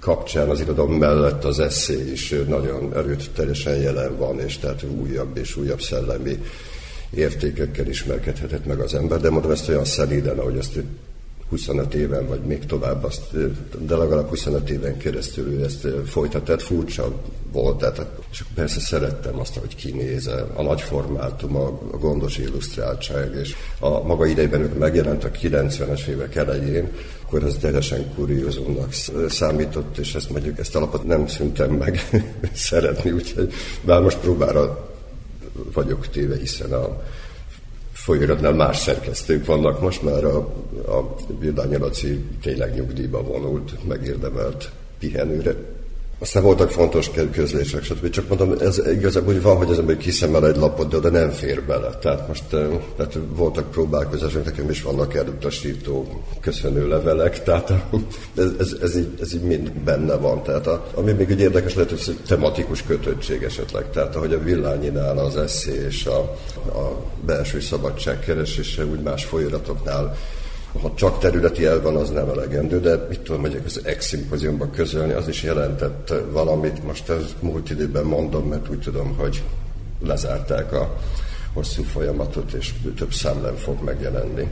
kapcsán 0.00 0.48
az 0.48 0.60
irodalom 0.60 0.92
mellett 0.92 1.44
az 1.44 1.58
eszé 1.58 2.10
is 2.12 2.34
nagyon 2.48 2.92
erőteljesen 2.96 3.76
jelen 3.76 4.16
van, 4.16 4.40
és 4.40 4.58
tehát 4.58 4.84
újabb 5.00 5.36
és 5.36 5.56
újabb 5.56 5.80
szellemi 5.80 6.38
értékekkel 7.14 7.86
ismerkedhetett 7.86 8.66
meg 8.66 8.80
az 8.80 8.94
ember, 8.94 9.20
de 9.20 9.30
mondom 9.30 9.50
ezt 9.50 9.68
olyan 9.68 9.84
szelíden, 9.84 10.38
ahogy 10.38 10.58
azt 10.58 10.78
25 11.50 11.94
éven, 11.94 12.26
vagy 12.26 12.40
még 12.40 12.66
tovább, 12.66 13.04
azt, 13.04 13.22
de 13.86 13.96
legalább 13.96 14.28
25 14.28 14.70
éven 14.70 14.96
keresztül 14.96 15.52
ő 15.52 15.64
ezt 15.64 15.86
folytatott, 16.06 16.62
furcsa 16.62 17.12
volt, 17.52 17.78
tehát, 17.78 18.06
és 18.30 18.44
persze 18.54 18.80
szerettem 18.80 19.38
azt, 19.38 19.56
hogy 19.56 19.76
kinéz, 19.76 20.30
a 20.54 20.62
nagy 20.62 20.80
formátum, 20.80 21.56
a, 21.56 21.66
a 21.92 21.96
gondos 21.96 22.38
illusztráltság, 22.38 23.34
és 23.42 23.54
a 23.78 24.02
maga 24.02 24.26
idejében, 24.26 24.60
amikor 24.60 24.78
megjelent 24.78 25.24
a 25.24 25.30
90-es 25.30 26.06
évek 26.06 26.34
elején, 26.34 26.88
akkor 27.22 27.42
ez 27.42 27.56
teljesen 27.60 28.14
kuriózumnak 28.14 28.92
számított, 29.28 29.98
és 29.98 30.14
ezt 30.14 30.30
mondjuk, 30.30 30.58
ezt 30.58 30.76
alapot 30.76 31.04
nem 31.04 31.26
szüntem 31.26 31.70
meg 31.70 32.00
szeretni, 32.54 33.10
úgyhogy 33.10 33.52
bár 33.84 34.00
most 34.00 34.18
próbára 34.18 34.89
vagyok 35.72 36.08
téve, 36.08 36.36
hiszen 36.36 36.72
a 36.72 37.02
folyóiratnál 37.92 38.52
más 38.52 38.78
szerkesztők 38.78 39.46
vannak 39.46 39.80
most 39.80 40.02
már, 40.02 40.24
a, 40.24 40.36
a 40.86 41.16
Vildányi 41.38 41.76
Laci 41.76 42.24
tényleg 42.42 42.74
nyugdíjba 42.74 43.22
vonult, 43.22 43.86
megérdemelt 43.88 44.70
pihenőre. 44.98 45.54
Aztán 46.22 46.42
voltak 46.42 46.70
fontos 46.70 47.10
közlések, 47.32 47.82
stb. 47.82 48.10
Csak 48.10 48.28
mondom, 48.28 48.54
ez 48.60 48.82
igazából 48.86 49.34
úgy 49.34 49.42
van, 49.42 49.56
hogy 49.56 49.70
az 49.70 49.78
ember 49.78 49.96
kiszemel 49.96 50.46
egy 50.46 50.56
lapot, 50.56 50.88
de 50.88 50.96
oda 50.96 51.10
nem 51.10 51.30
fér 51.30 51.62
bele. 51.62 51.90
Tehát 51.90 52.28
most 52.28 52.42
tehát 52.96 53.18
voltak 53.34 53.70
próbálkozások, 53.70 54.44
nekem 54.44 54.70
is 54.70 54.82
vannak 54.82 55.14
elutasító 55.14 56.22
köszönő 56.40 56.88
levelek, 56.88 57.42
tehát 57.42 57.72
ez, 58.36 58.50
ez, 58.58 58.76
ez, 58.82 58.96
így, 58.96 59.08
ez 59.20 59.34
így 59.34 59.42
mind 59.42 59.72
benne 59.72 60.14
van. 60.14 60.42
Tehát 60.42 60.66
a, 60.66 60.86
ami 60.94 61.12
még 61.12 61.30
úgy 61.30 61.40
érdekes 61.40 61.74
lehet, 61.74 61.90
hogy 61.90 62.18
tematikus 62.26 62.82
kötöttség 62.82 63.42
esetleg. 63.42 63.90
Tehát 63.90 64.16
ahogy 64.16 64.32
a 64.32 64.42
villányinál 64.42 65.18
az 65.18 65.36
eszé 65.36 65.84
és 65.88 66.06
a, 66.06 66.18
a 66.78 67.04
belső 67.26 67.60
szabadság 67.60 68.20
keresése 68.20 68.86
úgy 68.86 69.00
más 69.00 69.24
folyamatoknál 69.24 70.16
ha 70.78 70.92
csak 70.94 71.18
területi 71.18 71.64
el 71.64 71.80
van, 71.80 71.96
az 71.96 72.10
nem 72.10 72.28
elegendő, 72.28 72.80
de 72.80 73.06
mit 73.08 73.20
tudom, 73.20 73.40
hogy 73.40 73.62
az 73.66 73.80
ex 73.84 74.16
közölni, 74.72 75.12
az 75.12 75.28
is 75.28 75.42
jelentett 75.42 76.12
valamit. 76.30 76.84
Most 76.84 77.08
ez 77.08 77.34
múlt 77.40 77.70
időben 77.70 78.04
mondom, 78.04 78.48
mert 78.48 78.68
úgy 78.68 78.80
tudom, 78.80 79.16
hogy 79.16 79.42
lezárták 80.02 80.72
a 80.72 80.96
hosszú 81.52 81.82
folyamatot, 81.82 82.52
és 82.52 82.74
több 82.96 83.12
szám 83.12 83.40
nem 83.40 83.54
fog 83.54 83.82
megjelenni. 83.84 84.48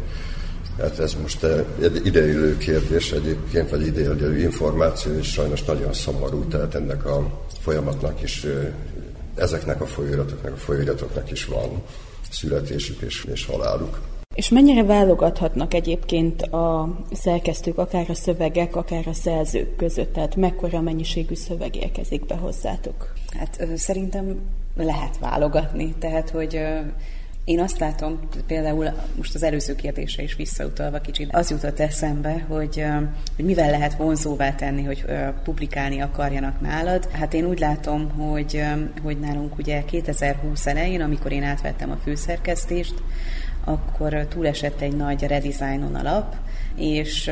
Hát 0.78 0.98
ez 0.98 1.16
most 1.22 1.44
egy 1.82 2.06
ideillő 2.06 2.56
kérdés 2.56 3.12
egyébként, 3.12 3.70
vagy 3.70 3.86
ideillő 3.86 4.38
információ, 4.38 5.12
és 5.12 5.32
sajnos 5.32 5.64
nagyon 5.64 5.92
szomorú, 5.92 6.44
tehát 6.44 6.74
ennek 6.74 7.06
a 7.06 7.40
folyamatnak 7.60 8.22
is, 8.22 8.46
ezeknek 9.34 9.80
a 9.80 9.86
folyóiratoknak, 9.86 10.52
a 10.52 10.56
folyóiratoknak 10.56 11.30
is 11.30 11.44
van 11.44 11.82
születésük 12.30 13.00
és, 13.00 13.24
és 13.32 13.46
haláluk. 13.46 13.98
És 14.34 14.48
mennyire 14.48 14.84
válogathatnak 14.84 15.74
egyébként 15.74 16.42
a 16.42 16.96
szerkesztők, 17.12 17.78
akár 17.78 18.10
a 18.10 18.14
szövegek, 18.14 18.76
akár 18.76 19.06
a 19.06 19.12
szerzők 19.12 19.76
között? 19.76 20.12
Tehát 20.12 20.36
mekkora 20.36 20.80
mennyiségű 20.80 21.34
szöveg 21.34 21.76
érkezik 21.76 22.26
be 22.26 22.34
hozzátok? 22.34 23.12
Hát 23.38 23.66
szerintem 23.76 24.40
lehet 24.76 25.18
válogatni. 25.18 25.94
Tehát, 25.98 26.30
hogy 26.30 26.60
én 27.44 27.60
azt 27.60 27.78
látom, 27.78 28.18
például 28.46 28.90
most 29.16 29.34
az 29.34 29.42
előző 29.42 29.74
kérdésre 29.74 30.22
is 30.22 30.34
visszautalva 30.34 31.00
kicsit, 31.00 31.34
az 31.34 31.50
jutott 31.50 31.80
eszembe, 31.80 32.44
hogy, 32.48 32.84
hogy 33.36 33.44
mivel 33.44 33.70
lehet 33.70 33.94
vonzóvá 33.96 34.54
tenni, 34.54 34.82
hogy 34.82 35.04
publikálni 35.44 36.00
akarjanak 36.00 36.60
nálad. 36.60 37.10
Hát 37.10 37.34
én 37.34 37.44
úgy 37.44 37.58
látom, 37.58 38.10
hogy, 38.10 38.62
hogy 39.02 39.20
nálunk 39.20 39.58
ugye 39.58 39.84
2020 39.84 40.66
elején, 40.66 41.00
amikor 41.00 41.32
én 41.32 41.42
átvettem 41.42 41.90
a 41.90 41.96
főszerkesztést, 41.96 42.94
akkor 43.68 44.26
túlesett 44.28 44.80
egy 44.80 44.96
nagy 44.96 45.22
redesignon 45.22 45.94
alap, 45.94 46.34
és 46.76 47.30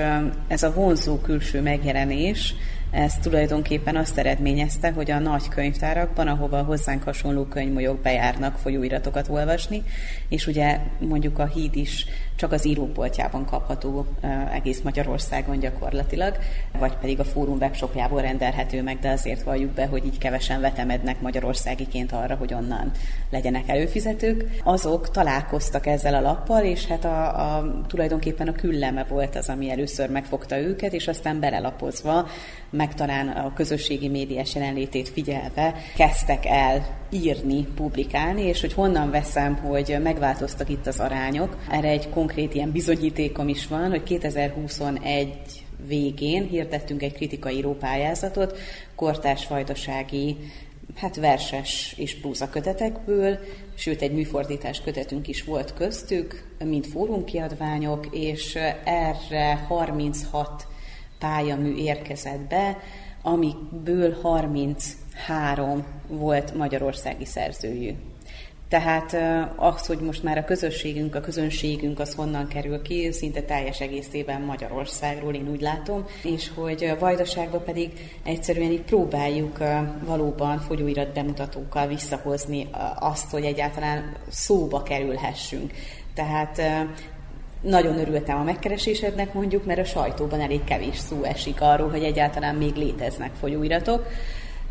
ez 0.48 0.62
a 0.62 0.72
vonzó 0.72 1.18
külső 1.18 1.62
megjelenés, 1.62 2.54
ez 2.96 3.14
tulajdonképpen 3.22 3.96
azt 3.96 4.18
eredményezte, 4.18 4.90
hogy 4.90 5.10
a 5.10 5.18
nagy 5.18 5.48
könyvtárakban, 5.48 6.28
ahova 6.28 6.62
hozzánk 6.62 7.02
hasonló 7.02 7.44
könyvmolyok 7.44 7.98
bejárnak 7.98 8.58
folyóiratokat 8.58 9.28
olvasni, 9.28 9.82
és 10.28 10.46
ugye 10.46 10.78
mondjuk 10.98 11.38
a 11.38 11.46
híd 11.46 11.76
is 11.76 12.06
csak 12.36 12.52
az 12.52 12.66
íróboltjában 12.66 13.44
kapható 13.44 14.06
egész 14.52 14.80
Magyarországon 14.80 15.58
gyakorlatilag, 15.58 16.38
vagy 16.78 16.96
pedig 16.96 17.20
a 17.20 17.24
fórum 17.24 17.56
webshopjából 17.56 18.20
rendelhető 18.20 18.82
meg, 18.82 18.98
de 18.98 19.10
azért 19.10 19.42
valljuk 19.42 19.70
be, 19.70 19.86
hogy 19.86 20.06
így 20.06 20.18
kevesen 20.18 20.60
vetemednek 20.60 21.20
magyarországiként 21.20 22.12
arra, 22.12 22.34
hogy 22.34 22.54
onnan 22.54 22.90
legyenek 23.30 23.68
előfizetők. 23.68 24.44
Azok 24.64 25.10
találkoztak 25.10 25.86
ezzel 25.86 26.14
a 26.14 26.20
lappal, 26.20 26.64
és 26.64 26.86
hát 26.86 27.04
a, 27.04 27.56
a, 27.56 27.80
tulajdonképpen 27.86 28.48
a 28.48 28.52
külleme 28.52 29.04
volt 29.04 29.36
az, 29.36 29.48
ami 29.48 29.70
először 29.70 30.10
megfogta 30.10 30.58
őket, 30.58 30.92
és 30.92 31.08
aztán 31.08 31.40
belelapozva, 31.40 32.28
meg 32.70 32.94
talán 32.94 33.28
a 33.28 33.52
közösségi 33.52 34.08
médiás 34.08 34.54
jelenlétét 34.54 35.08
figyelve 35.08 35.74
kezdtek 35.96 36.46
el 36.46 36.86
írni, 37.10 37.66
publikálni, 37.74 38.42
és 38.42 38.60
hogy 38.60 38.72
honnan 38.72 39.10
veszem, 39.10 39.54
hogy 39.56 39.96
megváltoztak 40.02 40.68
itt 40.68 40.86
az 40.86 41.00
arányok. 41.00 41.56
Erre 41.70 41.88
egy 41.88 42.08
konkrét 42.08 42.54
ilyen 42.54 42.72
bizonyítékom 42.72 43.48
is 43.48 43.66
van, 43.66 43.90
hogy 43.90 44.02
2021 44.02 45.64
végén 45.86 46.48
hirdettünk 46.48 47.02
egy 47.02 47.12
kritikai 47.12 47.56
írópályázatot 47.56 48.58
kortás 48.94 49.46
vajdasági 49.46 50.36
hát 50.96 51.16
verses 51.16 51.94
és 51.96 52.20
próza 52.20 52.48
kötetekből, 52.48 53.38
sőt 53.74 54.02
egy 54.02 54.12
műfordítás 54.12 54.80
kötetünk 54.80 55.28
is 55.28 55.44
volt 55.44 55.74
köztük, 55.74 56.54
mint 56.64 56.86
fórumkiadványok, 56.86 58.06
és 58.10 58.58
erre 58.84 59.54
36 59.68 60.66
pályamű 61.18 61.74
érkezett 61.74 62.40
be, 62.40 62.78
amikből 63.22 64.16
33 64.22 65.84
volt 66.08 66.54
magyarországi 66.54 67.24
szerzőjű. 67.24 67.92
Tehát 68.68 69.16
az, 69.56 69.86
hogy 69.86 69.98
most 69.98 70.22
már 70.22 70.38
a 70.38 70.44
közösségünk, 70.44 71.14
a 71.14 71.20
közönségünk 71.20 71.98
az 71.98 72.14
honnan 72.14 72.48
kerül 72.48 72.82
ki, 72.82 73.12
szinte 73.12 73.42
teljes 73.42 73.80
egészében 73.80 74.40
Magyarországról, 74.40 75.34
én 75.34 75.48
úgy 75.50 75.60
látom, 75.60 76.04
és 76.22 76.50
hogy 76.54 76.96
Vajdaságban 76.98 77.64
pedig 77.64 77.90
egyszerűen 78.22 78.70
így 78.70 78.82
próbáljuk 78.82 79.58
valóban 80.04 80.58
fogyóirat 80.58 81.12
bemutatókkal 81.12 81.86
visszahozni 81.86 82.68
azt, 82.98 83.30
hogy 83.30 83.44
egyáltalán 83.44 84.16
szóba 84.28 84.82
kerülhessünk. 84.82 85.72
Tehát 86.14 86.62
nagyon 87.66 87.98
örültem 87.98 88.38
a 88.38 88.42
megkeresésednek 88.42 89.32
mondjuk, 89.32 89.64
mert 89.64 89.78
a 89.80 89.84
sajtóban 89.84 90.40
elég 90.40 90.64
kevés 90.64 90.98
szó 90.98 91.22
esik 91.22 91.60
arról, 91.60 91.90
hogy 91.90 92.02
egyáltalán 92.02 92.54
még 92.54 92.74
léteznek 92.74 93.30
folyóiratok. 93.40 94.06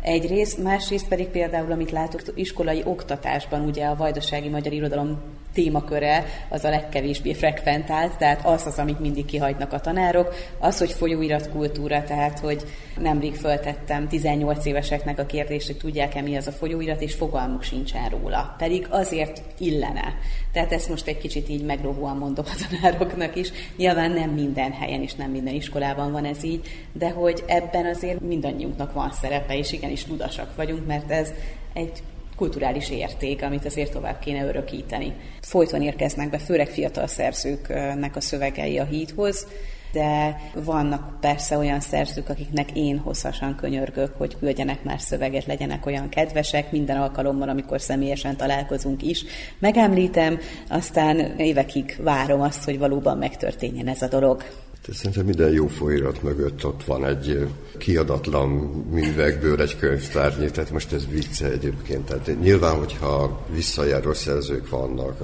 Egyrészt, 0.02 0.62
másrészt 0.62 1.08
pedig 1.08 1.26
például, 1.26 1.72
amit 1.72 1.90
látok 1.90 2.20
iskolai 2.34 2.82
oktatásban, 2.84 3.60
ugye 3.60 3.86
a 3.86 3.96
vajdasági 3.96 4.48
magyar 4.48 4.72
irodalom 4.72 5.18
témaköre 5.56 6.24
az 6.48 6.64
a 6.64 6.70
legkevésbé 6.70 7.32
frekventált, 7.32 8.18
tehát 8.18 8.46
az 8.46 8.66
az, 8.66 8.78
amit 8.78 9.00
mindig 9.00 9.24
kihagynak 9.24 9.72
a 9.72 9.80
tanárok, 9.80 10.34
az, 10.58 10.78
hogy 10.78 10.92
folyóirat 10.92 11.50
kultúra, 11.50 12.04
tehát 12.04 12.38
hogy 12.38 12.62
nemrég 13.00 13.34
föltettem 13.34 14.08
18 14.08 14.66
éveseknek 14.66 15.18
a 15.18 15.26
kérdést, 15.26 15.66
hogy 15.66 15.76
tudják-e 15.76 16.20
mi 16.20 16.36
az 16.36 16.46
a 16.46 16.52
folyóirat, 16.52 17.02
és 17.02 17.14
fogalmuk 17.14 17.62
sincsen 17.62 18.08
róla. 18.08 18.54
Pedig 18.58 18.86
azért 18.90 19.42
illene. 19.58 20.14
Tehát 20.52 20.72
ezt 20.72 20.88
most 20.88 21.06
egy 21.06 21.18
kicsit 21.18 21.48
így 21.48 21.64
megrovóan 21.64 22.16
mondom 22.16 22.44
a 22.48 22.66
tanároknak 22.68 23.36
is. 23.36 23.50
Nyilván 23.76 24.10
nem 24.10 24.30
minden 24.30 24.72
helyen 24.72 25.02
és 25.02 25.14
nem 25.14 25.30
minden 25.30 25.54
iskolában 25.54 26.12
van 26.12 26.24
ez 26.24 26.44
így, 26.44 26.60
de 26.92 27.10
hogy 27.10 27.44
ebben 27.46 27.86
azért 27.86 28.20
mindannyiunknak 28.20 28.92
van 28.92 29.12
szerepe, 29.12 29.56
és 29.56 29.72
igenis 29.72 30.04
tudasak 30.04 30.56
vagyunk, 30.56 30.86
mert 30.86 31.10
ez 31.10 31.32
egy 31.72 32.02
kulturális 32.36 32.90
érték, 32.90 33.42
amit 33.42 33.64
azért 33.64 33.92
tovább 33.92 34.18
kéne 34.18 34.46
örökíteni. 34.46 35.14
Folyton 35.40 35.82
érkeznek 35.82 36.30
be, 36.30 36.38
főleg 36.38 36.68
fiatal 36.68 37.06
szerzőknek 37.06 38.16
a 38.16 38.20
szövegei 38.20 38.78
a 38.78 38.84
hídhoz, 38.84 39.46
de 39.92 40.40
vannak 40.54 41.20
persze 41.20 41.56
olyan 41.56 41.80
szerzők, 41.80 42.28
akiknek 42.28 42.70
én 42.72 42.98
hosszasan 42.98 43.54
könyörgök, 43.54 44.14
hogy 44.16 44.38
küldjenek 44.38 44.82
már 44.82 45.00
szöveget, 45.00 45.46
legyenek 45.46 45.86
olyan 45.86 46.08
kedvesek, 46.08 46.70
minden 46.70 46.96
alkalommal, 46.96 47.48
amikor 47.48 47.80
személyesen 47.80 48.36
találkozunk 48.36 49.02
is. 49.02 49.24
Megemlítem, 49.58 50.38
aztán 50.68 51.38
évekig 51.38 51.96
várom 52.00 52.40
azt, 52.40 52.64
hogy 52.64 52.78
valóban 52.78 53.18
megtörténjen 53.18 53.88
ez 53.88 54.02
a 54.02 54.08
dolog. 54.08 54.44
Szerintem 54.92 55.24
minden 55.24 55.52
jó 55.52 55.66
folyirat 55.66 56.22
mögött 56.22 56.66
ott 56.66 56.84
van 56.84 57.06
egy 57.06 57.48
kiadatlan 57.78 58.48
művekből 58.90 59.60
egy 59.60 59.76
könyvtárnyi, 59.78 60.50
tehát 60.50 60.70
most 60.70 60.92
ez 60.92 61.06
vicce 61.08 61.50
egyébként. 61.50 62.04
Tehát 62.04 62.40
nyilván, 62.40 62.74
hogyha 62.74 63.44
visszajáró 63.52 64.12
szerzők 64.12 64.68
vannak, 64.68 65.20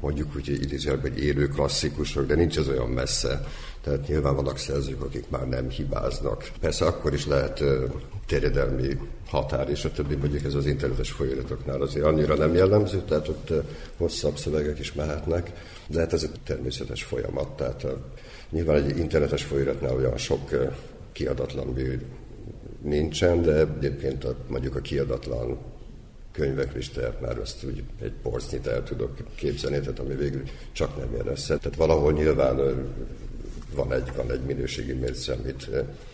mondjuk 0.00 0.36
úgy 0.36 0.48
idézőjelben, 0.48 1.12
hogy 1.12 1.22
élő 1.22 1.48
klasszikusok, 1.48 2.26
de 2.26 2.34
nincs 2.34 2.58
ez 2.58 2.68
olyan 2.68 2.88
messze. 2.88 3.46
Tehát 3.82 4.08
nyilván 4.08 4.34
vannak 4.34 4.58
szerzők, 4.58 5.02
akik 5.02 5.24
már 5.28 5.48
nem 5.48 5.68
hibáznak. 5.68 6.50
Persze 6.60 6.84
akkor 6.84 7.14
is 7.14 7.26
lehet 7.26 7.62
terjedelmi 8.26 8.98
határ, 9.26 9.70
és 9.70 9.84
a 9.84 9.90
többi 9.90 10.14
mondjuk 10.14 10.44
ez 10.44 10.54
az 10.54 10.66
internetes 10.66 11.10
folyiratoknál 11.10 11.80
azért 11.80 12.04
annyira 12.04 12.34
nem 12.34 12.54
jellemző, 12.54 13.02
tehát 13.08 13.28
ott 13.28 13.52
hosszabb 13.96 14.36
szövegek 14.36 14.78
is 14.78 14.92
mehetnek, 14.92 15.50
de 15.86 15.98
hát 16.00 16.12
ez 16.12 16.22
egy 16.22 16.40
természetes 16.44 17.02
folyamat, 17.02 17.56
tehát 17.56 17.86
nyilván 18.50 18.76
egy 18.76 18.98
internetes 18.98 19.44
folyiratnál 19.44 19.94
olyan 19.94 20.16
sok 20.16 20.50
kiadatlan 21.12 21.66
mű 21.66 21.98
nincsen, 22.82 23.42
de 23.42 23.66
egyébként 23.78 24.24
a, 24.24 24.34
mondjuk 24.48 24.76
a 24.76 24.80
kiadatlan 24.80 25.58
könyvek 26.40 26.74
listáját 26.74 27.20
már 27.20 27.38
azt 27.38 27.64
úgy 27.64 27.82
egy 28.02 28.12
porcnyit 28.22 28.66
el 28.66 28.82
tudok 28.82 29.16
képzelni, 29.34 29.80
tehát 29.80 29.98
ami 29.98 30.14
végül 30.14 30.42
csak 30.72 30.96
nem 30.96 31.16
jön 31.16 31.26
össze. 31.26 31.56
Tehát 31.56 31.76
valahol 31.76 32.12
nyilván 32.12 32.56
van 33.74 33.92
egy, 33.92 34.12
van 34.16 34.30
egy 34.30 34.40
minőségi 34.40 34.92
mérce, 34.92 35.32
amit 35.32 35.68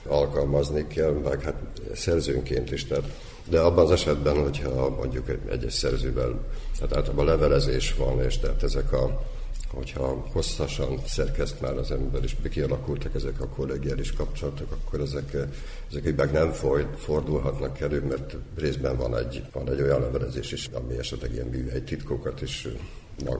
alkalmazni 0.06 0.86
kell, 0.86 1.10
meg 1.10 1.42
hát 1.42 1.54
szerzőnként 1.94 2.72
is. 2.72 2.84
Tehát, 2.84 3.04
de 3.48 3.60
abban 3.60 3.84
az 3.84 3.90
esetben, 3.90 4.42
hogyha 4.42 4.88
mondjuk 4.88 5.28
egy, 5.28 5.40
egyes 5.50 5.72
szerzővel, 5.72 6.40
tehát 6.78 6.96
általában 6.96 7.24
levelezés 7.24 7.94
van, 7.94 8.22
és 8.22 8.38
tehát 8.38 8.62
ezek 8.62 8.92
a 8.92 9.22
hogyha 9.70 10.26
hosszasan 10.32 11.00
szerkeszt 11.06 11.60
már 11.60 11.76
az 11.76 11.90
ember, 11.90 12.22
és 12.22 12.36
kialakultak 12.50 13.14
ezek 13.14 13.40
a 13.40 13.48
kollegiális 13.48 14.12
kapcsolatok, 14.12 14.72
akkor 14.72 15.00
ezek, 15.00 15.36
ezek 15.90 16.16
meg 16.16 16.32
nem 16.32 16.52
fordulhatnak 16.96 17.80
elő, 17.80 18.02
mert 18.02 18.36
részben 18.56 18.96
van 18.96 19.18
egy, 19.18 19.42
van 19.52 19.70
egy 19.70 19.80
olyan 19.80 20.00
levelezés 20.00 20.52
is, 20.52 20.66
ami 20.72 20.98
esetleg 20.98 21.32
ilyen 21.32 21.46
műhely 21.46 21.82
titkokat 21.82 22.42
is 22.42 22.68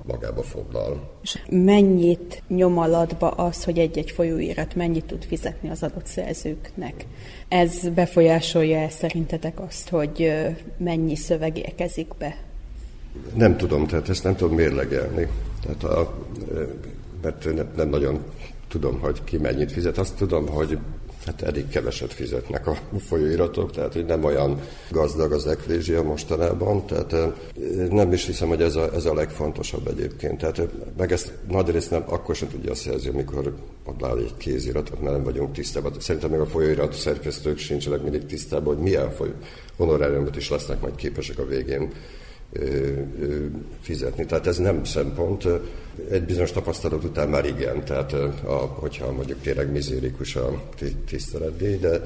magába 0.07 0.43
foglal. 0.43 1.11
És 1.22 1.39
mennyit 1.51 2.43
nyom 2.49 2.79
alatba 2.79 3.31
az, 3.31 3.64
hogy 3.64 3.79
egy-egy 3.79 4.11
folyóirat 4.11 4.74
mennyit 4.74 5.05
tud 5.05 5.24
fizetni 5.24 5.70
az 5.70 5.83
adott 5.83 6.07
szerzőknek? 6.07 7.07
Ez 7.49 7.89
befolyásolja 7.89 8.79
-e 8.79 8.89
szerintetek 8.89 9.61
azt, 9.61 9.89
hogy 9.89 10.33
mennyi 10.77 11.16
szöveg 11.16 11.59
érkezik 11.59 12.09
be? 12.18 12.45
Nem 13.34 13.56
tudom, 13.56 13.86
tehát 13.86 14.08
ezt 14.08 14.24
nem 14.24 14.36
tudom 14.36 14.54
mérlegelni. 14.54 15.28
Tehát 15.62 15.84
a, 15.84 16.14
mert 17.22 17.54
nem, 17.54 17.68
nem 17.76 17.88
nagyon 17.88 18.20
tudom, 18.68 19.00
hogy 19.00 19.24
ki 19.24 19.36
mennyit 19.36 19.72
fizet. 19.72 19.98
Azt 19.98 20.16
tudom, 20.16 20.48
hogy 20.48 20.78
hát 21.26 21.42
elég 21.42 21.68
keveset 21.68 22.12
fizetnek 22.12 22.66
a 22.66 22.76
folyóiratok, 22.98 23.72
tehát 23.72 23.92
hogy 23.92 24.04
nem 24.04 24.24
olyan 24.24 24.60
gazdag 24.90 25.32
az 25.32 25.47
eklézsia 25.47 26.02
mostanában, 26.02 26.86
tehát 26.86 27.16
nem 27.90 28.12
is 28.12 28.26
hiszem, 28.26 28.48
hogy 28.48 28.62
ez 28.62 28.76
a, 28.76 28.94
ez 28.94 29.05
a 29.05 29.14
legfontosabb 29.14 29.86
egyébként. 29.86 30.38
Tehát 30.38 30.62
meg 30.97 31.12
ezt 31.12 31.32
nagy 31.48 31.70
részt 31.70 31.90
nem 31.90 32.05
akkor 32.06 32.34
sem 32.34 32.48
tudja 32.48 32.70
a 32.70 32.74
szerző, 32.74 33.10
amikor 33.10 33.55
ott 33.84 34.05
áll 34.05 34.18
egy 34.18 34.36
kéziratot, 34.36 35.01
mert 35.01 35.14
nem 35.14 35.24
vagyunk 35.24 35.52
tisztában. 35.52 35.93
Szerintem 35.98 36.30
még 36.30 36.40
a 36.40 36.47
folyóirat 36.47 36.93
szerkesztők 36.93 37.59
sincsenek 37.59 38.02
mindig 38.02 38.26
tisztában, 38.26 38.74
hogy 38.74 38.82
milyen 38.82 39.10
foly- 39.10 39.34
honoráriumot 39.76 40.36
is 40.36 40.51
lesznek 40.51 40.80
majd 40.80 40.94
képesek 40.94 41.38
a 41.38 41.47
végén 41.47 41.93
fizetni. 43.81 44.27
Tehát 44.27 44.47
ez 44.47 44.59
nem 44.59 44.85
szempont. 44.85 45.48
Egy 46.10 46.23
bizonyos 46.23 46.52
tapasztalat 46.52 47.05
után 47.05 47.28
már 47.28 47.47
igen, 47.47 47.85
tehát 47.85 48.12
a, 48.44 48.52
hogyha 48.55 49.12
mondjuk 49.12 49.40
tényleg 49.40 49.73
mizérikus 49.73 50.36
a 50.36 50.62
tiszteletdíj, 51.06 51.77
de, 51.77 52.02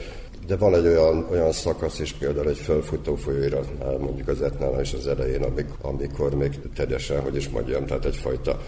de 0.47 0.57
van 0.57 0.75
egy 0.75 0.87
olyan, 0.87 1.27
olyan 1.31 1.53
szakasz 1.53 1.99
is, 1.99 2.13
például 2.13 2.49
egy 2.49 2.59
felfutó 2.59 3.17
folyóiratnál, 3.17 3.97
mondjuk 3.97 4.29
az 4.29 4.43
etnál 4.43 4.81
és 4.81 4.93
az 4.93 5.07
elején, 5.07 5.43
amikor, 5.43 5.77
amikor 5.81 6.35
még 6.35 6.59
teljesen, 6.75 7.21
hogy 7.21 7.37
is 7.37 7.49
mondjam, 7.49 7.87
tehát 7.87 8.05
egyfajta 8.05 8.61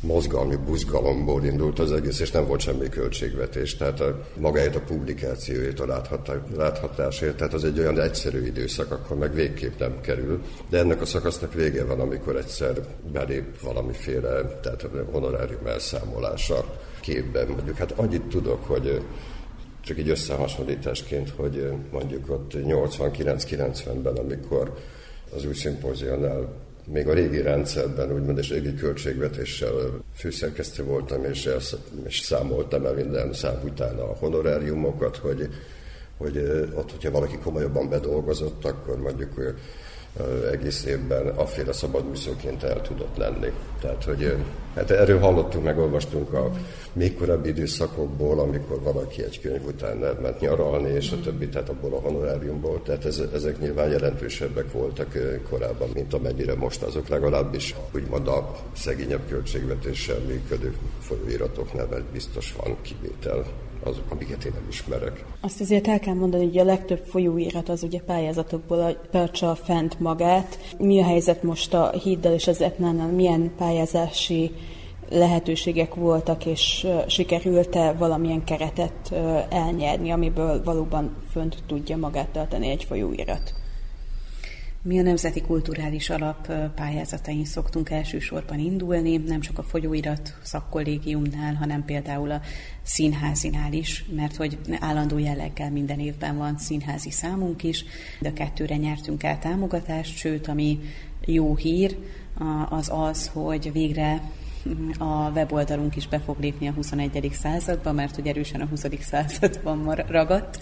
mozgalmi 0.00 0.56
buzgalomból 0.56 1.44
indult 1.44 1.78
az 1.78 1.92
egész, 1.92 2.20
és 2.20 2.30
nem 2.30 2.46
volt 2.46 2.60
semmi 2.60 2.88
költségvetés. 2.88 3.76
Tehát 3.76 4.00
a, 4.00 4.24
magáért 4.38 4.76
a 4.76 4.80
publikációért, 4.80 5.80
a 5.80 6.04
láthatásért, 6.56 7.36
tehát 7.36 7.54
az 7.54 7.64
egy 7.64 7.78
olyan 7.78 8.00
egyszerű 8.00 8.46
időszak, 8.46 8.90
akkor 8.90 9.16
meg 9.16 9.34
végképp 9.34 9.78
nem 9.78 10.00
kerül. 10.00 10.42
De 10.68 10.78
ennek 10.78 11.00
a 11.00 11.06
szakasznak 11.06 11.54
vége 11.54 11.84
van, 11.84 12.00
amikor 12.00 12.36
egyszer 12.36 12.80
belép 13.12 13.60
valamiféle, 13.60 14.60
tehát 14.62 14.86
honorárium 15.10 15.66
elszámolása 15.66 16.64
képben. 17.00 17.46
Mondjuk 17.48 17.76
hát 17.76 17.92
annyit 17.96 18.22
tudok, 18.22 18.64
hogy 18.66 19.02
csak 19.80 19.98
egy 19.98 20.08
összehasonlításként, 20.08 21.32
hogy 21.36 21.72
mondjuk 21.92 22.30
ott 22.30 22.52
89-90-ben, 22.54 24.16
amikor 24.16 24.74
az 25.34 25.44
új 25.44 25.54
szimpóziónál 25.54 26.48
még 26.92 27.08
a 27.08 27.12
régi 27.12 27.42
rendszerben, 27.42 28.12
úgymond 28.12 28.38
és 28.38 28.48
régi 28.48 28.74
költségvetéssel 28.74 29.72
főszerkesztő 30.14 30.84
voltam, 30.84 31.24
és, 31.24 31.46
elsz, 31.46 31.76
és 32.06 32.18
számoltam 32.18 32.86
el 32.86 32.94
minden 32.94 33.32
szám 33.32 33.60
után 33.64 33.98
a 33.98 34.14
honoráriumokat, 34.14 35.16
hogy, 35.16 35.48
hogy 36.16 36.36
ott, 36.74 36.90
hogyha 36.90 37.10
valaki 37.10 37.36
komolyabban 37.36 37.88
bedolgozott, 37.88 38.64
akkor 38.64 38.98
mondjuk 38.98 39.56
egész 40.52 40.84
évben 40.84 41.26
afféle 41.26 41.72
szabad 41.72 42.08
műszóként 42.08 42.62
el 42.62 42.82
tudott 42.82 43.16
lenni. 43.16 43.52
Tehát, 43.80 44.04
hogy 44.04 44.36
hát 44.74 44.90
erről 44.90 45.18
hallottunk, 45.18 45.64
megolvastunk 45.64 46.32
a 46.32 46.50
még 46.92 47.16
korábbi 47.16 47.48
időszakokból, 47.48 48.38
amikor 48.38 48.82
valaki 48.82 49.22
egy 49.22 49.40
könyv 49.40 49.66
után 49.66 49.96
ment 49.96 50.40
nyaralni, 50.40 50.90
és 50.90 51.12
a 51.12 51.20
többi, 51.20 51.48
tehát 51.48 51.68
abból 51.68 51.94
a 51.94 52.00
honoráriumból. 52.00 52.82
Tehát 52.82 53.04
ez, 53.04 53.22
ezek 53.34 53.58
nyilván 53.60 53.90
jelentősebbek 53.90 54.72
voltak 54.72 55.18
korábban, 55.50 55.88
mint 55.94 56.14
amennyire 56.14 56.54
most 56.54 56.82
azok 56.82 57.08
legalábbis 57.08 57.74
úgymond 57.94 58.28
a 58.28 58.56
szegényebb 58.72 59.28
költségvetéssel 59.28 60.18
működő 60.18 60.76
folyóiratoknál, 61.00 61.86
mert 61.90 62.04
biztos 62.04 62.54
van 62.56 62.76
kivétel 62.82 63.44
azok, 63.84 64.10
amiket 64.10 64.44
én 64.44 64.52
nem 64.54 64.66
ismerek. 64.68 65.24
Azt 65.40 65.60
azért 65.60 65.88
el 65.88 65.98
kell 65.98 66.14
mondani, 66.14 66.44
hogy 66.44 66.58
a 66.58 66.64
legtöbb 66.64 67.04
folyóirat 67.04 67.68
az 67.68 67.82
ugye 67.82 68.00
pályázatokból 68.00 69.00
tartsa 69.10 69.54
fent 69.54 70.00
magát. 70.00 70.58
Mi 70.78 71.00
a 71.00 71.04
helyzet 71.04 71.42
most 71.42 71.74
a 71.74 71.90
híddal 71.90 72.32
és 72.32 72.46
az 72.46 72.60
etnánál? 72.60 73.08
Milyen 73.08 73.52
pályázási 73.56 74.50
lehetőségek 75.10 75.94
voltak, 75.94 76.46
és 76.46 76.86
sikerült-e 77.06 77.92
valamilyen 77.92 78.44
keretet 78.44 79.12
elnyerni, 79.48 80.10
amiből 80.10 80.64
valóban 80.64 81.16
fönt 81.30 81.56
tudja 81.66 81.96
magát 81.96 82.28
tartani 82.28 82.68
egy 82.68 82.84
folyóirat? 82.84 83.59
Mi 84.82 84.98
a 84.98 85.02
Nemzeti 85.02 85.40
Kulturális 85.40 86.10
Alap 86.10 86.52
pályázatain 86.74 87.44
szoktunk 87.44 87.90
elsősorban 87.90 88.58
indulni, 88.58 89.16
nem 89.16 89.40
csak 89.40 89.58
a 89.58 89.62
folyóirat 89.62 90.34
szakkollégiumnál, 90.42 91.54
hanem 91.54 91.84
például 91.84 92.30
a 92.30 92.40
színházinál 92.82 93.72
is, 93.72 94.04
mert 94.14 94.36
hogy 94.36 94.58
állandó 94.78 95.18
jelleggel 95.18 95.70
minden 95.70 95.98
évben 95.98 96.36
van 96.36 96.58
színházi 96.58 97.10
számunk 97.10 97.62
is, 97.62 97.84
de 98.20 98.28
a 98.28 98.32
kettőre 98.32 98.76
nyertünk 98.76 99.22
el 99.22 99.38
támogatást, 99.38 100.16
sőt, 100.16 100.48
ami 100.48 100.78
jó 101.24 101.56
hír, 101.56 101.96
az 102.68 102.90
az, 102.92 103.30
hogy 103.32 103.72
végre 103.72 104.22
a 104.98 105.30
weboldalunk 105.30 105.96
is 105.96 106.08
be 106.08 106.18
fog 106.18 106.36
lépni 106.40 106.68
a 106.68 106.72
21. 106.72 107.30
századba, 107.32 107.92
mert 107.92 108.14
hogy 108.14 108.26
erősen 108.26 108.60
a 108.60 108.66
20. 108.66 108.86
században 109.00 109.94
ragadt, 109.94 110.60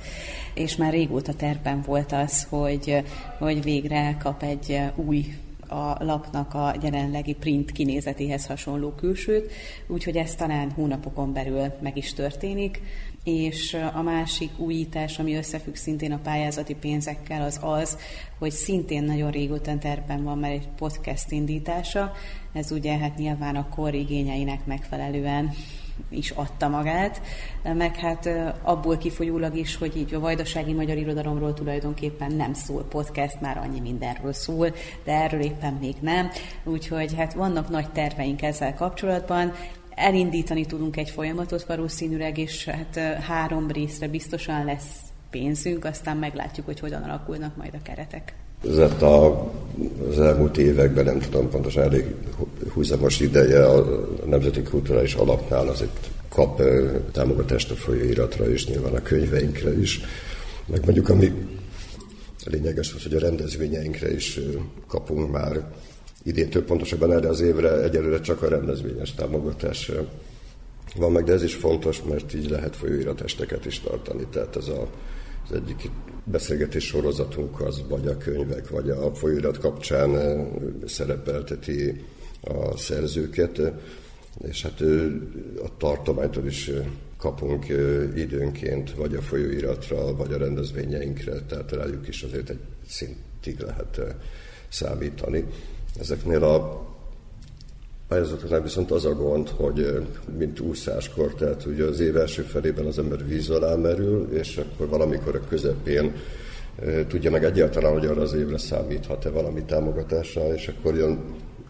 és 0.58 0.76
már 0.76 0.92
régóta 0.92 1.34
terpen 1.34 1.82
volt 1.86 2.12
az, 2.12 2.46
hogy, 2.48 3.02
hogy 3.38 3.62
végre 3.62 4.16
kap 4.22 4.42
egy 4.42 4.80
új 4.94 5.24
a 5.68 6.04
lapnak 6.04 6.54
a 6.54 6.74
jelenlegi 6.82 7.34
print 7.34 7.72
kinézetéhez 7.72 8.46
hasonló 8.46 8.90
külsőt, 8.90 9.52
úgyhogy 9.86 10.16
ez 10.16 10.34
talán 10.34 10.70
hónapokon 10.70 11.32
belül 11.32 11.72
meg 11.80 11.96
is 11.96 12.12
történik 12.12 12.80
és 13.24 13.76
a 13.94 14.02
másik 14.02 14.58
újítás, 14.58 15.18
ami 15.18 15.34
összefügg 15.34 15.74
szintén 15.74 16.12
a 16.12 16.18
pályázati 16.18 16.74
pénzekkel, 16.74 17.42
az 17.42 17.58
az, 17.62 17.98
hogy 18.38 18.50
szintén 18.50 19.02
nagyon 19.02 19.30
régóta 19.30 19.78
terben 19.78 20.24
van 20.24 20.38
már 20.38 20.50
egy 20.50 20.68
podcast 20.76 21.30
indítása. 21.30 22.12
Ez 22.52 22.70
ugye 22.70 22.96
hát 22.96 23.16
nyilván 23.16 23.56
a 23.56 23.68
kor 23.68 23.94
igényeinek 23.94 24.66
megfelelően 24.66 25.52
is 26.08 26.30
adta 26.30 26.68
magát, 26.68 27.20
meg 27.62 27.96
hát 27.96 28.28
abból 28.62 28.96
kifolyólag 28.96 29.56
is, 29.56 29.76
hogy 29.76 29.96
így 29.96 30.14
a 30.14 30.20
vajdasági 30.20 30.72
magyar 30.72 30.96
irodalomról 30.96 31.54
tulajdonképpen 31.54 32.34
nem 32.34 32.52
szól 32.54 32.82
podcast, 32.82 33.40
már 33.40 33.58
annyi 33.58 33.80
mindenről 33.80 34.32
szól, 34.32 34.74
de 35.04 35.12
erről 35.12 35.40
éppen 35.40 35.74
még 35.74 35.94
nem. 36.00 36.30
Úgyhogy 36.64 37.14
hát 37.14 37.34
vannak 37.34 37.68
nagy 37.68 37.90
terveink 37.90 38.42
ezzel 38.42 38.74
kapcsolatban, 38.74 39.52
elindítani 39.94 40.66
tudunk 40.66 40.96
egy 40.96 41.10
folyamatot 41.10 41.64
valószínűleg, 41.64 42.38
és 42.38 42.64
hát 42.64 42.98
három 43.20 43.70
részre 43.70 44.08
biztosan 44.08 44.64
lesz 44.64 44.96
pénzünk, 45.30 45.84
aztán 45.84 46.16
meglátjuk, 46.16 46.66
hogy 46.66 46.80
hogyan 46.80 47.02
alakulnak 47.02 47.56
majd 47.56 47.74
a 47.74 47.82
keretek. 47.82 48.34
Ez 48.64 49.02
a, 49.02 49.50
az 50.08 50.20
elmúlt 50.20 50.58
években, 50.58 51.04
nem 51.04 51.18
tudom 51.18 51.50
pontosan, 51.50 51.82
elég 51.82 52.14
húzamos 52.72 53.20
ideje 53.20 53.66
a 53.66 54.06
Nemzeti 54.26 54.62
Kulturális 54.62 55.14
Alapnál 55.14 55.68
azért 55.68 56.10
kap 56.28 56.62
támogatást 57.12 57.70
a 57.70 57.74
folyóiratra 57.74 58.50
és 58.50 58.66
nyilván 58.66 58.94
a 58.94 59.02
könyveinkre 59.02 59.80
is. 59.80 60.00
Meg 60.66 60.84
mondjuk, 60.84 61.08
ami 61.08 61.32
lényeges 62.44 62.94
az, 62.94 63.02
hogy 63.02 63.14
a 63.14 63.18
rendezvényeinkre 63.18 64.14
is 64.14 64.40
kapunk 64.86 65.30
már 65.30 65.72
idén 66.22 66.50
több 66.50 66.64
pontosabban 66.64 67.12
erre 67.12 67.28
az 67.28 67.40
évre 67.40 67.82
egyelőre 67.82 68.20
csak 68.20 68.42
a 68.42 68.48
rendezvényes 68.48 69.14
támogatás 69.14 69.90
van 70.96 71.12
meg, 71.12 71.24
de 71.24 71.32
ez 71.32 71.42
is 71.42 71.54
fontos, 71.54 72.02
mert 72.08 72.34
így 72.34 72.50
lehet 72.50 72.76
folyóiratesteket 72.76 73.66
is 73.66 73.80
tartani. 73.80 74.26
Tehát 74.30 74.56
ez 74.56 74.68
a, 74.68 74.86
az 75.48 75.56
egyik 75.56 75.90
beszélgetés 76.30 76.84
sorozatunk 76.84 77.60
az 77.60 77.82
vagy 77.88 78.06
a 78.06 78.16
könyvek, 78.16 78.68
vagy 78.68 78.90
a 78.90 79.14
folyóirat 79.14 79.58
kapcsán 79.58 80.46
szerepelteti 80.86 82.04
a 82.40 82.76
szerzőket, 82.76 83.60
és 84.48 84.62
hát 84.62 84.80
a 85.62 85.76
tartománytól 85.76 86.46
is 86.46 86.70
kapunk 87.16 87.66
időnként, 88.16 88.94
vagy 88.94 89.14
a 89.14 89.22
folyóiratra, 89.22 90.16
vagy 90.16 90.32
a 90.32 90.38
rendezvényeinkre, 90.38 91.40
tehát 91.40 91.72
rájuk 91.72 92.08
is 92.08 92.22
azért 92.22 92.50
egy 92.50 92.60
szintig 92.88 93.58
lehet 93.60 94.00
számítani. 94.68 95.44
Ezeknél 96.00 96.44
a 96.44 96.86
pályázatoknál 98.08 98.62
viszont 98.62 98.90
az 98.90 99.04
a 99.04 99.14
gond, 99.14 99.48
hogy 99.48 100.06
mint 100.38 100.60
úszáskor, 100.60 101.34
tehát 101.34 101.64
ugye 101.64 101.84
az 101.84 102.00
év 102.00 102.16
első 102.16 102.42
felében 102.42 102.86
az 102.86 102.98
ember 102.98 103.26
víz 103.26 103.50
alá 103.50 103.74
merül, 103.74 104.28
és 104.32 104.56
akkor 104.56 104.88
valamikor 104.88 105.34
a 105.34 105.48
közepén 105.48 106.12
tudja 107.08 107.30
meg 107.30 107.44
egyáltalán, 107.44 107.92
hogy 107.92 108.06
arra 108.06 108.20
az 108.20 108.34
évre 108.34 108.58
számíthat-e 108.58 109.30
valami 109.30 109.62
támogatásra, 109.62 110.54
és 110.54 110.68
akkor 110.68 110.96
jön 110.96 111.18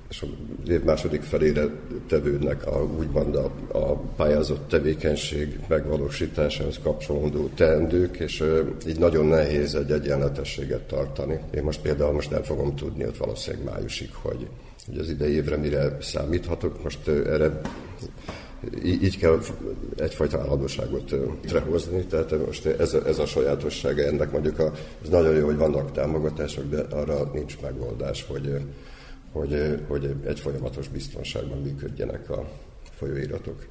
és 0.09 0.23
az 0.63 0.69
év 0.69 0.83
második 0.83 1.23
felére 1.23 1.65
tevődnek 2.09 2.67
a, 2.67 2.85
úgymond 2.99 3.35
a, 3.35 3.51
a 3.79 3.97
pályázott 3.97 4.69
tevékenység 4.69 5.61
megvalósításához 5.69 6.79
kapcsolódó 6.83 7.49
teendők, 7.55 8.17
és 8.17 8.45
így 8.87 8.99
nagyon 8.99 9.27
nehéz 9.27 9.75
egy 9.75 9.91
egyenletességet 9.91 10.83
tartani. 10.83 11.41
Én 11.55 11.63
most 11.63 11.81
például 11.81 12.13
most 12.13 12.31
nem 12.31 12.43
fogom 12.43 12.77
tudni, 12.77 13.07
ott 13.07 13.17
valószínűleg 13.17 13.65
májusig, 13.65 14.11
hogy, 14.13 14.49
hogy 14.89 14.99
az 14.99 15.09
idei 15.09 15.33
évre 15.33 15.57
mire 15.57 15.97
számíthatok. 16.01 16.83
Most 16.83 17.09
erre 17.09 17.61
így 18.85 19.19
kell 19.19 19.39
egyfajta 19.97 20.39
állandóságot 20.39 21.15
trehozni, 21.47 22.05
tehát 22.05 22.47
most 22.47 22.67
ez, 22.67 22.95
a, 22.95 23.07
ez 23.07 23.19
a 23.19 23.27
sajátossága 23.27 24.03
ennek 24.03 24.33
mondjuk, 24.33 24.59
a, 24.59 24.73
ez 25.03 25.09
nagyon 25.09 25.35
jó, 25.35 25.45
hogy 25.45 25.57
vannak 25.57 25.93
támogatások, 25.93 26.71
de 26.71 26.81
arra 26.91 27.31
nincs 27.33 27.61
megoldás, 27.61 28.27
hogy 28.29 28.61
hogy, 29.33 29.79
hogy 29.89 30.15
egy 30.27 30.41
folyamatos 30.41 30.89
biztonságban 30.89 31.59
működjenek 31.59 32.31
a 32.31 32.49
folyóiratok. 32.91 33.67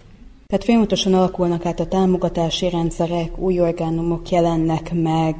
Tehát 0.48 0.64
folyamatosan 0.64 1.14
alakulnak 1.14 1.66
át 1.66 1.80
a 1.80 1.88
támogatási 1.88 2.70
rendszerek, 2.70 3.38
új 3.38 3.62
orgánumok 3.62 4.30
jelennek 4.30 4.94
meg, 4.94 5.36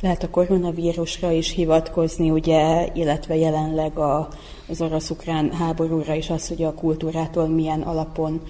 lehet 0.00 0.22
a 0.22 0.30
koronavírusra 0.30 1.30
is 1.30 1.50
hivatkozni, 1.50 2.30
ugye, 2.30 2.88
illetve 2.94 3.36
jelenleg 3.36 3.98
a, 3.98 4.28
az 4.68 4.80
orosz-ukrán 4.80 5.52
háborúra 5.52 6.14
is 6.14 6.30
az, 6.30 6.48
hogy 6.48 6.62
a 6.62 6.74
kultúrától 6.74 7.48
milyen 7.48 7.80
alapon 7.80 8.40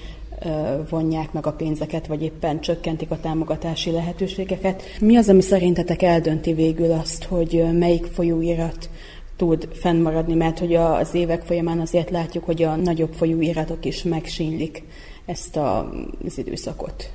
vonják 0.90 1.32
meg 1.32 1.47
a 1.47 1.52
pénzeket, 1.52 2.06
vagy 2.06 2.23
éppen 2.23 2.60
csökkentik 2.60 3.10
a 3.10 3.20
támogatási 3.20 3.90
lehetőségeket. 3.90 4.82
Mi 5.01 5.16
az, 5.16 5.28
ami 5.28 5.40
szerintetek 5.40 6.02
eldönti 6.02 6.52
végül 6.52 6.93
azt, 6.93 7.24
hogy 7.24 7.64
melyik 7.73 8.05
folyóirat 8.05 8.90
tud 9.36 9.68
fennmaradni, 9.73 10.35
mert 10.35 10.59
hogy 10.59 10.74
az 10.74 11.14
évek 11.14 11.43
folyamán 11.43 11.81
azért 11.81 12.10
látjuk, 12.10 12.44
hogy 12.44 12.62
a 12.62 12.77
nagyobb 12.77 13.12
folyóiratok 13.12 13.85
is 13.85 14.02
megsínlik 14.02 14.82
ezt 15.27 15.56
az 15.56 16.39
időszakot. 16.39 17.10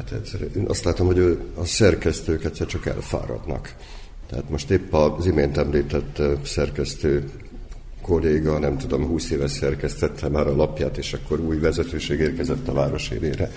Hát 0.00 0.12
egyszerűen 0.12 0.50
én 0.56 0.64
azt 0.68 0.84
látom, 0.84 1.06
hogy 1.06 1.38
a 1.54 1.64
szerkesztők 1.64 2.44
egyszer 2.44 2.66
csak 2.66 2.86
elfáradnak. 2.86 3.74
Tehát 4.28 4.50
most 4.50 4.70
épp 4.70 4.92
az 4.92 5.26
imént 5.26 5.56
említett 5.56 6.22
szerkesztő 6.44 7.30
kolléga, 8.02 8.58
nem 8.58 8.78
tudom, 8.78 9.06
20 9.06 9.30
éves 9.30 9.50
szerkesztette 9.50 10.28
már 10.28 10.46
a 10.46 10.56
lapját, 10.56 10.98
és 10.98 11.12
akkor 11.12 11.40
új 11.40 11.58
vezetőség 11.58 12.20
érkezett 12.20 12.68
a 12.68 12.72
város 12.72 13.08
élére. 13.08 13.50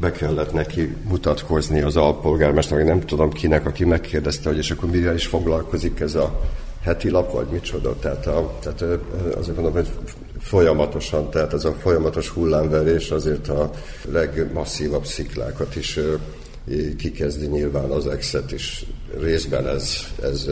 Be 0.00 0.12
kellett 0.12 0.52
neki 0.52 0.96
mutatkozni 1.08 1.80
az 1.80 1.96
alpolgármester, 1.96 2.84
nem 2.84 3.00
tudom 3.00 3.30
kinek, 3.30 3.66
aki 3.66 3.84
megkérdezte, 3.84 4.48
hogy 4.48 4.58
és 4.58 4.70
akkor 4.70 4.90
mire 4.90 5.14
is 5.14 5.26
foglalkozik 5.26 6.00
ez 6.00 6.14
a 6.14 6.40
heti 6.82 7.10
lap, 7.10 7.32
vagy 7.32 7.46
micsoda. 7.46 7.98
Tehát, 7.98 8.26
a, 8.26 8.58
tehát 8.60 8.82
azért 9.36 9.56
mondom, 9.56 9.72
hogy 9.72 9.88
folyamatosan, 10.38 11.30
tehát 11.30 11.52
ez 11.52 11.64
a 11.64 11.72
folyamatos 11.72 12.28
hullámverés 12.28 13.10
azért 13.10 13.48
a 13.48 13.70
legmasszívabb 14.04 15.04
sziklákat 15.04 15.76
is 15.76 15.98
kikezdi 16.98 17.46
nyilván 17.46 17.90
az 17.90 18.06
exet 18.06 18.52
is. 18.52 18.86
Részben 19.18 19.68
ez, 19.68 19.96
ez 20.22 20.46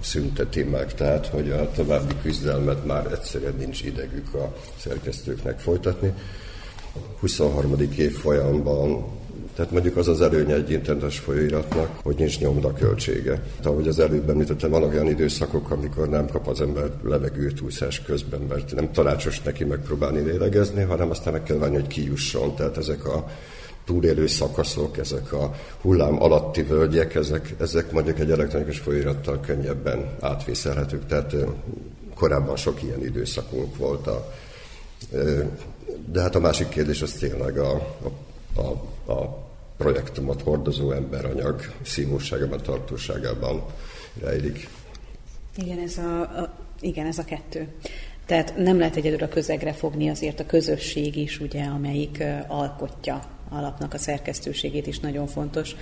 szünteti 0.00 0.62
meg, 0.62 0.94
tehát 0.94 1.26
hogy 1.26 1.50
a 1.50 1.70
további 1.70 2.14
küzdelmet 2.22 2.84
már 2.84 3.12
egyszerűen 3.12 3.54
nincs 3.58 3.82
idegük 3.82 4.34
a 4.34 4.56
szerkesztőknek 4.78 5.58
folytatni. 5.58 6.12
23. 7.20 7.74
év 7.96 8.16
folyamban 8.16 9.04
tehát 9.58 9.72
mondjuk 9.72 9.96
az 9.96 10.08
az 10.08 10.20
előnye 10.20 10.54
egy 10.54 10.70
internetes 10.70 11.18
folyóiratnak, 11.18 11.98
hogy 12.02 12.16
nincs 12.16 12.38
nyomdaköltsége. 12.38 13.32
Tehát, 13.32 13.66
ahogy 13.66 13.88
az 13.88 13.98
előbb 13.98 14.30
említettem, 14.30 14.70
vannak 14.70 14.92
olyan 14.92 15.06
időszakok, 15.06 15.70
amikor 15.70 16.08
nem 16.08 16.26
kap 16.26 16.48
az 16.48 16.60
ember 16.60 16.90
levegőt 17.02 17.60
úszás 17.60 18.02
közben, 18.02 18.40
mert 18.40 18.74
nem 18.74 18.92
tanácsos 18.92 19.42
neki 19.42 19.64
megpróbálni 19.64 20.20
lélegezni, 20.20 20.82
hanem 20.82 21.10
aztán 21.10 21.32
meg 21.32 21.42
kell 21.42 21.56
várni, 21.56 21.74
hogy 21.74 21.86
kijusson. 21.86 22.54
Tehát 22.54 22.76
ezek 22.76 23.06
a 23.06 23.26
túlélő 23.84 24.26
szakaszok, 24.26 24.98
ezek 24.98 25.32
a 25.32 25.54
hullám 25.80 26.22
alatti 26.22 26.62
völgyek, 26.62 27.14
ezek, 27.14 27.54
ezek 27.60 27.92
mondjuk 27.92 28.18
egy 28.18 28.30
elektronikus 28.30 28.78
folyóirattal 28.78 29.40
könnyebben 29.40 30.16
átvészelhetők. 30.20 31.06
Tehát 31.06 31.36
korábban 32.14 32.56
sok 32.56 32.82
ilyen 32.82 33.04
időszakunk 33.04 33.76
volt. 33.76 34.06
A, 34.06 34.32
de 36.12 36.20
hát 36.20 36.34
a 36.34 36.40
másik 36.40 36.68
kérdés 36.68 37.02
az 37.02 37.12
tényleg 37.12 37.58
a, 37.58 37.72
a, 38.54 38.60
a, 38.60 39.12
a 39.12 39.46
projektumot 39.78 40.42
hordozó 40.42 40.92
emberanyag 40.92 41.72
szívóságában, 41.82 42.62
tartóságában 42.62 43.64
rejlik. 44.20 44.68
Igen, 45.56 45.78
ez 45.78 45.98
a, 45.98 46.20
a, 46.20 46.54
igen, 46.80 47.06
ez 47.06 47.18
a 47.18 47.24
kettő. 47.24 47.68
Tehát 48.26 48.56
nem 48.56 48.78
lehet 48.78 48.96
egyedül 48.96 49.22
a 49.22 49.28
közegre 49.28 49.72
fogni, 49.72 50.08
azért 50.08 50.40
a 50.40 50.46
közösség 50.46 51.16
is, 51.16 51.40
ugye, 51.40 51.64
amelyik 51.64 52.24
alkotja 52.46 53.20
alapnak 53.48 53.94
a 53.94 53.98
szerkesztőségét 53.98 54.86
is 54.86 55.00
nagyon 55.00 55.26
fontos. 55.26 55.76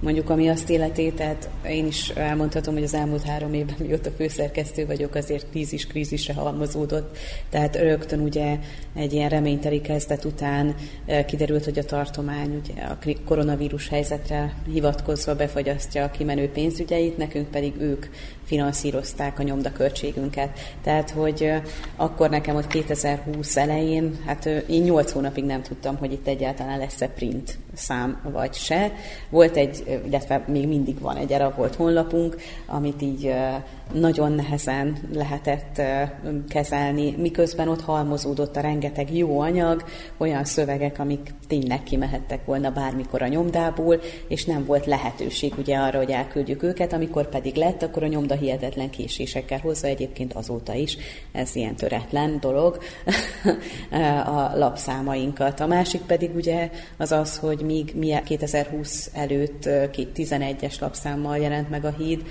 Mondjuk 0.00 0.30
ami 0.30 0.48
azt 0.48 0.70
illeti, 0.70 1.12
tehát 1.12 1.48
én 1.68 1.86
is 1.86 2.08
elmondhatom, 2.08 2.74
hogy 2.74 2.82
az 2.82 2.94
elmúlt 2.94 3.22
három 3.22 3.54
évben, 3.54 3.74
mióta 3.78 4.10
főszerkesztő 4.10 4.86
vagyok, 4.86 5.14
azért 5.14 5.50
krízis 5.50 5.86
krízisre 5.86 6.34
halmozódott. 6.34 7.16
Tehát 7.50 7.76
rögtön 7.76 8.20
ugye 8.20 8.58
egy 8.94 9.12
ilyen 9.12 9.28
reményteli 9.28 9.80
kezdet 9.80 10.24
után 10.24 10.74
kiderült, 11.26 11.64
hogy 11.64 11.78
a 11.78 11.84
tartomány 11.84 12.60
ugye 12.62 12.82
a 12.82 12.98
koronavírus 13.24 13.88
helyzetre 13.88 14.54
hivatkozva 14.72 15.34
befagyasztja 15.34 16.04
a 16.04 16.10
kimenő 16.10 16.48
pénzügyeit, 16.48 17.16
nekünk 17.16 17.48
pedig 17.50 17.72
ők 17.80 18.06
finanszírozták 18.48 19.38
a 19.38 19.42
nyomdaköltségünket. 19.42 20.58
Tehát, 20.82 21.10
hogy 21.10 21.52
akkor 21.96 22.30
nekem 22.30 22.56
ott 22.56 22.66
2020 22.66 23.56
elején, 23.56 24.18
hát 24.26 24.46
én 24.46 24.82
8 24.82 25.12
hónapig 25.12 25.44
nem 25.44 25.62
tudtam, 25.62 25.96
hogy 25.96 26.12
itt 26.12 26.26
egyáltalán 26.26 26.78
lesz-e 26.78 27.08
print 27.08 27.58
szám 27.74 28.20
vagy 28.32 28.54
se. 28.54 28.92
Volt 29.30 29.56
egy, 29.56 30.00
illetve 30.06 30.44
még 30.46 30.68
mindig 30.68 31.00
van 31.00 31.16
egy 31.16 31.32
era 31.32 31.54
volt 31.56 31.74
honlapunk, 31.74 32.36
amit 32.66 33.02
így 33.02 33.34
nagyon 33.92 34.32
nehezen 34.32 34.96
lehetett 35.12 35.82
kezelni, 36.48 37.14
miközben 37.16 37.68
ott 37.68 37.80
halmozódott 37.80 38.56
a 38.56 38.60
rengeteg 38.60 39.16
jó 39.16 39.40
anyag, 39.40 39.84
olyan 40.16 40.44
szövegek, 40.44 40.98
amik 40.98 41.34
tényleg 41.46 41.82
kimehettek 41.82 42.44
volna 42.44 42.70
bármikor 42.70 43.22
a 43.22 43.26
nyomdából, 43.26 44.00
és 44.28 44.44
nem 44.44 44.64
volt 44.64 44.86
lehetőség 44.86 45.52
ugye 45.58 45.76
arra, 45.76 45.98
hogy 45.98 46.10
elküldjük 46.10 46.62
őket, 46.62 46.92
amikor 46.92 47.28
pedig 47.28 47.54
lett, 47.54 47.82
akkor 47.82 48.02
a 48.02 48.06
nyomda 48.06 48.34
hihetetlen 48.34 48.90
késésekkel 48.90 49.58
hozza 49.58 49.86
egyébként 49.86 50.32
azóta 50.32 50.74
is. 50.74 50.96
Ez 51.32 51.54
ilyen 51.54 51.76
töretlen 51.76 52.40
dolog 52.40 52.78
a 54.24 54.58
lapszámainkat. 54.58 55.60
A 55.60 55.66
másik 55.66 56.00
pedig 56.00 56.34
ugye 56.34 56.70
az 56.96 57.12
az, 57.12 57.36
hogy 57.38 57.60
míg 57.60 57.92
mi 57.96 58.16
2020 58.24 59.10
előtt 59.14 59.68
11-es 60.14 60.80
lapszámmal 60.80 61.38
jelent 61.38 61.70
meg 61.70 61.84
a 61.84 61.94
híd, 61.98 62.22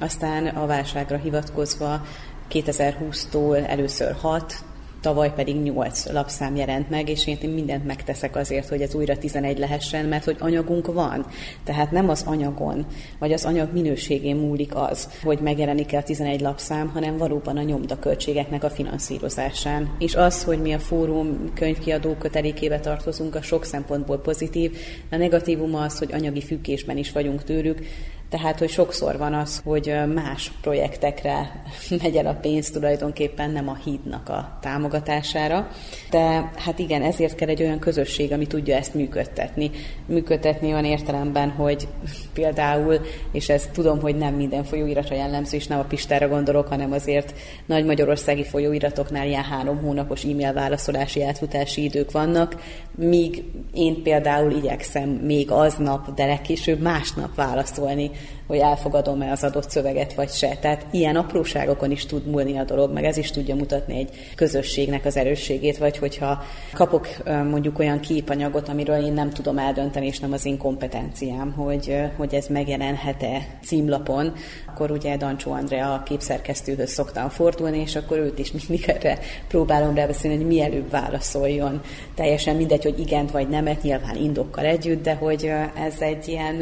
aztán 0.00 0.46
a 0.46 0.66
válságra 0.66 1.16
hivatkozva 1.16 2.06
2020-tól 2.50 3.68
először 3.68 4.12
6, 4.20 4.64
tavaly 5.04 5.32
pedig 5.34 5.56
8 5.56 6.12
lapszám 6.12 6.56
jelent 6.56 6.90
meg, 6.90 7.08
és 7.08 7.26
én 7.26 7.50
mindent 7.50 7.86
megteszek 7.86 8.36
azért, 8.36 8.68
hogy 8.68 8.80
ez 8.80 8.94
újra 8.94 9.18
11 9.18 9.58
lehessen, 9.58 10.04
mert 10.04 10.24
hogy 10.24 10.36
anyagunk 10.38 10.92
van. 10.92 11.26
Tehát 11.64 11.90
nem 11.90 12.08
az 12.08 12.22
anyagon, 12.26 12.86
vagy 13.18 13.32
az 13.32 13.44
anyag 13.44 13.72
minőségén 13.72 14.36
múlik 14.36 14.74
az, 14.74 15.08
hogy 15.22 15.38
megjelenik-e 15.38 15.98
a 15.98 16.02
11 16.02 16.40
lapszám, 16.40 16.88
hanem 16.88 17.16
valóban 17.16 17.56
a 17.56 17.62
nyomdaköltségeknek 17.62 18.64
a 18.64 18.70
finanszírozásán. 18.70 19.90
És 19.98 20.14
az, 20.14 20.44
hogy 20.44 20.60
mi 20.60 20.72
a 20.72 20.78
fórum 20.78 21.52
könyvkiadó 21.54 22.14
kötelékébe 22.14 22.80
tartozunk, 22.80 23.34
a 23.34 23.42
sok 23.42 23.64
szempontból 23.64 24.18
pozitív. 24.18 24.76
A 25.10 25.16
negatívuma 25.16 25.82
az, 25.82 25.98
hogy 25.98 26.12
anyagi 26.12 26.42
függésben 26.42 26.96
is 26.96 27.12
vagyunk 27.12 27.44
tőlük, 27.44 27.80
tehát, 28.28 28.58
hogy 28.58 28.68
sokszor 28.68 29.18
van 29.18 29.34
az, 29.34 29.60
hogy 29.64 29.94
más 30.14 30.52
projektekre 30.60 31.62
megy 32.02 32.16
el 32.16 32.26
a 32.26 32.38
pénz 32.40 32.70
tulajdonképpen, 32.70 33.50
nem 33.50 33.68
a 33.68 33.78
hídnak 33.84 34.28
a 34.28 34.58
támogatására. 34.60 35.68
De 36.10 36.50
hát 36.56 36.78
igen, 36.78 37.02
ezért 37.02 37.34
kell 37.34 37.48
egy 37.48 37.62
olyan 37.62 37.78
közösség, 37.78 38.32
ami 38.32 38.46
tudja 38.46 38.76
ezt 38.76 38.94
működtetni. 38.94 39.70
Működtetni 40.06 40.72
olyan 40.72 40.84
értelemben, 40.84 41.50
hogy 41.50 41.88
például, 42.34 43.00
és 43.32 43.48
ez 43.48 43.68
tudom, 43.72 44.00
hogy 44.00 44.16
nem 44.16 44.34
minden 44.34 44.64
folyóiratra 44.64 45.16
jellemző, 45.16 45.56
és 45.56 45.66
nem 45.66 45.78
a 45.78 45.84
Pistára 45.84 46.28
gondolok, 46.28 46.68
hanem 46.68 46.92
azért 46.92 47.34
nagy 47.66 47.84
magyarországi 47.84 48.44
folyóiratoknál 48.44 49.26
ilyen 49.26 49.44
három 49.44 49.80
hónapos 49.80 50.24
e-mail 50.24 50.52
válaszolási 50.52 51.22
átfutási 51.22 51.82
idők 51.82 52.10
vannak, 52.10 52.56
míg 52.94 53.44
én 53.74 54.02
például 54.02 54.50
igyekszem 54.50 55.08
még 55.08 55.50
aznap, 55.50 56.14
de 56.14 56.26
legkésőbb 56.26 56.80
másnap 56.80 57.34
válaszolni 57.34 58.10
hogy 58.46 58.58
elfogadom-e 58.58 59.30
az 59.30 59.44
adott 59.44 59.70
szöveget 59.70 60.14
vagy 60.14 60.30
se. 60.30 60.56
Tehát 60.60 60.86
ilyen 60.90 61.16
apróságokon 61.16 61.90
is 61.90 62.06
tud 62.06 62.26
múlni 62.26 62.58
a 62.58 62.64
dolog, 62.64 62.92
meg 62.92 63.04
ez 63.04 63.16
is 63.16 63.30
tudja 63.30 63.54
mutatni 63.54 63.98
egy 63.98 64.10
közösségnek 64.34 65.04
az 65.04 65.16
erősségét, 65.16 65.78
vagy 65.78 65.98
hogyha 65.98 66.42
kapok 66.72 67.08
mondjuk 67.24 67.78
olyan 67.78 68.00
képanyagot, 68.00 68.68
amiről 68.68 69.04
én 69.04 69.12
nem 69.12 69.30
tudom 69.30 69.58
eldönteni, 69.58 70.06
és 70.06 70.18
nem 70.18 70.32
az 70.32 70.46
én 70.46 70.58
kompetenciám, 70.58 71.52
hogy, 71.52 71.96
hogy 72.16 72.34
ez 72.34 72.46
megjelenhet-e 72.46 73.46
címlapon, 73.64 74.32
akkor 74.68 74.90
ugye 74.90 75.16
Dancsó 75.16 75.52
Andrea 75.52 75.92
a 75.92 76.02
képszerkesztőhöz 76.02 76.90
szoktam 76.90 77.28
fordulni, 77.28 77.78
és 77.78 77.96
akkor 77.96 78.18
őt 78.18 78.38
is 78.38 78.52
mindig 78.52 78.88
erre 78.88 79.18
próbálom 79.48 79.94
rábeszélni, 79.94 80.36
hogy 80.36 80.46
mielőbb 80.46 80.90
válaszoljon. 80.90 81.82
Teljesen 82.14 82.56
mindegy, 82.56 82.82
hogy 82.82 82.98
igent 82.98 83.30
vagy 83.30 83.48
nemet, 83.48 83.82
nyilván 83.82 84.16
indokkal 84.16 84.64
együtt, 84.64 85.02
de 85.02 85.14
hogy 85.14 85.52
ez 85.84 85.94
egy 85.98 86.28
ilyen, 86.28 86.56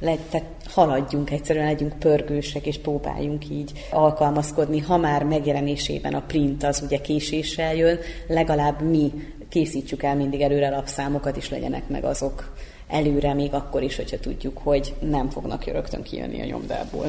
tehát 0.00 0.44
haladjunk, 0.70 1.30
egyszerűen 1.30 1.66
legyünk 1.66 1.98
pörgősek, 1.98 2.66
és 2.66 2.78
próbáljunk 2.78 3.48
így 3.50 3.72
alkalmazkodni. 3.90 4.78
Ha 4.78 4.96
már 4.96 5.24
megjelenésében 5.24 6.14
a 6.14 6.22
print 6.26 6.64
az 6.64 6.82
ugye 6.84 7.00
késéssel 7.00 7.74
jön, 7.74 7.98
legalább 8.28 8.82
mi 8.82 9.12
készítsük 9.48 10.02
el 10.02 10.16
mindig 10.16 10.40
előre 10.40 10.70
lapszámokat, 10.70 11.36
és 11.36 11.50
legyenek 11.50 11.88
meg 11.88 12.04
azok 12.04 12.52
előre, 12.88 13.34
még 13.34 13.54
akkor 13.54 13.82
is, 13.82 13.96
hogyha 13.96 14.18
tudjuk, 14.18 14.58
hogy 14.58 14.94
nem 15.00 15.28
fognak 15.28 15.64
rögtön 15.64 16.02
kijönni 16.02 16.42
a 16.42 16.44
nyomdából. 16.44 17.06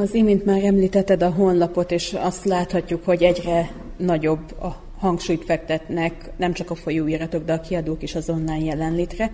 Az 0.00 0.14
imént 0.14 0.44
már 0.44 0.64
említetted 0.64 1.22
a 1.22 1.30
honlapot, 1.30 1.90
és 1.90 2.12
azt 2.12 2.44
láthatjuk, 2.44 3.04
hogy 3.04 3.22
egyre 3.22 3.70
nagyobb 3.96 4.60
a 4.60 4.82
hangsúlyt 4.98 5.44
fektetnek 5.44 6.30
nem 6.36 6.52
csak 6.52 6.70
a 6.70 6.74
folyóiratok, 6.74 7.44
de 7.44 7.52
a 7.52 7.60
kiadók 7.60 8.02
is 8.02 8.14
az 8.14 8.28
online 8.28 8.64
jelenlétre. 8.64 9.30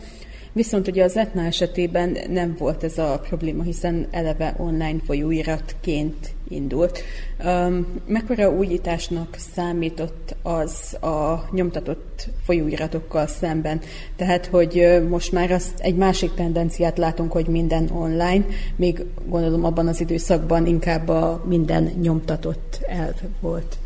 Viszont 0.53 0.89
ugye 0.89 1.05
az 1.05 1.17
Etna 1.17 1.45
esetében 1.45 2.17
nem 2.31 2.55
volt 2.59 2.85
ez 2.85 2.99
a 2.99 3.21
probléma, 3.29 3.63
hiszen 3.63 4.07
eleve 4.11 4.55
online 4.59 4.99
folyóiratként 5.07 6.35
indult. 6.49 7.03
Um, 7.45 7.87
mekkora 8.07 8.51
újításnak 8.51 9.37
számított 9.55 10.37
az 10.43 10.95
a 11.03 11.49
nyomtatott 11.53 12.29
folyóiratokkal 12.45 13.27
szemben? 13.27 13.81
Tehát, 14.17 14.47
hogy 14.47 15.03
most 15.09 15.33
már 15.33 15.51
azt 15.51 15.81
egy 15.81 15.97
másik 15.97 16.35
tendenciát 16.35 16.99
látunk, 16.99 17.33
hogy 17.33 17.47
minden 17.47 17.89
online, 17.93 18.45
még 18.77 19.05
gondolom 19.27 19.65
abban 19.65 19.87
az 19.87 20.01
időszakban 20.01 20.67
inkább 20.67 21.09
a 21.09 21.45
minden 21.49 21.93
nyomtatott 22.01 22.81
elv 22.89 23.15
volt. 23.41 23.79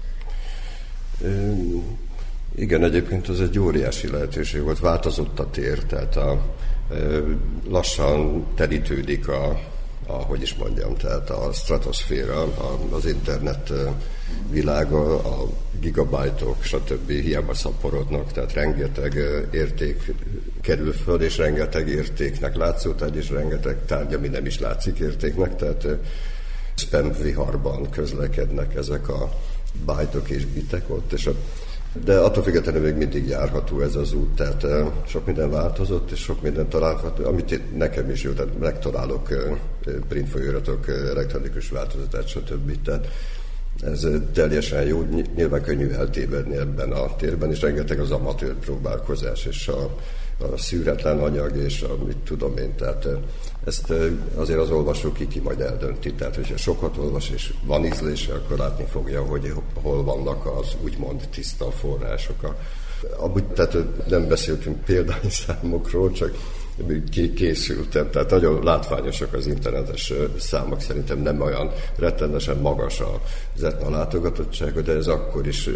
Igen, 2.55 2.85
egyébként 2.85 3.29
az 3.29 3.41
egy 3.41 3.59
óriási 3.59 4.11
lehetőség 4.11 4.63
volt, 4.63 4.79
változott 4.79 5.39
a 5.39 5.51
tér, 5.51 5.85
tehát 5.85 6.17
a, 6.17 6.43
lassan 7.69 8.47
terítődik 8.55 9.29
a, 9.29 9.61
a, 10.07 10.13
hogy 10.13 10.43
is 10.43 10.55
mondjam, 10.55 10.97
tehát 10.97 11.31
a 11.31 11.53
stratoszféra, 11.53 12.43
az 12.91 13.07
internet 13.07 13.73
világa, 14.51 15.17
a 15.17 15.49
gigabajtok, 15.81 16.63
stb. 16.63 17.11
hiába 17.11 17.55
szaporodnak, 17.55 18.33
tehát 18.33 18.53
rengeteg 18.53 19.15
érték 19.53 20.13
kerül 20.61 20.93
föl, 20.93 21.21
és 21.21 21.37
rengeteg 21.37 21.89
értéknek 21.89 22.57
látszótárgy, 22.57 23.17
és 23.17 23.31
rengeteg 23.31 23.85
tárgy, 23.87 24.15
ami 24.15 24.29
nem 24.29 24.47
is 24.47 24.59
látszik 24.59 24.99
értéknek, 24.99 25.57
tehát 25.57 25.87
spam 26.75 27.13
viharban 27.23 27.91
közlekednek 27.91 28.75
ezek 28.75 29.09
a 29.09 29.33
bajtok 29.85 30.31
és 30.31 30.45
bitek 30.47 30.91
ott, 30.91 31.13
és 31.13 31.27
a 31.27 31.35
de 32.05 32.19
attól 32.19 32.43
függetlenül 32.43 32.83
még 32.83 32.95
mindig 32.95 33.27
járható 33.27 33.81
ez 33.81 33.95
az 33.95 34.13
út, 34.13 34.35
tehát 34.35 34.67
sok 35.07 35.27
minden 35.27 35.51
változott, 35.51 36.11
és 36.11 36.21
sok 36.21 36.43
minden 36.43 36.69
található, 36.69 37.25
amit 37.25 37.77
nekem 37.77 38.11
is 38.11 38.23
jó, 38.23 38.33
tehát 38.33 38.59
megtalálok 38.59 39.29
print 40.09 40.29
folyóiratok, 40.29 40.89
elektronikus 40.89 41.69
változatát, 41.69 42.29
stb. 42.29 42.83
Tehát 42.85 43.09
ez 43.83 44.07
teljesen 44.33 44.87
jó, 44.87 45.07
nyilván 45.35 45.63
könnyű 45.63 45.89
eltévedni 45.89 46.57
ebben 46.57 46.93
a 46.93 47.17
térben, 47.17 47.51
és 47.51 47.61
rengeteg 47.61 48.01
az 48.01 48.11
amatőr 48.11 48.55
próbálkozás, 48.55 49.45
és 49.45 49.69
a, 49.69 49.97
a 50.43 50.57
szűretlen 50.57 51.19
anyag, 51.19 51.57
és 51.57 51.83
amit 51.83 52.17
tudom 52.17 52.57
én, 52.57 52.75
tehát 52.77 53.09
ezt 53.65 53.93
azért 54.35 54.59
az 54.59 54.71
olvasó 54.71 55.13
ki, 55.13 55.29
ki 55.29 55.41
majd 55.41 55.61
eldönti. 55.61 56.13
Tehát, 56.13 56.35
hogyha 56.35 56.57
sokat 56.57 56.97
olvas 56.97 57.31
és 57.31 57.53
van 57.65 57.85
ízlése, 57.85 58.35
akkor 58.35 58.59
látni 58.59 58.85
fogja, 58.91 59.23
hogy 59.23 59.53
hol 59.83 60.05
vannak 60.05 60.47
az 60.47 60.77
úgymond 60.83 61.29
tiszta 61.31 61.71
források. 61.71 62.55
Amúgy 63.17 63.45
tehát 63.45 63.77
nem 64.09 64.29
beszéltünk 64.29 64.85
példányszámokról, 64.85 66.13
csak 66.21 66.37
készültem, 67.35 68.11
tehát 68.11 68.31
nagyon 68.31 68.65
látványosak 68.65 69.33
az 69.33 69.47
internetes 69.47 70.13
számok, 70.39 70.81
szerintem 70.81 71.19
nem 71.19 71.41
olyan 71.41 71.71
rettenesen 71.97 72.57
magas 72.57 73.03
az 73.57 73.63
etna 73.63 73.91
látogatottsága, 73.91 74.81
de 74.81 74.93
ez 74.93 75.07
akkor 75.07 75.47
is 75.47 75.69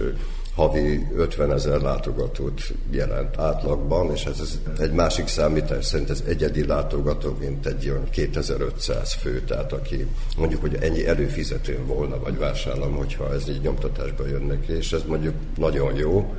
havi 0.57 1.07
50 1.17 1.53
ezer 1.53 1.81
látogatót 1.81 2.61
jelent 2.91 3.39
átlagban, 3.39 4.13
és 4.13 4.25
ez, 4.25 4.41
ez 4.41 4.59
egy 4.81 4.93
másik 4.93 5.27
számítás 5.27 5.85
szerint 5.85 6.11
ez 6.11 6.23
egyedi 6.27 6.67
látogató, 6.67 7.37
mint 7.41 7.67
egy 7.67 7.91
olyan 7.91 8.11
2500 8.11 9.13
fő, 9.13 9.41
tehát 9.41 9.73
aki 9.73 10.07
mondjuk, 10.37 10.61
hogy 10.61 10.75
ennyi 10.81 11.07
előfizetőn 11.07 11.87
volna, 11.87 12.19
vagy 12.19 12.39
vásárlom, 12.39 12.97
hogyha 12.97 13.33
ez 13.33 13.49
így 13.49 13.61
nyomtatásba 13.61 14.27
jönnek, 14.27 14.67
és 14.67 14.93
ez 14.93 15.03
mondjuk 15.07 15.35
nagyon 15.57 15.95
jó 15.95 16.35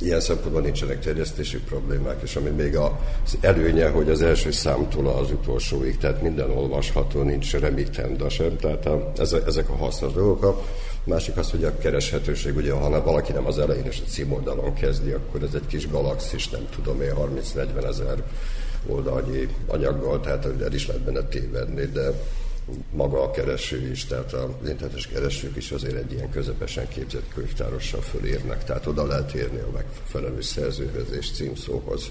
Ilyen 0.00 0.20
szempontból 0.20 0.60
nincsenek 0.62 1.00
terjesztési 1.00 1.58
problémák, 1.58 2.20
és 2.22 2.36
ami 2.36 2.50
még 2.50 2.76
az 2.76 3.36
előnye, 3.40 3.88
hogy 3.88 4.10
az 4.10 4.22
első 4.22 4.50
számtól 4.50 5.06
az 5.08 5.30
utolsóig, 5.30 5.98
tehát 5.98 6.22
minden 6.22 6.50
olvasható, 6.50 7.22
nincs 7.22 7.52
remittenda 7.52 8.28
sem, 8.28 8.56
tehát 8.56 8.86
a, 8.86 9.12
ezek 9.46 9.68
a 9.68 9.76
hasznos 9.76 10.12
dolgok. 10.12 10.44
A 10.44 10.62
másik 11.04 11.36
az, 11.36 11.50
hogy 11.50 11.64
a 11.64 11.78
kereshetőség, 11.78 12.56
ugye 12.56 12.72
ha 12.72 13.02
valaki 13.02 13.32
nem 13.32 13.46
az 13.46 13.58
elején 13.58 13.84
és 13.84 14.02
a 14.06 14.08
címoldalon 14.08 14.74
kezdi, 14.74 15.10
akkor 15.10 15.42
ez 15.42 15.54
egy 15.54 15.66
kis 15.66 15.90
galaxis, 15.90 16.48
nem 16.48 16.68
tudom 16.74 17.02
én, 17.02 17.12
30-40 17.54 17.84
ezer 17.84 18.22
oldalnyi 18.86 19.48
anyaggal, 19.66 20.20
tehát 20.20 20.48
el 20.62 20.72
is 20.72 20.86
lehet 20.86 21.02
benne 21.02 21.22
tévedni, 21.22 21.84
de 21.84 22.12
maga 22.92 23.22
a 23.22 23.30
kereső 23.30 23.90
is, 23.90 24.04
tehát 24.04 24.32
az 24.32 24.68
internetes 24.68 25.06
keresők 25.06 25.56
is 25.56 25.70
azért 25.70 25.96
egy 25.96 26.12
ilyen 26.12 26.30
közepesen 26.30 26.88
képzett 26.88 27.34
könyvtárossal 27.34 28.00
fölérnek, 28.00 28.64
tehát 28.64 28.86
oda 28.86 29.06
lehet 29.06 29.32
érni 29.32 29.58
a 29.58 29.70
megfelelő 29.72 30.40
szerzőhöz 30.40 31.12
és 31.18 31.30
címszóhoz. 31.30 32.10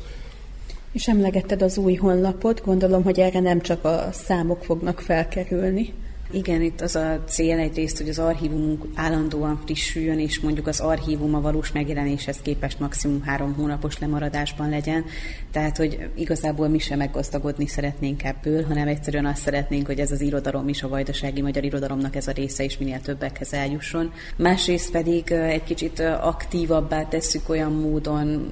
És 0.91 1.07
emlegetted 1.07 1.61
az 1.61 1.77
új 1.77 1.95
honlapot, 1.95 2.63
gondolom, 2.63 3.03
hogy 3.03 3.19
erre 3.19 3.39
nem 3.39 3.61
csak 3.61 3.85
a 3.85 4.09
számok 4.11 4.63
fognak 4.63 4.99
felkerülni. 4.99 5.93
Igen, 6.31 6.61
itt 6.61 6.81
az 6.81 6.95
a 6.95 7.23
cél 7.27 7.59
egyrészt, 7.59 7.97
hogy 7.97 8.09
az 8.09 8.19
archívumunk 8.19 8.85
állandóan 8.95 9.61
frissüljön, 9.65 10.19
és 10.19 10.39
mondjuk 10.39 10.67
az 10.67 10.79
archívum 10.79 11.35
a 11.35 11.41
valós 11.41 11.71
megjelenéshez 11.71 12.37
képest 12.41 12.79
maximum 12.79 13.21
három 13.21 13.53
hónapos 13.53 13.99
lemaradásban 13.99 14.69
legyen. 14.69 15.05
Tehát, 15.51 15.77
hogy 15.77 16.09
igazából 16.15 16.67
mi 16.67 16.79
sem 16.79 16.97
meggazdagodni 16.97 17.67
szeretnénk 17.67 18.23
ebből, 18.23 18.63
hanem 18.63 18.87
egyszerűen 18.87 19.25
azt 19.25 19.41
szeretnénk, 19.41 19.85
hogy 19.85 19.99
ez 19.99 20.11
az 20.11 20.21
irodalom 20.21 20.67
is, 20.67 20.83
a 20.83 20.87
vajdasági 20.87 21.41
magyar 21.41 21.63
irodalomnak 21.63 22.15
ez 22.15 22.27
a 22.27 22.31
része 22.31 22.63
is 22.63 22.77
minél 22.77 23.01
többekhez 23.01 23.53
eljusson. 23.53 24.11
Másrészt 24.35 24.91
pedig 24.91 25.31
egy 25.31 25.63
kicsit 25.63 25.99
aktívabbá 25.99 27.07
tesszük 27.07 27.49
olyan 27.49 27.71
módon 27.71 28.51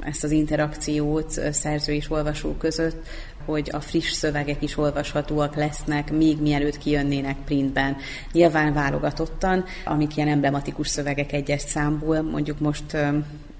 ezt 0.00 0.24
az 0.24 0.30
interakciót 0.30 1.40
szerző 1.52 1.92
és 1.92 2.10
olvasó 2.10 2.52
között, 2.52 3.06
hogy 3.46 3.70
a 3.72 3.80
friss 3.80 4.10
szövegek 4.10 4.62
is 4.62 4.78
olvashatóak 4.78 5.54
lesznek, 5.54 6.12
még 6.12 6.40
mielőtt 6.40 6.78
kijönnének 6.78 7.36
printben. 7.44 7.96
Nyilván 8.32 8.72
válogatottan, 8.72 9.64
amik 9.84 10.16
ilyen 10.16 10.28
emblematikus 10.28 10.88
szövegek 10.88 11.32
egyes 11.32 11.60
számból, 11.60 12.22
mondjuk 12.22 12.58
most 12.58 12.96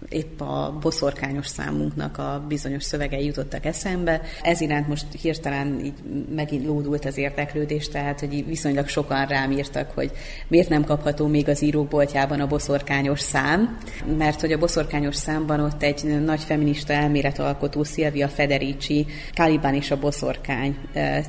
épp 0.08 0.40
a 0.40 0.78
boszorkányos 0.80 1.46
számunknak 1.46 2.18
a 2.18 2.44
bizonyos 2.48 2.84
szövegei 2.84 3.24
jutottak 3.24 3.64
eszembe. 3.64 4.20
Ez 4.42 4.60
iránt 4.60 4.88
most 4.88 5.06
hirtelen 5.20 5.80
így 5.84 5.94
megint 6.34 6.66
lódult 6.66 7.04
az 7.04 7.16
érdeklődés, 7.16 7.88
tehát 7.88 8.20
hogy 8.20 8.46
viszonylag 8.46 8.88
sokan 8.88 9.26
rám 9.26 9.50
írtak, 9.50 9.90
hogy 9.94 10.10
miért 10.48 10.68
nem 10.68 10.84
kapható 10.84 11.26
még 11.26 11.48
az 11.48 11.62
íróboltjában 11.62 12.40
a 12.40 12.46
boszorkányos 12.46 13.20
szám, 13.20 13.78
mert 14.18 14.40
hogy 14.40 14.52
a 14.52 14.58
boszorkányos 14.58 15.16
számban 15.16 15.60
ott 15.60 15.82
egy 15.82 16.20
nagy 16.24 16.40
feminista 16.40 16.92
elméletalkotó 16.92 17.84
Szilvia 17.84 18.28
Federici 18.28 19.06
Caliban 19.34 19.74
és 19.74 19.90
a 19.90 19.98
boszorkány 19.98 20.76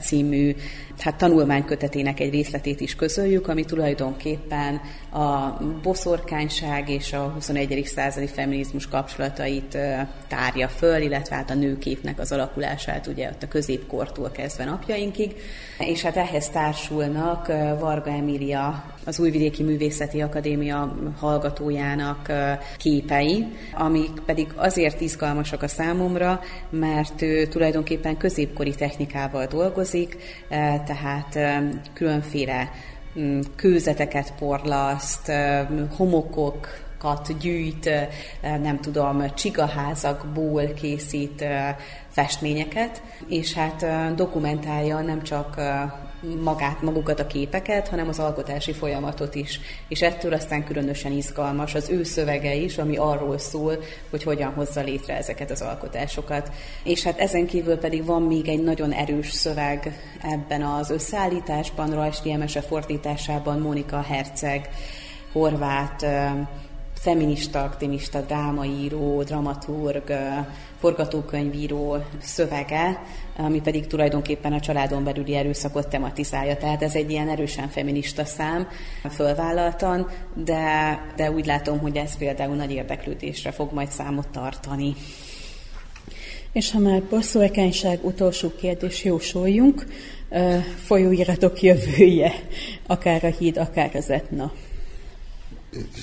című 0.01 0.55
hát 0.99 1.15
tanulmánykötetének 1.15 2.19
egy 2.19 2.31
részletét 2.31 2.81
is 2.81 2.95
közöljük, 2.95 3.47
ami 3.47 3.65
tulajdonképpen 3.65 4.81
a 5.11 5.57
boszorkányság 5.81 6.89
és 6.89 7.13
a 7.13 7.31
21. 7.33 7.85
századi 7.85 8.27
feminizmus 8.27 8.87
kapcsolatait 8.87 9.77
tárja 10.27 10.67
föl, 10.67 11.01
illetve 11.01 11.35
hát 11.35 11.49
a 11.49 11.55
nőképnek 11.55 12.19
az 12.19 12.31
alakulását 12.31 13.07
ugye 13.07 13.29
ott 13.29 13.43
a 13.43 13.47
középkortól 13.47 14.31
kezdve 14.31 14.65
napjainkig. 14.65 15.35
És 15.79 16.01
hát 16.01 16.17
ehhez 16.17 16.49
társulnak 16.49 17.47
Varga 17.79 18.09
Emília, 18.09 18.83
az 19.05 19.19
Újvidéki 19.19 19.63
Művészeti 19.63 20.21
Akadémia 20.21 20.95
hallgatójának 21.19 22.31
képei, 22.77 23.45
amik 23.73 24.11
pedig 24.25 24.47
azért 24.55 25.01
izgalmasak 25.01 25.63
a 25.63 25.67
számomra, 25.67 26.39
mert 26.69 27.21
ő 27.21 27.45
tulajdonképpen 27.45 28.17
középkori 28.17 28.75
technikával 28.75 29.45
dolgozik, 29.45 30.17
tehát 30.87 31.37
különféle 31.93 32.71
mm, 33.19 33.39
kőzeteket 33.55 34.33
porlaszt, 34.39 35.31
homokok, 35.97 36.67
gyűjt, 37.39 37.89
nem 38.41 38.79
tudom, 38.79 39.33
csigaházakból 39.33 40.65
készít 40.65 41.45
festményeket, 42.09 43.01
és 43.27 43.53
hát 43.53 43.85
dokumentálja 44.15 44.99
nem 44.99 45.23
csak 45.23 45.61
magát, 46.43 46.81
magukat 46.81 47.19
a 47.19 47.27
képeket, 47.27 47.87
hanem 47.87 48.07
az 48.07 48.19
alkotási 48.19 48.73
folyamatot 48.73 49.35
is. 49.35 49.59
És 49.87 50.01
ettől 50.01 50.33
aztán 50.33 50.63
különösen 50.63 51.11
izgalmas 51.11 51.75
az 51.75 51.89
ő 51.89 52.03
szövege 52.03 52.53
is, 52.53 52.77
ami 52.77 52.97
arról 52.97 53.37
szól, 53.37 53.77
hogy 54.09 54.23
hogyan 54.23 54.53
hozza 54.53 54.81
létre 54.81 55.17
ezeket 55.17 55.51
az 55.51 55.61
alkotásokat. 55.61 56.51
És 56.83 57.03
hát 57.03 57.19
ezen 57.19 57.45
kívül 57.45 57.77
pedig 57.77 58.05
van 58.05 58.21
még 58.21 58.47
egy 58.47 58.63
nagyon 58.63 58.91
erős 58.91 59.31
szöveg 59.31 59.99
ebben 60.21 60.61
az 60.61 60.89
összeállításban, 60.89 61.93
Rajsli 61.93 62.31
Emese 62.31 62.61
fordításában 62.61 63.59
Mónika 63.59 64.01
Herceg, 64.01 64.69
horvát 65.31 66.05
feminista 66.93 67.63
aktivista, 67.63 68.21
drámaíró, 68.21 69.23
dramaturg, 69.23 70.11
forgatókönyvíró 70.79 71.97
szövege, 72.21 73.03
ami 73.37 73.61
pedig 73.61 73.87
tulajdonképpen 73.87 74.53
a 74.53 74.59
családon 74.59 75.03
belüli 75.03 75.35
erőszakot 75.35 75.87
tematizálja. 75.87 76.57
Tehát 76.57 76.83
ez 76.83 76.95
egy 76.95 77.11
ilyen 77.11 77.29
erősen 77.29 77.67
feminista 77.67 78.25
szám, 78.25 78.67
fölvállaltan, 79.09 80.09
de, 80.33 80.99
de 81.15 81.31
úgy 81.31 81.45
látom, 81.45 81.79
hogy 81.79 81.97
ez 81.97 82.17
például 82.17 82.55
nagy 82.55 82.71
érdeklődésre 82.71 83.51
fog 83.51 83.73
majd 83.73 83.89
számot 83.89 84.27
tartani. 84.27 84.95
És 86.51 86.71
ha 86.71 86.79
már 86.79 87.03
bosszúekányság 87.03 88.05
utolsó 88.05 88.51
kérdés 88.59 89.03
jósoljunk, 89.03 89.85
folyóiratok 90.85 91.61
jövője, 91.61 92.33
akár 92.87 93.23
a 93.23 93.35
híd, 93.39 93.57
akár 93.57 93.95
az 93.95 94.09
etna 94.09 94.51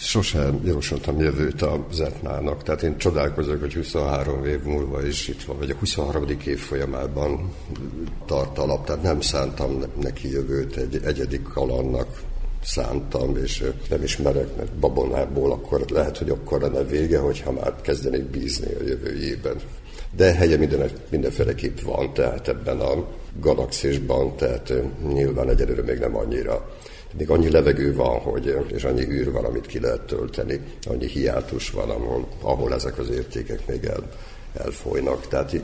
sosem 0.00 0.60
jósoltam 0.64 1.20
jövőt 1.20 1.62
a 1.62 1.86
Zetnának, 1.92 2.62
tehát 2.62 2.82
én 2.82 2.96
csodálkozok, 2.96 3.60
hogy 3.60 3.74
23 3.74 4.44
év 4.44 4.62
múlva 4.62 5.06
is 5.06 5.28
itt 5.28 5.42
van, 5.42 5.58
vagy 5.58 5.70
a 5.70 5.74
23. 5.74 6.26
év 6.44 6.58
folyamában 6.58 7.52
tart 8.26 8.58
alap, 8.58 8.86
tehát 8.86 9.02
nem 9.02 9.20
szántam 9.20 9.82
neki 10.00 10.30
jövőt 10.30 10.76
egy 10.76 11.00
egyedik 11.04 11.42
kalannak, 11.42 12.20
szántam, 12.64 13.36
és 13.36 13.64
nem 13.90 14.02
ismerek, 14.02 14.56
mert 14.56 14.72
babonából 14.72 15.52
akkor 15.52 15.84
lehet, 15.88 16.18
hogy 16.18 16.30
akkor 16.30 16.60
lenne 16.60 16.82
vége, 16.82 17.18
hogyha 17.18 17.52
már 17.52 17.74
kezdenék 17.80 18.24
bízni 18.24 18.74
a 18.74 18.84
jövőjében. 18.86 19.56
De 20.16 20.32
helye 20.32 20.56
minden, 20.56 20.90
mindenféleképp 21.10 21.80
van, 21.80 22.12
tehát 22.12 22.48
ebben 22.48 22.80
a 22.80 23.06
galaxisban, 23.40 24.36
tehát 24.36 24.72
nyilván 25.12 25.48
egyelőre 25.48 25.82
még 25.82 25.98
nem 25.98 26.16
annyira 26.16 26.68
még 27.18 27.30
annyi 27.30 27.50
levegő 27.50 27.94
van, 27.94 28.18
hogy, 28.18 28.56
és 28.74 28.84
annyi 28.84 29.04
űr 29.04 29.32
van, 29.32 29.44
amit 29.44 29.66
ki 29.66 29.80
lehet 29.80 30.00
tölteni, 30.00 30.60
annyi 30.82 31.06
hiátus 31.06 31.70
van, 31.70 31.90
ahol, 31.90 32.28
ahol 32.40 32.74
ezek 32.74 32.98
az 32.98 33.10
értékek 33.10 33.66
még 33.66 33.84
el, 33.84 34.10
elfolynak. 34.54 35.28
Tehát 35.28 35.62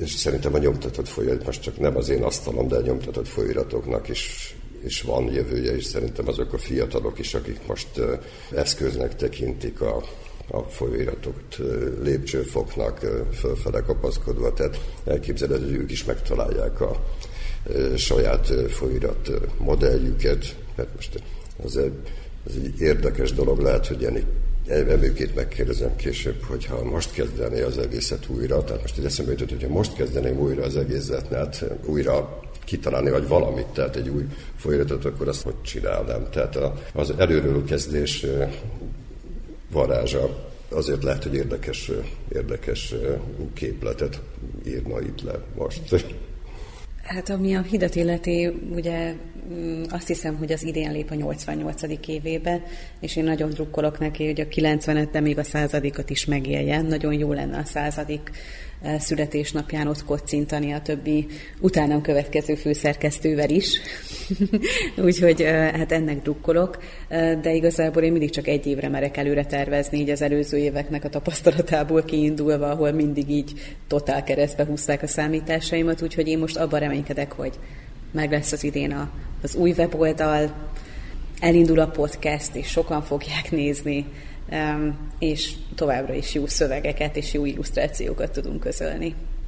és 0.00 0.10
szerintem 0.10 0.54
a 0.54 0.58
nyomtatott 0.58 1.08
folyóirat, 1.08 1.46
most 1.46 1.62
csak 1.62 1.78
nem 1.78 1.96
az 1.96 2.08
én 2.08 2.22
asztalom, 2.22 2.68
de 2.68 2.76
a 2.76 2.80
nyomtatott 2.80 3.28
folyóiratoknak 3.28 4.08
is, 4.08 4.54
is 4.84 5.02
van 5.02 5.32
jövője, 5.32 5.76
és 5.76 5.84
szerintem 5.84 6.28
azok 6.28 6.52
a 6.52 6.58
fiatalok 6.58 7.18
is, 7.18 7.34
akik 7.34 7.66
most 7.66 7.88
eszköznek 8.54 9.16
tekintik 9.16 9.80
a, 9.80 10.02
a 10.50 10.58
folyóiratot 10.58 11.58
lépcsőfoknak 12.02 12.98
fölfele 13.34 13.80
kapaszkodva, 13.80 14.52
tehát 14.52 14.80
elképzelhető, 15.04 15.64
hogy 15.64 15.74
ők 15.74 15.90
is 15.90 16.04
megtalálják 16.04 16.80
a 16.80 17.04
saját 17.96 18.52
folyóirat 18.70 19.30
modelljüket, 19.58 20.56
mert 20.76 20.94
most 20.94 21.22
az 21.64 21.76
egy, 21.76 21.92
az 22.46 22.52
egy 22.64 22.80
érdekes 22.80 23.32
dolog, 23.32 23.58
lehet, 23.58 23.86
hogy 23.86 24.00
ilyen 24.00 24.24
Emőkét 24.70 25.34
megkérdezem 25.34 25.96
később, 25.96 26.42
hogyha 26.42 26.84
most 26.84 27.12
kezdené 27.12 27.60
az 27.60 27.78
egészet 27.78 28.28
újra, 28.28 28.64
tehát 28.64 28.80
most 28.80 28.98
egy 28.98 29.04
eszembe 29.04 29.30
jutott, 29.30 29.50
hogyha 29.50 29.68
most 29.68 29.94
kezdeném 29.94 30.38
újra 30.38 30.62
az 30.62 30.76
egészet, 30.76 31.28
hát 31.28 31.64
újra 31.84 32.40
kitalálni, 32.64 33.10
vagy 33.10 33.28
valamit, 33.28 33.66
tehát 33.66 33.96
egy 33.96 34.08
új 34.08 34.24
folyamatot, 34.56 35.04
akkor 35.04 35.28
azt 35.28 35.42
hogy 35.42 35.62
csinálnám. 35.62 36.26
Tehát 36.30 36.58
az 36.94 37.14
előről 37.16 37.64
kezdés 37.64 38.26
varázsa 39.72 40.50
azért 40.68 41.02
lehet, 41.02 41.22
hogy 41.22 41.34
érdekes, 41.34 41.90
érdekes 42.32 42.94
képletet 43.54 44.20
írna 44.66 45.00
itt 45.00 45.22
le 45.22 45.42
most. 45.56 46.04
Hát 47.02 47.28
ami 47.28 47.54
a 47.54 47.62
hidat 47.62 47.94
illeti, 47.94 48.46
ugye 48.74 49.14
azt 49.88 50.06
hiszem, 50.06 50.36
hogy 50.36 50.52
az 50.52 50.64
idén 50.64 50.92
lép 50.92 51.10
a 51.10 51.14
88. 51.14 51.82
évébe, 52.06 52.62
és 53.00 53.16
én 53.16 53.24
nagyon 53.24 53.50
drukkolok 53.50 53.98
neki, 53.98 54.26
hogy 54.26 54.40
a 54.40 54.48
95 54.48 55.10
de 55.10 55.20
még 55.20 55.38
a 55.38 55.44
századikat 55.44 56.10
is 56.10 56.24
megéljen. 56.24 56.84
Nagyon 56.84 57.12
jó 57.12 57.32
lenne 57.32 57.58
a 57.58 57.64
századik 57.64 58.30
születésnapján 58.98 59.86
ott 59.86 60.04
kocintani 60.04 60.72
a 60.72 60.80
többi 60.80 61.26
utánam 61.60 62.02
következő 62.02 62.54
főszerkesztővel 62.54 63.50
is. 63.50 63.80
Úgyhogy 65.04 65.42
hát 65.42 65.92
ennek 65.92 66.22
drukkolok, 66.22 66.78
de 67.42 67.52
igazából 67.52 68.02
én 68.02 68.10
mindig 68.10 68.30
csak 68.30 68.46
egy 68.46 68.66
évre 68.66 68.88
merek 68.88 69.16
előre 69.16 69.44
tervezni, 69.44 69.98
így 69.98 70.10
az 70.10 70.22
előző 70.22 70.56
éveknek 70.56 71.04
a 71.04 71.08
tapasztalatából 71.08 72.02
kiindulva, 72.02 72.70
ahol 72.70 72.92
mindig 72.92 73.30
így 73.30 73.52
totál 73.86 74.24
keresztbe 74.24 74.64
húzták 74.64 75.02
a 75.02 75.06
számításaimat, 75.06 76.02
úgyhogy 76.02 76.28
én 76.28 76.38
most 76.38 76.56
abban 76.56 76.80
reménykedek, 76.80 77.32
hogy 77.32 77.58
meg 78.10 78.30
lesz 78.30 78.52
az 78.52 78.64
idén 78.64 78.92
a, 78.92 79.10
az 79.42 79.54
új 79.54 79.70
weboldal, 79.70 80.50
elindul 81.40 81.78
a 81.78 81.86
podcast, 81.86 82.54
és 82.54 82.66
sokan 82.66 83.02
fogják 83.02 83.50
nézni, 83.50 84.06
és 85.18 85.52
továbbra 85.74 86.14
is 86.14 86.34
jó 86.34 86.46
szövegeket 86.46 87.16
és 87.16 87.32
jó 87.32 87.44
illusztrációkat 87.44 88.32
tudunk 88.32 88.60
közölni. 88.60 89.14